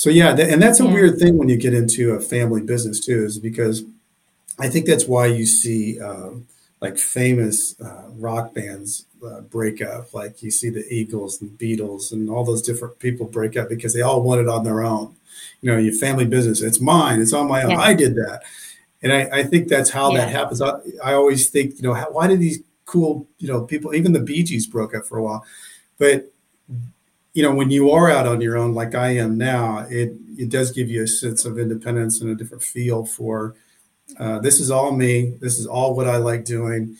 So 0.00 0.08
yeah, 0.08 0.30
and 0.30 0.62
that's 0.62 0.80
a 0.80 0.84
yeah. 0.84 0.94
weird 0.94 1.18
thing 1.18 1.36
when 1.36 1.50
you 1.50 1.58
get 1.58 1.74
into 1.74 2.12
a 2.12 2.20
family 2.20 2.62
business 2.62 3.04
too, 3.04 3.22
is 3.22 3.38
because 3.38 3.84
I 4.58 4.70
think 4.70 4.86
that's 4.86 5.06
why 5.06 5.26
you 5.26 5.44
see 5.44 6.00
um, 6.00 6.46
like 6.80 6.96
famous 6.96 7.78
uh, 7.80 8.08
rock 8.16 8.54
bands 8.54 9.04
uh, 9.22 9.42
break 9.42 9.82
up. 9.82 10.14
Like 10.14 10.42
you 10.42 10.50
see 10.50 10.70
the 10.70 10.86
Eagles 10.90 11.42
and 11.42 11.50
Beatles 11.58 12.12
and 12.12 12.30
all 12.30 12.44
those 12.44 12.62
different 12.62 12.98
people 12.98 13.26
break 13.26 13.58
up 13.58 13.68
because 13.68 13.92
they 13.92 14.00
all 14.00 14.22
want 14.22 14.40
it 14.40 14.48
on 14.48 14.64
their 14.64 14.82
own 14.82 15.16
you 15.60 15.70
know, 15.70 15.78
your 15.78 15.92
family 15.92 16.24
business. 16.24 16.62
It's 16.62 16.80
mine. 16.80 17.20
It's 17.20 17.34
on 17.34 17.46
my 17.46 17.62
own. 17.62 17.72
Yeah. 17.72 17.80
I 17.80 17.92
did 17.94 18.14
that. 18.14 18.42
And 19.02 19.12
I, 19.12 19.40
I 19.40 19.42
think 19.42 19.68
that's 19.68 19.90
how 19.90 20.12
yeah. 20.12 20.18
that 20.18 20.30
happens. 20.30 20.62
I, 20.62 20.78
I, 21.04 21.12
always 21.12 21.48
think, 21.50 21.76
you 21.76 21.82
know, 21.82 21.94
how, 21.94 22.10
why 22.10 22.26
did 22.26 22.40
these 22.40 22.60
cool, 22.86 23.26
you 23.38 23.48
know, 23.48 23.62
people, 23.62 23.94
even 23.94 24.12
the 24.12 24.20
Bee 24.20 24.42
Gees 24.42 24.66
broke 24.66 24.94
up 24.94 25.06
for 25.06 25.18
a 25.18 25.22
while. 25.22 25.44
But, 25.98 26.32
you 27.32 27.42
know, 27.42 27.54
when 27.54 27.70
you 27.70 27.90
are 27.90 28.10
out 28.10 28.26
on 28.26 28.40
your 28.40 28.58
own, 28.58 28.74
like 28.74 28.94
I 28.94 29.10
am 29.16 29.38
now, 29.38 29.86
it, 29.88 30.14
it 30.36 30.48
does 30.48 30.72
give 30.72 30.90
you 30.90 31.04
a 31.04 31.06
sense 31.06 31.44
of 31.44 31.58
independence 31.58 32.20
and 32.20 32.30
a 32.30 32.34
different 32.34 32.62
feel 32.62 33.04
for 33.06 33.54
uh, 34.18 34.40
this 34.40 34.58
is 34.60 34.70
all 34.70 34.92
me. 34.92 35.36
This 35.40 35.58
is 35.58 35.66
all 35.66 35.94
what 35.94 36.08
I 36.08 36.16
like 36.16 36.44
doing. 36.44 36.96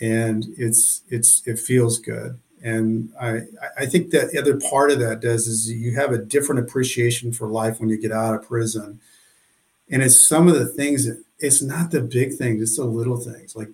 And 0.00 0.46
it's, 0.56 1.02
it's, 1.08 1.42
it 1.46 1.58
feels 1.58 1.98
good. 1.98 2.38
And 2.62 3.12
I, 3.20 3.42
I 3.78 3.86
think 3.86 4.10
that 4.10 4.32
the 4.32 4.40
other 4.40 4.58
part 4.58 4.90
of 4.90 4.98
that 5.00 5.20
does 5.20 5.46
is 5.46 5.70
you 5.70 5.94
have 5.96 6.12
a 6.12 6.18
different 6.18 6.60
appreciation 6.60 7.32
for 7.32 7.48
life 7.48 7.78
when 7.78 7.90
you 7.90 7.98
get 7.98 8.12
out 8.12 8.34
of 8.34 8.42
prison 8.48 9.00
And 9.90 10.02
it's 10.02 10.26
some 10.26 10.48
of 10.48 10.54
the 10.54 10.66
things 10.66 11.06
that 11.06 11.22
it's 11.38 11.62
not 11.62 11.90
the 11.90 12.00
big 12.00 12.34
things, 12.34 12.62
it's 12.62 12.76
the 12.76 12.84
little 12.84 13.18
things 13.18 13.54
like 13.54 13.68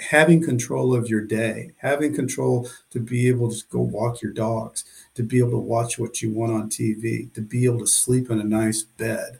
having 0.00 0.42
control 0.42 0.94
of 0.94 1.08
your 1.08 1.20
day, 1.20 1.70
having 1.78 2.14
control 2.14 2.68
to 2.90 3.00
be 3.00 3.28
able 3.28 3.50
to 3.50 3.62
go 3.70 3.80
walk 3.80 4.22
your 4.22 4.32
dogs, 4.32 4.84
to 5.14 5.22
be 5.22 5.38
able 5.38 5.50
to 5.50 5.58
watch 5.58 5.98
what 5.98 6.22
you 6.22 6.30
want 6.30 6.52
on 6.52 6.70
TV, 6.70 7.32
to 7.34 7.40
be 7.40 7.64
able 7.64 7.80
to 7.80 7.86
sleep 7.86 8.30
in 8.30 8.40
a 8.40 8.44
nice 8.44 8.82
bed. 8.82 9.38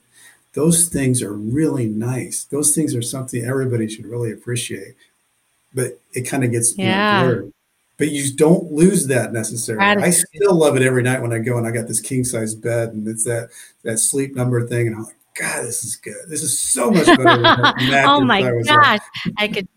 Those 0.53 0.87
things 0.87 1.21
are 1.23 1.33
really 1.33 1.87
nice. 1.87 2.43
Those 2.43 2.75
things 2.75 2.95
are 2.95 3.01
something 3.01 3.43
everybody 3.43 3.89
should 3.89 4.05
really 4.05 4.31
appreciate. 4.31 4.95
But 5.73 5.99
it 6.13 6.21
kind 6.21 6.43
of 6.43 6.51
gets 6.51 6.77
yeah. 6.77 7.23
You 7.23 7.35
know, 7.35 7.51
but 7.97 8.11
you 8.11 8.35
don't 8.35 8.71
lose 8.71 9.07
that 9.07 9.33
necessarily. 9.33 10.03
I 10.03 10.09
still 10.09 10.55
love 10.55 10.75
it 10.75 10.81
every 10.81 11.03
night 11.03 11.21
when 11.21 11.33
I 11.33 11.39
go 11.39 11.57
and 11.57 11.67
I 11.67 11.71
got 11.71 11.87
this 11.87 11.99
king 11.99 12.23
size 12.23 12.53
bed 12.53 12.89
and 12.89 13.07
it's 13.07 13.23
that 13.23 13.49
that 13.83 13.97
sleep 13.97 14.35
number 14.35 14.65
thing 14.67 14.87
and 14.87 14.95
I'm 14.95 15.03
like, 15.03 15.15
God, 15.39 15.63
this 15.65 15.83
is 15.83 15.95
good. 15.95 16.27
This 16.27 16.43
is 16.43 16.59
so 16.59 16.91
much 16.91 17.05
better. 17.05 17.23
oh 18.05 18.21
my 18.21 18.41
gosh, 18.63 18.99
I 19.37 19.47
could 19.47 19.67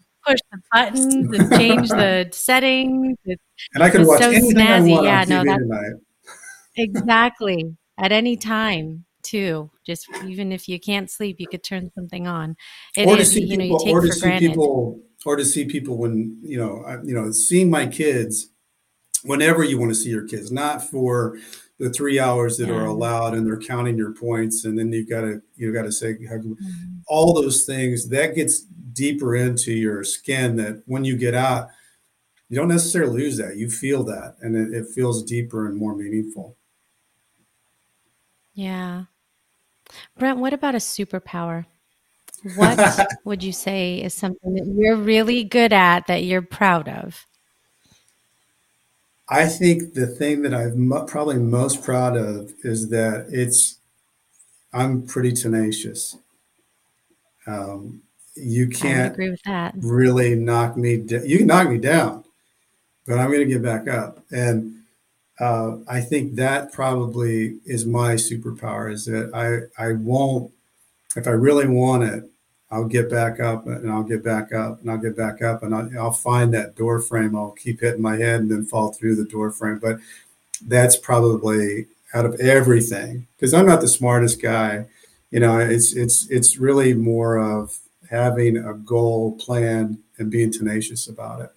the 0.57 0.63
buttons 0.73 1.39
and 1.39 1.53
change 1.53 1.89
the 1.89 2.29
settings. 2.33 3.17
and 3.27 3.83
I 3.83 3.91
can 3.91 4.07
watch 4.07 4.21
so 4.21 4.31
anything 4.31 4.57
snazzy. 4.57 4.91
I 4.91 4.95
want 4.95 5.05
yeah, 5.05 5.25
no, 5.25 5.45
tonight. 5.45 5.93
exactly 6.77 7.77
at 7.99 8.13
any 8.13 8.37
time 8.37 9.05
too. 9.23 9.71
Just 9.85 10.09
even 10.27 10.53
if 10.53 10.69
you 10.69 10.81
can't 10.81 11.11
sleep, 11.11 11.37
you 11.39 11.49
could 11.49 11.63
turn 11.63 11.91
something 11.95 12.27
on. 12.27 12.57
It 12.97 13.07
or 13.07 13.19
is, 13.19 13.29
to 13.29 13.35
see 13.35 13.45
you 13.45 13.57
know, 13.57 13.65
people, 13.65 13.79
take 13.81 13.95
or 13.95 14.01
to 14.03 14.13
see 14.13 14.21
granted. 14.21 14.49
people, 14.51 15.01
or 15.25 15.37
to 15.37 15.45
see 15.45 15.65
people 15.67 15.99
when 15.99 16.39
you 16.43 16.59
know, 16.59 16.83
I, 16.87 16.95
you 17.03 17.15
know, 17.15 17.31
seeing 17.33 17.71
my 17.71 17.87
kids. 17.87 18.51
Whenever 19.25 19.65
you 19.65 19.77
want 19.77 19.91
to 19.91 19.95
see 19.97 20.11
your 20.11 20.29
kids, 20.29 20.53
not 20.53 20.89
for 20.89 21.37
the 21.79 21.91
three 21.91 22.19
hours 22.19 22.57
that 22.57 22.69
yeah. 22.69 22.75
are 22.75 22.87
allowed 22.87 23.35
and 23.35 23.47
they're 23.47 23.61
counting 23.61 23.99
your 23.99 24.13
points 24.13 24.65
and 24.65 24.79
then 24.79 24.93
you've 24.93 25.09
got 25.09 25.21
to 25.23 25.43
you've 25.57 25.75
got 25.75 25.83
to 25.83 25.93
say 25.93 26.15
mm-hmm. 26.15 26.97
all 27.07 27.35
those 27.35 27.65
things 27.65 28.09
that 28.09 28.35
gets 28.35 28.61
deeper 28.93 29.37
into 29.37 29.73
your 29.73 30.03
skin 30.03 30.57
that 30.57 30.83
when 30.87 31.05
you 31.05 31.17
get 31.17 31.35
out 31.35 31.69
you 32.49 32.57
don't 32.57 32.69
necessarily 32.69 33.23
lose 33.23 33.37
that 33.37 33.57
you 33.57 33.69
feel 33.69 34.05
that 34.05 34.37
and 34.41 34.57
it, 34.57 34.75
it 34.75 34.87
feels 34.95 35.23
deeper 35.23 35.67
and 35.67 35.77
more 35.77 35.95
meaningful 35.95 36.57
yeah 38.55 39.05
brent 40.19 40.39
what 40.39 40.55
about 40.55 40.75
a 40.75 40.79
superpower 40.79 41.67
what 42.55 43.07
would 43.25 43.43
you 43.43 43.53
say 43.53 44.01
is 44.01 44.15
something 44.15 44.55
that 44.55 44.67
you're 44.67 44.97
really 44.97 45.45
good 45.45 45.75
at 45.75 46.07
that 46.07 46.25
you're 46.25 46.43
proud 46.43 46.89
of 46.89 47.27
I 49.29 49.47
think 49.47 49.95
the 49.95 50.07
thing 50.07 50.43
that 50.43 50.55
I'm 50.55 50.89
probably 51.07 51.39
most 51.39 51.83
proud 51.83 52.17
of 52.17 52.53
is 52.63 52.91
that 52.91 53.27
it's 53.31 53.79
I'm 54.73 55.07
pretty 55.07 55.33
tenacious. 55.33 56.17
Um, 57.47 58.03
you 58.37 58.69
can't 58.69 59.15
agree 59.15 59.31
with 59.31 59.43
that. 59.45 59.75
really 59.79 60.35
knock 60.35 60.77
me 60.77 60.99
down. 60.99 61.27
You 61.27 61.39
can 61.39 61.47
knock 61.47 61.69
me 61.69 61.79
down, 61.79 62.25
but 63.07 63.19
I'm 63.19 63.31
going 63.31 63.41
to 63.41 63.53
get 63.53 63.63
back 63.63 63.89
up. 63.89 64.25
And 64.31 64.83
uh, 65.41 65.79
I 65.89 66.01
think 66.01 66.37
that 66.37 66.73
probably 66.73 67.59
is 67.65 67.87
my 67.87 68.15
superpower 68.15 68.93
is 68.93 69.07
that 69.07 69.31
I, 69.35 69.83
I 69.83 69.93
won't, 69.93 70.53
if 71.17 71.27
I 71.27 71.31
really 71.31 71.67
want 71.67 72.05
it, 72.05 72.25
I'll 72.71 72.85
get 72.85 73.09
back 73.09 73.39
up 73.39 73.67
and 73.67 73.91
I'll 73.91 74.03
get 74.03 74.25
back 74.25 74.53
up 74.53 74.81
and 74.81 74.91
I'll 74.91 74.99
get 74.99 75.17
back 75.17 75.41
up 75.41 75.63
and 75.63 75.75
I'll, 75.75 75.89
I'll, 75.99 76.13
find 76.13 76.53
that 76.53 76.75
door 76.75 77.01
frame. 77.01 77.37
I'll 77.37 77.53
keep 77.53 77.81
hitting 77.81 78.03
my 78.03 78.17
head 78.17 78.41
and 78.41 78.51
then 78.51 78.65
fall 78.65 78.93
through 78.93 79.15
the 79.17 79.25
door 79.25 79.53
frame. 79.53 79.79
But 79.79 79.99
that's 80.67 80.97
probably 80.97 81.87
out 82.13 82.25
of 82.25 82.41
everything 82.41 83.29
because 83.37 83.55
I'm 83.55 83.67
not 83.67 83.81
the 83.81 83.89
smartest 83.89 84.43
guy. 84.43 84.87
You 85.31 85.41
know, 85.41 85.59
it's 85.59 85.95
it's 85.95 86.29
it's 86.29 86.59
really 86.59 86.95
more 86.95 87.39
of 87.39 87.79
having 88.11 88.57
a 88.57 88.75
goal 88.75 89.37
plan 89.37 89.99
and 90.19 90.31
being 90.31 90.53
tenacious 90.53 91.07
about 91.07 91.41
it. 91.43 91.53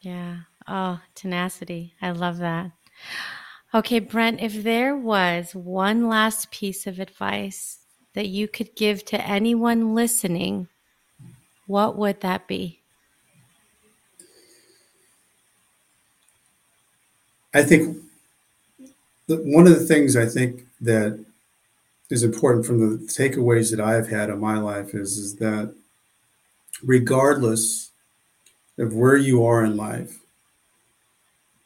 Yeah. 0.00 0.38
Oh, 0.68 1.00
tenacity. 1.14 1.94
I 2.02 2.10
love 2.10 2.38
that. 2.38 2.72
Okay, 3.74 4.00
Brent, 4.00 4.40
if 4.40 4.62
there 4.62 4.96
was 4.96 5.54
one 5.54 6.08
last 6.08 6.50
piece 6.50 6.86
of 6.86 6.98
advice 6.98 7.81
that 8.14 8.28
you 8.28 8.46
could 8.48 8.74
give 8.74 9.04
to 9.06 9.26
anyone 9.26 9.94
listening, 9.94 10.68
what 11.66 11.96
would 11.96 12.20
that 12.20 12.46
be? 12.46 12.80
I 17.54 17.62
think 17.62 17.98
one 19.26 19.66
of 19.66 19.78
the 19.78 19.86
things 19.86 20.16
I 20.16 20.26
think 20.26 20.66
that 20.80 21.24
is 22.10 22.22
important 22.22 22.66
from 22.66 22.80
the 22.80 22.98
takeaways 23.04 23.70
that 23.70 23.80
I've 23.80 24.08
had 24.08 24.28
in 24.28 24.38
my 24.38 24.58
life 24.58 24.94
is, 24.94 25.16
is 25.16 25.36
that 25.36 25.74
regardless 26.82 27.90
of 28.78 28.94
where 28.94 29.16
you 29.16 29.44
are 29.44 29.64
in 29.64 29.76
life, 29.76 30.18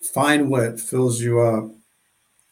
find 0.00 0.50
what 0.50 0.80
fills 0.80 1.20
you 1.20 1.40
up, 1.40 1.70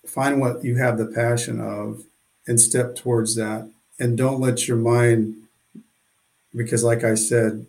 find 0.06 0.40
what 0.40 0.64
you 0.64 0.76
have 0.76 0.98
the 0.98 1.06
passion 1.06 1.60
of, 1.60 2.04
and 2.46 2.60
step 2.60 2.94
towards 2.94 3.36
that 3.36 3.68
and 3.98 4.16
don't 4.16 4.40
let 4.40 4.66
your 4.66 4.76
mind 4.76 5.36
because 6.54 6.82
like 6.84 7.04
i 7.04 7.14
said 7.14 7.66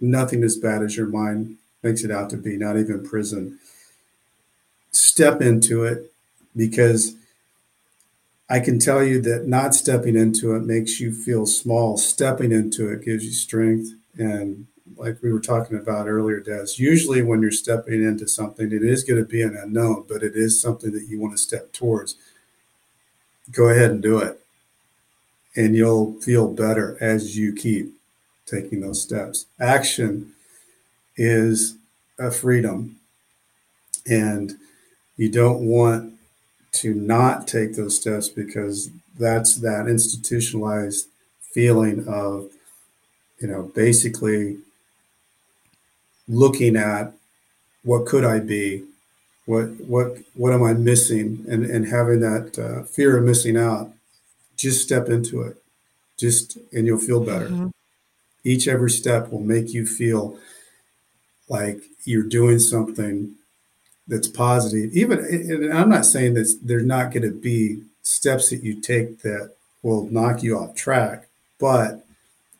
nothing 0.00 0.42
as 0.44 0.56
bad 0.56 0.82
as 0.82 0.96
your 0.96 1.06
mind 1.06 1.56
makes 1.82 2.04
it 2.04 2.10
out 2.10 2.30
to 2.30 2.36
be 2.36 2.56
not 2.56 2.76
even 2.76 3.06
prison. 3.06 3.58
Step 4.90 5.40
into 5.40 5.84
it 5.84 6.12
because 6.54 7.14
i 8.48 8.60
can 8.60 8.78
tell 8.78 9.02
you 9.02 9.20
that 9.20 9.46
not 9.46 9.74
stepping 9.74 10.16
into 10.16 10.54
it 10.54 10.62
makes 10.64 11.00
you 11.00 11.12
feel 11.12 11.46
small. 11.46 11.96
Stepping 11.96 12.52
into 12.52 12.90
it 12.90 13.04
gives 13.04 13.24
you 13.24 13.32
strength 13.32 13.92
and 14.18 14.66
like 14.96 15.22
we 15.22 15.32
were 15.32 15.40
talking 15.40 15.76
about 15.76 16.08
earlier 16.08 16.40
des 16.40 16.66
usually 16.76 17.20
when 17.22 17.42
you're 17.42 17.50
stepping 17.50 18.02
into 18.02 18.26
something 18.26 18.72
it 18.72 18.82
is 18.82 19.04
going 19.04 19.22
to 19.22 19.28
be 19.28 19.42
an 19.42 19.56
unknown 19.56 20.04
but 20.08 20.22
it 20.22 20.34
is 20.34 20.60
something 20.60 20.92
that 20.92 21.06
you 21.08 21.20
want 21.20 21.34
to 21.34 21.42
step 21.42 21.72
towards. 21.72 22.16
Go 23.50 23.68
ahead 23.68 23.90
and 23.90 24.02
do 24.02 24.18
it 24.18 24.40
and 25.56 25.74
you'll 25.74 26.20
feel 26.20 26.52
better 26.52 26.96
as 27.00 27.36
you 27.36 27.54
keep 27.54 27.92
taking 28.44 28.80
those 28.80 29.02
steps. 29.02 29.46
Action 29.58 30.32
is 31.16 31.76
a 32.18 32.30
freedom, 32.30 32.96
and 34.06 34.54
you 35.16 35.30
don't 35.30 35.66
want 35.66 36.14
to 36.72 36.94
not 36.94 37.48
take 37.48 37.74
those 37.74 37.98
steps 37.98 38.28
because 38.28 38.90
that's 39.18 39.56
that 39.56 39.88
institutionalized 39.88 41.08
feeling 41.52 42.06
of, 42.06 42.50
you 43.40 43.48
know, 43.48 43.62
basically 43.74 44.58
looking 46.28 46.76
at 46.76 47.12
what 47.82 48.04
could 48.04 48.24
I 48.24 48.40
be, 48.40 48.84
what 49.46 49.64
what 49.80 50.18
what 50.34 50.52
am 50.52 50.62
I 50.62 50.74
missing, 50.74 51.44
and 51.48 51.64
and 51.64 51.88
having 51.88 52.20
that 52.20 52.58
uh, 52.58 52.82
fear 52.82 53.16
of 53.16 53.24
missing 53.24 53.56
out 53.56 53.90
just 54.56 54.82
step 54.82 55.08
into 55.08 55.42
it. 55.42 55.62
Just 56.16 56.58
and 56.72 56.86
you'll 56.86 56.98
feel 56.98 57.24
better. 57.24 57.48
Mm-hmm. 57.48 57.68
each 58.44 58.68
every 58.68 58.90
step 58.90 59.30
will 59.30 59.40
make 59.40 59.74
you 59.74 59.86
feel 59.86 60.38
like 61.48 61.82
you're 62.04 62.22
doing 62.22 62.58
something 62.58 63.34
that's 64.08 64.28
positive. 64.28 64.92
Even 64.96 65.18
and 65.18 65.72
i'm 65.72 65.90
not 65.90 66.06
saying 66.06 66.34
that 66.34 66.58
there's 66.62 66.84
not 66.84 67.12
going 67.12 67.22
to 67.22 67.32
be 67.32 67.82
steps 68.02 68.50
that 68.50 68.62
you 68.62 68.80
take 68.80 69.22
that 69.22 69.52
will 69.82 70.08
knock 70.10 70.42
you 70.42 70.56
off 70.56 70.74
track 70.74 71.26
but 71.58 72.04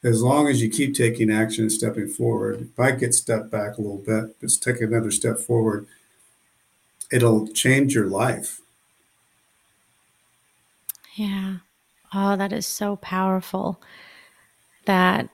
as 0.02 0.22
long 0.22 0.48
as 0.48 0.60
you 0.60 0.68
keep 0.68 0.94
taking 0.94 1.30
action 1.30 1.62
and 1.62 1.72
stepping 1.72 2.08
forward 2.08 2.60
if 2.62 2.80
i 2.80 2.90
get 2.90 3.14
stepped 3.14 3.50
back 3.50 3.78
a 3.78 3.80
little 3.80 3.98
bit 3.98 4.38
just 4.40 4.62
take 4.62 4.80
another 4.80 5.10
step 5.10 5.38
forward 5.38 5.86
it'll 7.10 7.46
change 7.48 7.94
your 7.94 8.06
life. 8.06 8.60
Yeah 11.14 11.58
Oh, 12.12 12.36
that 12.36 12.52
is 12.52 12.66
so 12.66 12.96
powerful. 12.96 13.80
That 14.86 15.28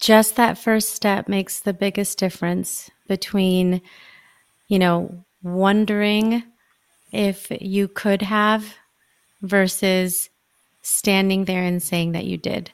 just 0.00 0.36
that 0.36 0.58
first 0.58 0.94
step 0.94 1.28
makes 1.28 1.60
the 1.60 1.72
biggest 1.72 2.18
difference 2.18 2.90
between, 3.08 3.82
you 4.68 4.78
know, 4.78 5.24
wondering 5.42 6.44
if 7.12 7.50
you 7.60 7.88
could 7.88 8.22
have 8.22 8.74
versus 9.42 10.30
standing 10.82 11.46
there 11.46 11.62
and 11.62 11.82
saying 11.82 12.12
that 12.12 12.26
you 12.26 12.36
did. 12.38 12.72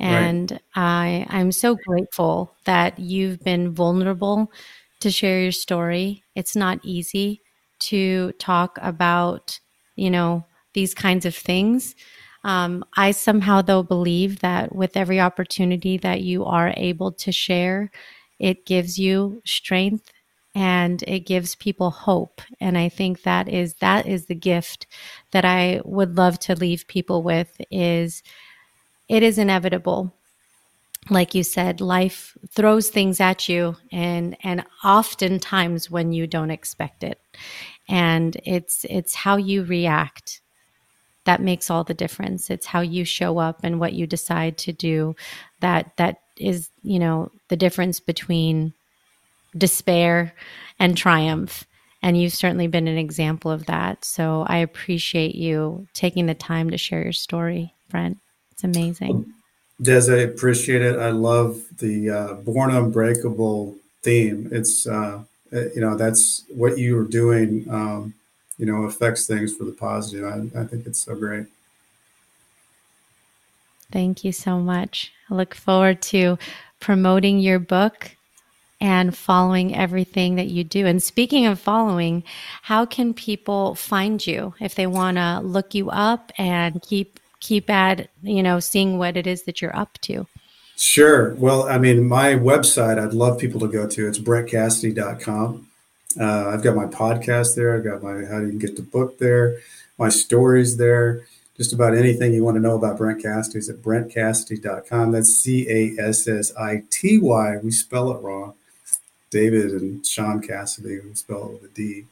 And 0.00 0.52
right. 0.52 0.62
I 0.74 1.26
I'm 1.30 1.52
so 1.52 1.76
grateful 1.86 2.54
that 2.64 2.98
you've 2.98 3.40
been 3.44 3.74
vulnerable 3.74 4.52
to 5.00 5.10
share 5.10 5.42
your 5.42 5.52
story. 5.52 6.24
It's 6.34 6.56
not 6.56 6.80
easy 6.84 7.42
to 7.80 8.32
talk 8.32 8.78
about, 8.82 9.60
you 9.96 10.10
know, 10.10 10.44
these 10.76 10.94
kinds 10.94 11.26
of 11.26 11.34
things. 11.34 11.96
Um, 12.44 12.84
I 12.96 13.10
somehow, 13.10 13.62
though, 13.62 13.82
believe 13.82 14.38
that 14.40 14.76
with 14.76 14.96
every 14.96 15.20
opportunity 15.20 15.98
that 15.98 16.20
you 16.20 16.44
are 16.44 16.72
able 16.76 17.10
to 17.12 17.32
share, 17.32 17.90
it 18.38 18.66
gives 18.66 19.00
you 19.00 19.42
strength 19.44 20.12
and 20.54 21.02
it 21.08 21.26
gives 21.26 21.56
people 21.56 21.90
hope. 21.90 22.40
And 22.60 22.78
i 22.78 22.88
think 22.88 23.22
that 23.22 23.48
is 23.48 23.74
that 23.86 24.06
is 24.06 24.26
the 24.26 24.34
gift 24.34 24.86
that 25.32 25.44
i 25.44 25.80
would 25.84 26.16
love 26.16 26.38
to 26.40 26.54
leave 26.54 26.86
people 26.86 27.22
with 27.22 27.50
is 27.70 28.22
it 29.08 29.22
is 29.22 29.38
inevitable. 29.38 30.12
Like 31.08 31.34
you 31.34 31.44
said 31.44 31.80
life 31.80 32.36
throws 32.50 32.88
things 32.88 33.20
at 33.20 33.48
you 33.48 33.76
and 33.92 34.36
and 34.42 34.64
oftentimes 34.84 35.90
when 35.90 36.12
you 36.12 36.26
don't 36.26 36.50
expect 36.50 37.04
it. 37.04 37.20
And 37.88 38.36
it's 38.44 38.84
it's 38.90 39.14
how 39.14 39.36
you 39.36 39.62
react 39.64 40.40
that 41.26 41.42
makes 41.42 41.70
all 41.70 41.84
the 41.84 41.94
difference. 41.94 42.50
It's 42.50 42.66
how 42.66 42.80
you 42.80 43.04
show 43.04 43.38
up 43.38 43.60
and 43.62 43.78
what 43.78 43.92
you 43.92 44.06
decide 44.06 44.56
to 44.58 44.72
do 44.72 45.14
that 45.60 45.96
that 45.96 46.20
is 46.38 46.70
you 46.82 46.98
know 46.98 47.30
the 47.48 47.56
difference 47.56 48.00
between 48.00 48.72
despair 49.56 50.34
and 50.78 50.96
triumph. 50.96 51.64
And 52.02 52.20
you've 52.20 52.34
certainly 52.34 52.68
been 52.68 52.88
an 52.88 52.98
example 52.98 53.50
of 53.50 53.66
that. 53.66 54.04
So 54.04 54.44
i 54.48 54.58
appreciate 54.58 55.34
you 55.34 55.88
taking 55.92 56.26
the 56.26 56.34
time 56.34 56.70
to 56.70 56.78
share 56.78 57.02
your 57.02 57.12
story 57.12 57.72
brent. 57.90 58.18
It's 58.52 58.64
amazing. 58.64 59.32
Des 59.82 60.10
i 60.10 60.18
appreciate 60.18 60.82
it. 60.82 60.98
I 60.98 61.10
love 61.10 61.62
the 61.78 62.10
uh, 62.10 62.34
born 62.34 62.70
unbreakable 62.70 63.76
theme. 64.02 64.48
It's 64.52 64.86
uh, 64.86 65.22
you 65.52 65.80
know 65.80 65.96
that's 65.96 66.44
what 66.48 66.78
you 66.78 66.98
are 66.98 67.04
doing 67.04 67.66
um, 67.70 68.14
you 68.58 68.66
know 68.66 68.84
affects 68.84 69.26
things 69.26 69.54
for 69.54 69.64
the 69.64 69.72
positive 69.72 70.24
I, 70.24 70.60
I 70.60 70.64
think 70.64 70.86
it's 70.86 71.00
so 71.00 71.14
great 71.14 71.46
thank 73.92 74.24
you 74.24 74.32
so 74.32 74.58
much 74.58 75.12
i 75.30 75.34
look 75.34 75.54
forward 75.54 76.02
to 76.02 76.38
promoting 76.80 77.38
your 77.38 77.58
book 77.58 78.16
and 78.80 79.16
following 79.16 79.74
everything 79.74 80.34
that 80.36 80.48
you 80.48 80.62
do. 80.62 80.86
And 80.86 81.02
speaking 81.02 81.46
of 81.46 81.58
following, 81.58 82.22
how 82.62 82.84
can 82.84 83.14
people 83.14 83.74
find 83.74 84.24
you 84.26 84.54
if 84.60 84.74
they 84.74 84.86
want 84.86 85.16
to 85.16 85.40
look 85.42 85.74
you 85.74 85.90
up 85.90 86.32
and 86.36 86.80
keep 86.82 87.18
keep 87.40 87.70
at, 87.70 88.08
you 88.22 88.42
know, 88.42 88.60
seeing 88.60 88.98
what 88.98 89.16
it 89.16 89.26
is 89.26 89.44
that 89.44 89.62
you're 89.62 89.76
up 89.76 89.98
to? 90.02 90.26
Sure. 90.76 91.34
Well, 91.34 91.62
I 91.62 91.78
mean, 91.78 92.06
my 92.06 92.34
website, 92.34 92.98
I'd 92.98 93.14
love 93.14 93.38
people 93.38 93.60
to 93.60 93.68
go 93.68 93.86
to. 93.88 94.08
It's 94.08 94.18
brentcassity.com. 94.18 95.68
Uh, 96.18 96.48
I've 96.48 96.62
got 96.62 96.76
my 96.76 96.86
podcast 96.86 97.54
there. 97.56 97.76
I've 97.76 97.84
got 97.84 98.02
my 98.02 98.24
how 98.24 98.40
do 98.40 98.46
you 98.46 98.58
get 98.58 98.76
the 98.76 98.82
book 98.82 99.18
there, 99.18 99.58
my 99.98 100.08
stories 100.08 100.76
there. 100.76 101.26
Just 101.56 101.72
about 101.72 101.96
anything 101.96 102.34
you 102.34 102.44
want 102.44 102.56
to 102.56 102.60
know 102.60 102.76
about 102.76 102.98
Brent 102.98 103.22
Cassity 103.22 103.56
is 103.56 103.70
at 103.70 103.76
brentcassity.com. 103.76 105.12
That's 105.12 105.34
C 105.34 105.66
A 105.70 106.02
S 106.02 106.28
S 106.28 106.54
I 106.56 106.82
T 106.90 107.18
Y. 107.18 107.56
We 107.62 107.70
spell 107.70 108.12
it 108.12 108.20
wrong. 108.20 108.54
David 109.30 109.72
and 109.72 110.06
Sean 110.06 110.40
Cassidy, 110.40 111.00
we 111.00 111.14
spell 111.14 111.46
it 111.46 111.62
with 111.62 111.64
a 111.64 111.74
D. 111.74 112.04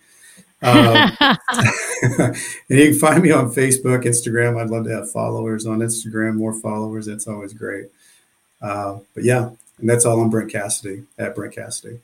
Um, 0.62 1.12
and 1.20 2.36
you 2.68 2.90
can 2.90 2.98
find 2.98 3.22
me 3.22 3.30
on 3.30 3.52
Facebook, 3.52 4.04
Instagram. 4.04 4.60
I'd 4.60 4.70
love 4.70 4.84
to 4.84 4.90
have 4.90 5.10
followers 5.10 5.66
on 5.66 5.80
Instagram, 5.80 6.36
more 6.36 6.58
followers. 6.58 7.06
That's 7.06 7.28
always 7.28 7.52
great. 7.52 7.86
Uh, 8.62 8.98
but 9.14 9.24
yeah, 9.24 9.50
and 9.78 9.88
that's 9.88 10.06
all 10.06 10.20
on 10.20 10.30
Brent 10.30 10.50
Cassity 10.50 11.04
at 11.18 11.34
Brent 11.34 11.54
Cassity. 11.54 12.00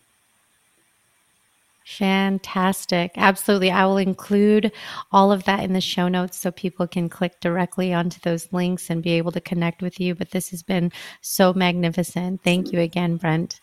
Fantastic. 1.99 3.12
Absolutely. 3.16 3.70
I 3.70 3.84
will 3.84 3.99
include 3.99 4.72
all 5.11 5.32
of 5.32 5.45
that 5.45 5.64
in 5.64 5.72
the 5.72 5.80
show 5.80 6.09
notes 6.09 6.38
so 6.38 6.51
people 6.53 6.86
can 6.86 7.09
click 7.09 7.41
directly 7.41 7.93
onto 7.93 8.20
those 8.20 8.53
links 8.53 8.91
and 8.91 9.03
be 9.03 9.12
able 9.12 9.32
to 9.32 9.41
connect 9.41 9.82
with 9.82 9.99
you. 9.99 10.14
But 10.14 10.30
this 10.30 10.51
has 10.51 10.62
been 10.62 10.93
so 11.20 11.53
magnificent. 11.53 12.43
Thank 12.45 12.72
you 12.72 12.80
again, 12.80 13.16
Brent. 13.16 13.61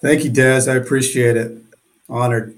Thank 0.00 0.24
you, 0.24 0.30
Des. 0.30 0.68
I 0.68 0.76
appreciate 0.76 1.36
it. 1.36 1.58
Honored. 2.08 2.56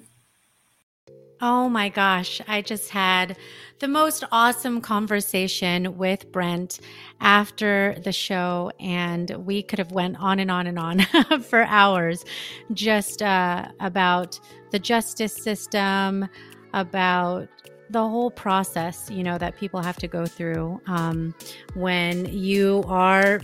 Oh 1.41 1.69
my 1.69 1.89
gosh. 1.89 2.41
I 2.49 2.63
just 2.63 2.91
had 2.91 3.37
the 3.79 3.87
most 3.87 4.25
awesome 4.33 4.81
conversation 4.81 5.97
with 5.97 6.33
Brent 6.33 6.81
after 7.21 7.97
the 8.03 8.11
show 8.11 8.73
and 8.81 9.31
we 9.47 9.63
could 9.63 9.79
have 9.79 9.93
went 9.93 10.19
on 10.19 10.41
and 10.41 10.51
on 10.51 10.67
and 10.67 10.79
on 10.81 11.01
for 11.43 11.63
hours 11.63 12.25
just 12.73 13.23
uh, 13.23 13.69
about 13.79 14.41
the 14.73 14.81
justice 14.81 15.33
system, 15.33 16.29
about 16.75 17.49
the 17.89 18.01
whole 18.01 18.33
process, 18.33 19.09
you 19.09 19.23
know, 19.23 19.39
that 19.39 19.57
people 19.57 19.81
have 19.81 19.97
to 19.99 20.09
go 20.09 20.27
through 20.27 20.81
um, 20.89 21.33
when 21.75 22.27
you 22.27 22.83
are 22.89 23.41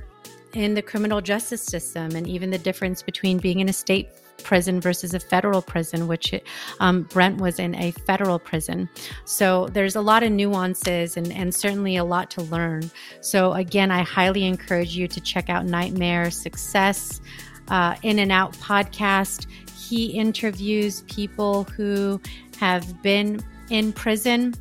in 0.52 0.74
the 0.74 0.82
criminal 0.82 1.20
justice 1.20 1.62
system 1.62 2.16
and 2.16 2.26
even 2.28 2.50
the 2.50 2.58
difference 2.58 3.02
between 3.02 3.38
being 3.38 3.60
in 3.60 3.68
a 3.68 3.72
state 3.72 4.08
prison 4.42 4.80
versus 4.80 5.14
a 5.14 5.20
federal 5.20 5.62
prison, 5.62 6.06
which 6.06 6.34
um, 6.80 7.02
Brent 7.04 7.40
was 7.40 7.58
in 7.58 7.74
a 7.76 7.92
federal 7.92 8.38
prison. 8.38 8.88
So 9.24 9.68
there's 9.68 9.96
a 9.96 10.00
lot 10.00 10.22
of 10.22 10.32
nuances 10.32 11.16
and, 11.16 11.32
and 11.32 11.54
certainly 11.54 11.96
a 11.96 12.04
lot 12.04 12.30
to 12.32 12.42
learn. 12.42 12.90
So, 13.20 13.52
again, 13.52 13.90
I 13.90 14.02
highly 14.02 14.44
encourage 14.44 14.96
you 14.96 15.08
to 15.08 15.20
check 15.20 15.48
out 15.48 15.64
Nightmare 15.64 16.30
Success 16.30 17.20
uh, 17.68 17.96
In 18.02 18.18
and 18.18 18.32
Out 18.32 18.52
podcast. 18.54 19.46
He 19.76 20.06
interviews 20.06 21.02
people 21.02 21.64
who 21.64 22.20
have 22.58 23.02
been 23.02 23.40
in 23.70 23.92
prison. 23.92 24.54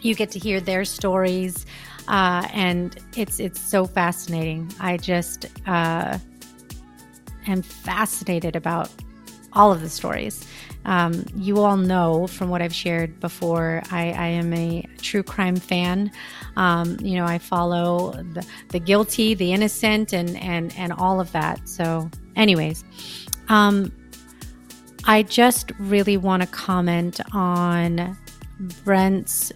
You 0.00 0.14
get 0.14 0.30
to 0.32 0.38
hear 0.38 0.60
their 0.60 0.84
stories 0.84 1.66
uh, 2.08 2.48
and 2.54 2.98
it's 3.16 3.38
it's 3.38 3.60
so 3.60 3.84
fascinating. 3.84 4.72
I 4.80 4.96
just 4.96 5.46
uh, 5.66 6.18
am 7.46 7.62
fascinated 7.62 8.56
about 8.56 8.90
all 9.52 9.72
of 9.72 9.80
the 9.80 9.88
stories. 9.88 10.46
Um, 10.84 11.24
you 11.34 11.58
all 11.60 11.76
know 11.76 12.26
from 12.26 12.48
what 12.48 12.62
I've 12.62 12.74
shared 12.74 13.20
before, 13.20 13.82
I, 13.90 14.12
I 14.12 14.26
am 14.28 14.52
a 14.54 14.88
true 14.98 15.22
crime 15.22 15.56
fan. 15.56 16.10
Um, 16.56 16.96
you 17.00 17.16
know, 17.16 17.24
I 17.24 17.38
follow 17.38 18.12
the, 18.12 18.46
the, 18.68 18.78
guilty, 18.78 19.34
the 19.34 19.52
innocent, 19.52 20.12
and 20.12 20.36
and 20.38 20.74
and 20.78 20.92
all 20.92 21.20
of 21.20 21.32
that. 21.32 21.68
So, 21.68 22.10
anyways, 22.36 22.84
um, 23.48 23.92
I 25.04 25.22
just 25.22 25.72
really 25.78 26.16
want 26.16 26.42
to 26.42 26.48
comment 26.48 27.20
on 27.32 28.16
Brent's 28.84 29.52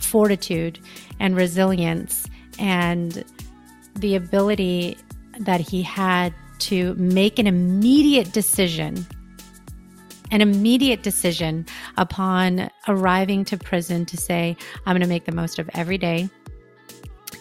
fortitude 0.00 0.78
and 1.18 1.36
resilience 1.36 2.28
and 2.58 3.24
the 3.96 4.14
ability 4.14 4.96
that 5.40 5.60
he 5.60 5.82
had 5.82 6.32
to 6.58 6.94
make 6.94 7.38
an 7.38 7.46
immediate 7.46 8.32
decision 8.32 9.06
an 10.30 10.40
immediate 10.40 11.02
decision 11.02 11.66
upon 11.96 12.68
arriving 12.88 13.44
to 13.44 13.56
prison 13.56 14.04
to 14.06 14.16
say 14.16 14.56
i'm 14.86 14.94
going 14.94 15.02
to 15.02 15.08
make 15.08 15.24
the 15.24 15.32
most 15.32 15.58
of 15.58 15.68
every 15.74 15.98
day 15.98 16.28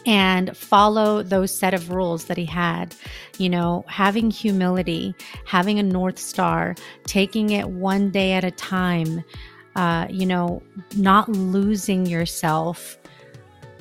and 0.05 0.55
follow 0.55 1.23
those 1.23 1.55
set 1.55 1.73
of 1.73 1.89
rules 1.89 2.25
that 2.25 2.37
he 2.37 2.45
had. 2.45 2.95
You 3.37 3.49
know, 3.49 3.85
having 3.87 4.31
humility, 4.31 5.15
having 5.45 5.79
a 5.79 5.83
North 5.83 6.19
Star, 6.19 6.75
taking 7.05 7.51
it 7.51 7.69
one 7.69 8.11
day 8.11 8.33
at 8.33 8.43
a 8.43 8.51
time, 8.51 9.23
uh, 9.75 10.07
you 10.09 10.25
know, 10.25 10.61
not 10.95 11.29
losing 11.29 12.05
yourself. 12.05 12.97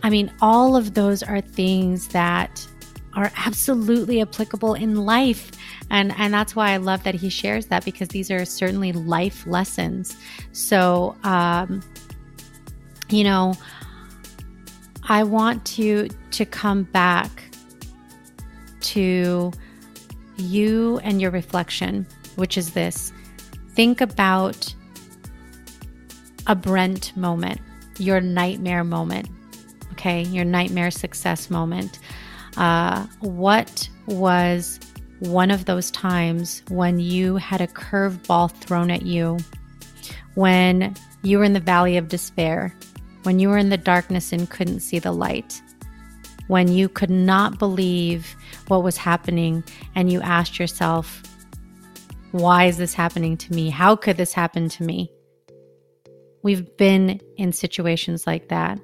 I 0.03 0.11
mean, 0.11 0.33
all 0.41 0.77
of 0.77 0.95
those 0.95 1.23
are 1.23 1.41
things 1.41 2.09
that 2.09 2.67
are 3.15 3.31
absolutely 3.37 4.21
applicable 4.21 4.75
in 4.75 4.97
life. 4.97 5.53
And, 5.91 6.15
and 6.19 6.33
that's 6.33 6.57
why 6.57 6.71
I 6.71 6.79
love 6.79 7.03
that 7.05 7.15
he 7.15 7.29
shares 7.29 7.67
that 7.67 7.85
because 7.85 8.09
these 8.09 8.31
are 8.31 8.45
certainly 8.45 8.93
life 8.93 9.47
lessons. 9.47 10.17
So, 10.53 11.17
um, 11.25 11.83
you 13.11 13.25
know, 13.25 13.55
I 15.09 15.25
want 15.25 15.65
to 15.67 16.09
to 16.31 16.47
come 16.47 16.85
back 16.85 17.31
to 18.81 19.53
you 20.37 20.99
and 21.03 21.21
your 21.21 21.31
reflection, 21.31 22.07
which 22.37 22.57
is 22.57 22.73
this. 22.73 23.13
Think 23.71 24.01
about 24.01 24.75
a 26.47 26.55
Brent 26.55 27.17
moment, 27.17 27.61
your 27.99 28.21
nightmare 28.21 28.85
moment, 28.85 29.29
okay, 29.93 30.23
your 30.23 30.45
nightmare 30.45 30.91
success 30.91 31.51
moment. 31.51 31.99
Uh, 32.57 33.07
what 33.21 33.89
was 34.07 34.79
one 35.21 35.51
of 35.51 35.65
those 35.65 35.91
times 35.91 36.63
when 36.69 36.99
you 36.99 37.37
had 37.37 37.61
a 37.61 37.67
curveball 37.67 38.51
thrown 38.53 38.91
at 38.91 39.03
you, 39.03 39.39
when 40.35 40.95
you 41.23 41.39
were 41.39 41.45
in 41.45 41.53
the 41.53 41.61
valley 41.61 41.97
of 41.97 42.09
despair, 42.09 42.75
when 43.23 43.39
you 43.39 43.49
were 43.49 43.59
in 43.59 43.69
the 43.69 43.77
darkness 43.77 44.33
and 44.33 44.51
couldn't 44.51 44.81
see 44.81 44.99
the 44.99 45.13
light, 45.13 45.63
when 46.49 46.69
you 46.69 46.89
could 46.89 47.11
not 47.11 47.59
believe 47.59 48.35
what 48.69 48.83
was 48.83 48.97
happening 48.97 49.63
and 49.95 50.11
you 50.11 50.21
asked 50.21 50.59
yourself, 50.59 51.23
why 52.33 52.65
is 52.65 52.79
this 52.79 52.95
happening 52.95 53.37
to 53.37 53.53
me? 53.53 53.71
How 53.71 53.95
could 53.95 54.17
this 54.17 54.33
happen 54.33 54.69
to 54.71 54.83
me? 54.83 55.11
We've 56.43 56.77
been 56.77 57.21
in 57.37 57.53
situations 57.53 58.27
like 58.27 58.49
that. 58.49 58.81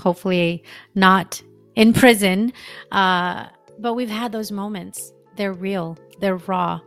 Hopefully, 0.00 0.62
not 0.94 1.42
in 1.76 1.92
prison, 1.92 2.52
uh, 2.90 3.46
but 3.78 3.94
we've 3.94 4.10
had 4.10 4.32
those 4.32 4.50
moments. 4.50 5.12
They're 5.36 5.52
real, 5.52 5.96
they're 6.20 6.36
raw, 6.36 6.80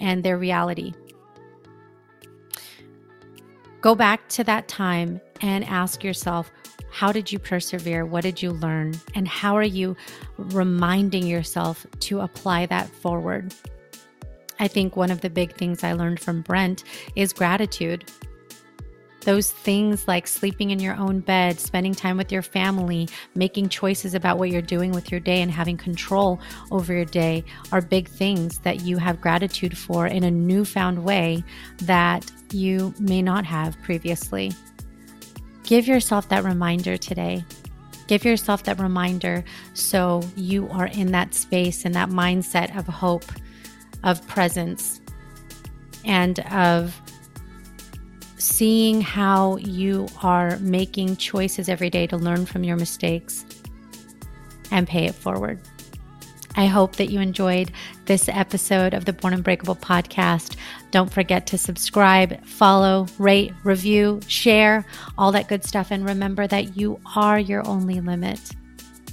and 0.00 0.22
they're 0.22 0.38
reality. 0.38 0.92
Go 3.80 3.94
back 3.94 4.28
to 4.30 4.44
that 4.44 4.68
time 4.68 5.20
and 5.40 5.64
ask 5.64 6.04
yourself, 6.04 6.50
how 6.90 7.10
did 7.10 7.32
you 7.32 7.38
persevere? 7.38 8.06
What 8.06 8.22
did 8.22 8.40
you 8.40 8.52
learn? 8.52 8.94
And 9.14 9.26
how 9.26 9.56
are 9.56 9.62
you 9.62 9.96
reminding 10.38 11.26
yourself 11.26 11.84
to 12.00 12.20
apply 12.20 12.66
that 12.66 12.88
forward? 12.88 13.52
I 14.60 14.68
think 14.68 14.96
one 14.96 15.10
of 15.10 15.20
the 15.20 15.28
big 15.28 15.54
things 15.56 15.82
I 15.82 15.92
learned 15.92 16.20
from 16.20 16.42
Brent 16.42 16.84
is 17.16 17.32
gratitude. 17.32 18.10
Those 19.24 19.50
things 19.50 20.06
like 20.06 20.26
sleeping 20.26 20.70
in 20.70 20.80
your 20.80 20.96
own 20.96 21.20
bed, 21.20 21.58
spending 21.58 21.94
time 21.94 22.18
with 22.18 22.30
your 22.30 22.42
family, 22.42 23.08
making 23.34 23.70
choices 23.70 24.14
about 24.14 24.38
what 24.38 24.50
you're 24.50 24.60
doing 24.60 24.92
with 24.92 25.10
your 25.10 25.20
day, 25.20 25.40
and 25.40 25.50
having 25.50 25.78
control 25.78 26.40
over 26.70 26.92
your 26.92 27.06
day 27.06 27.44
are 27.72 27.80
big 27.80 28.08
things 28.08 28.58
that 28.58 28.82
you 28.82 28.98
have 28.98 29.22
gratitude 29.22 29.76
for 29.76 30.06
in 30.06 30.24
a 30.24 30.30
newfound 30.30 31.02
way 31.02 31.42
that 31.78 32.30
you 32.52 32.92
may 32.98 33.22
not 33.22 33.46
have 33.46 33.80
previously. 33.82 34.52
Give 35.62 35.86
yourself 35.86 36.28
that 36.28 36.44
reminder 36.44 36.98
today. 36.98 37.44
Give 38.06 38.22
yourself 38.24 38.64
that 38.64 38.78
reminder 38.78 39.42
so 39.72 40.22
you 40.36 40.68
are 40.68 40.88
in 40.88 41.12
that 41.12 41.32
space 41.32 41.86
and 41.86 41.94
that 41.94 42.10
mindset 42.10 42.76
of 42.76 42.86
hope, 42.86 43.24
of 44.02 44.26
presence, 44.26 45.00
and 46.04 46.40
of 46.52 47.00
seeing 48.44 49.00
how 49.00 49.56
you 49.56 50.06
are 50.22 50.58
making 50.58 51.16
choices 51.16 51.68
every 51.68 51.90
day 51.90 52.06
to 52.06 52.16
learn 52.16 52.46
from 52.46 52.62
your 52.64 52.76
mistakes 52.76 53.44
and 54.70 54.86
pay 54.86 55.06
it 55.06 55.14
forward. 55.14 55.58
I 56.56 56.66
hope 56.66 56.96
that 56.96 57.10
you 57.10 57.20
enjoyed 57.20 57.72
this 58.04 58.28
episode 58.28 58.94
of 58.94 59.06
the 59.06 59.12
Born 59.12 59.34
Unbreakable 59.34 59.76
podcast. 59.76 60.56
Don't 60.92 61.12
forget 61.12 61.46
to 61.48 61.58
subscribe, 61.58 62.44
follow, 62.44 63.08
rate, 63.18 63.52
review, 63.64 64.20
share, 64.28 64.86
all 65.18 65.32
that 65.32 65.48
good 65.48 65.64
stuff. 65.64 65.90
And 65.90 66.04
remember 66.04 66.46
that 66.46 66.76
you 66.76 67.00
are 67.16 67.38
your 67.38 67.66
only 67.66 68.00
limit. 68.00 68.40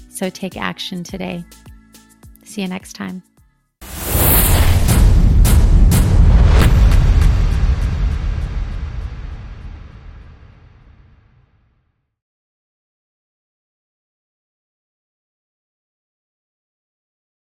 So 0.10 0.30
take 0.30 0.56
action 0.56 1.04
today. 1.04 1.44
See 2.44 2.62
you 2.62 2.68
next 2.68 2.94
time. 2.94 3.24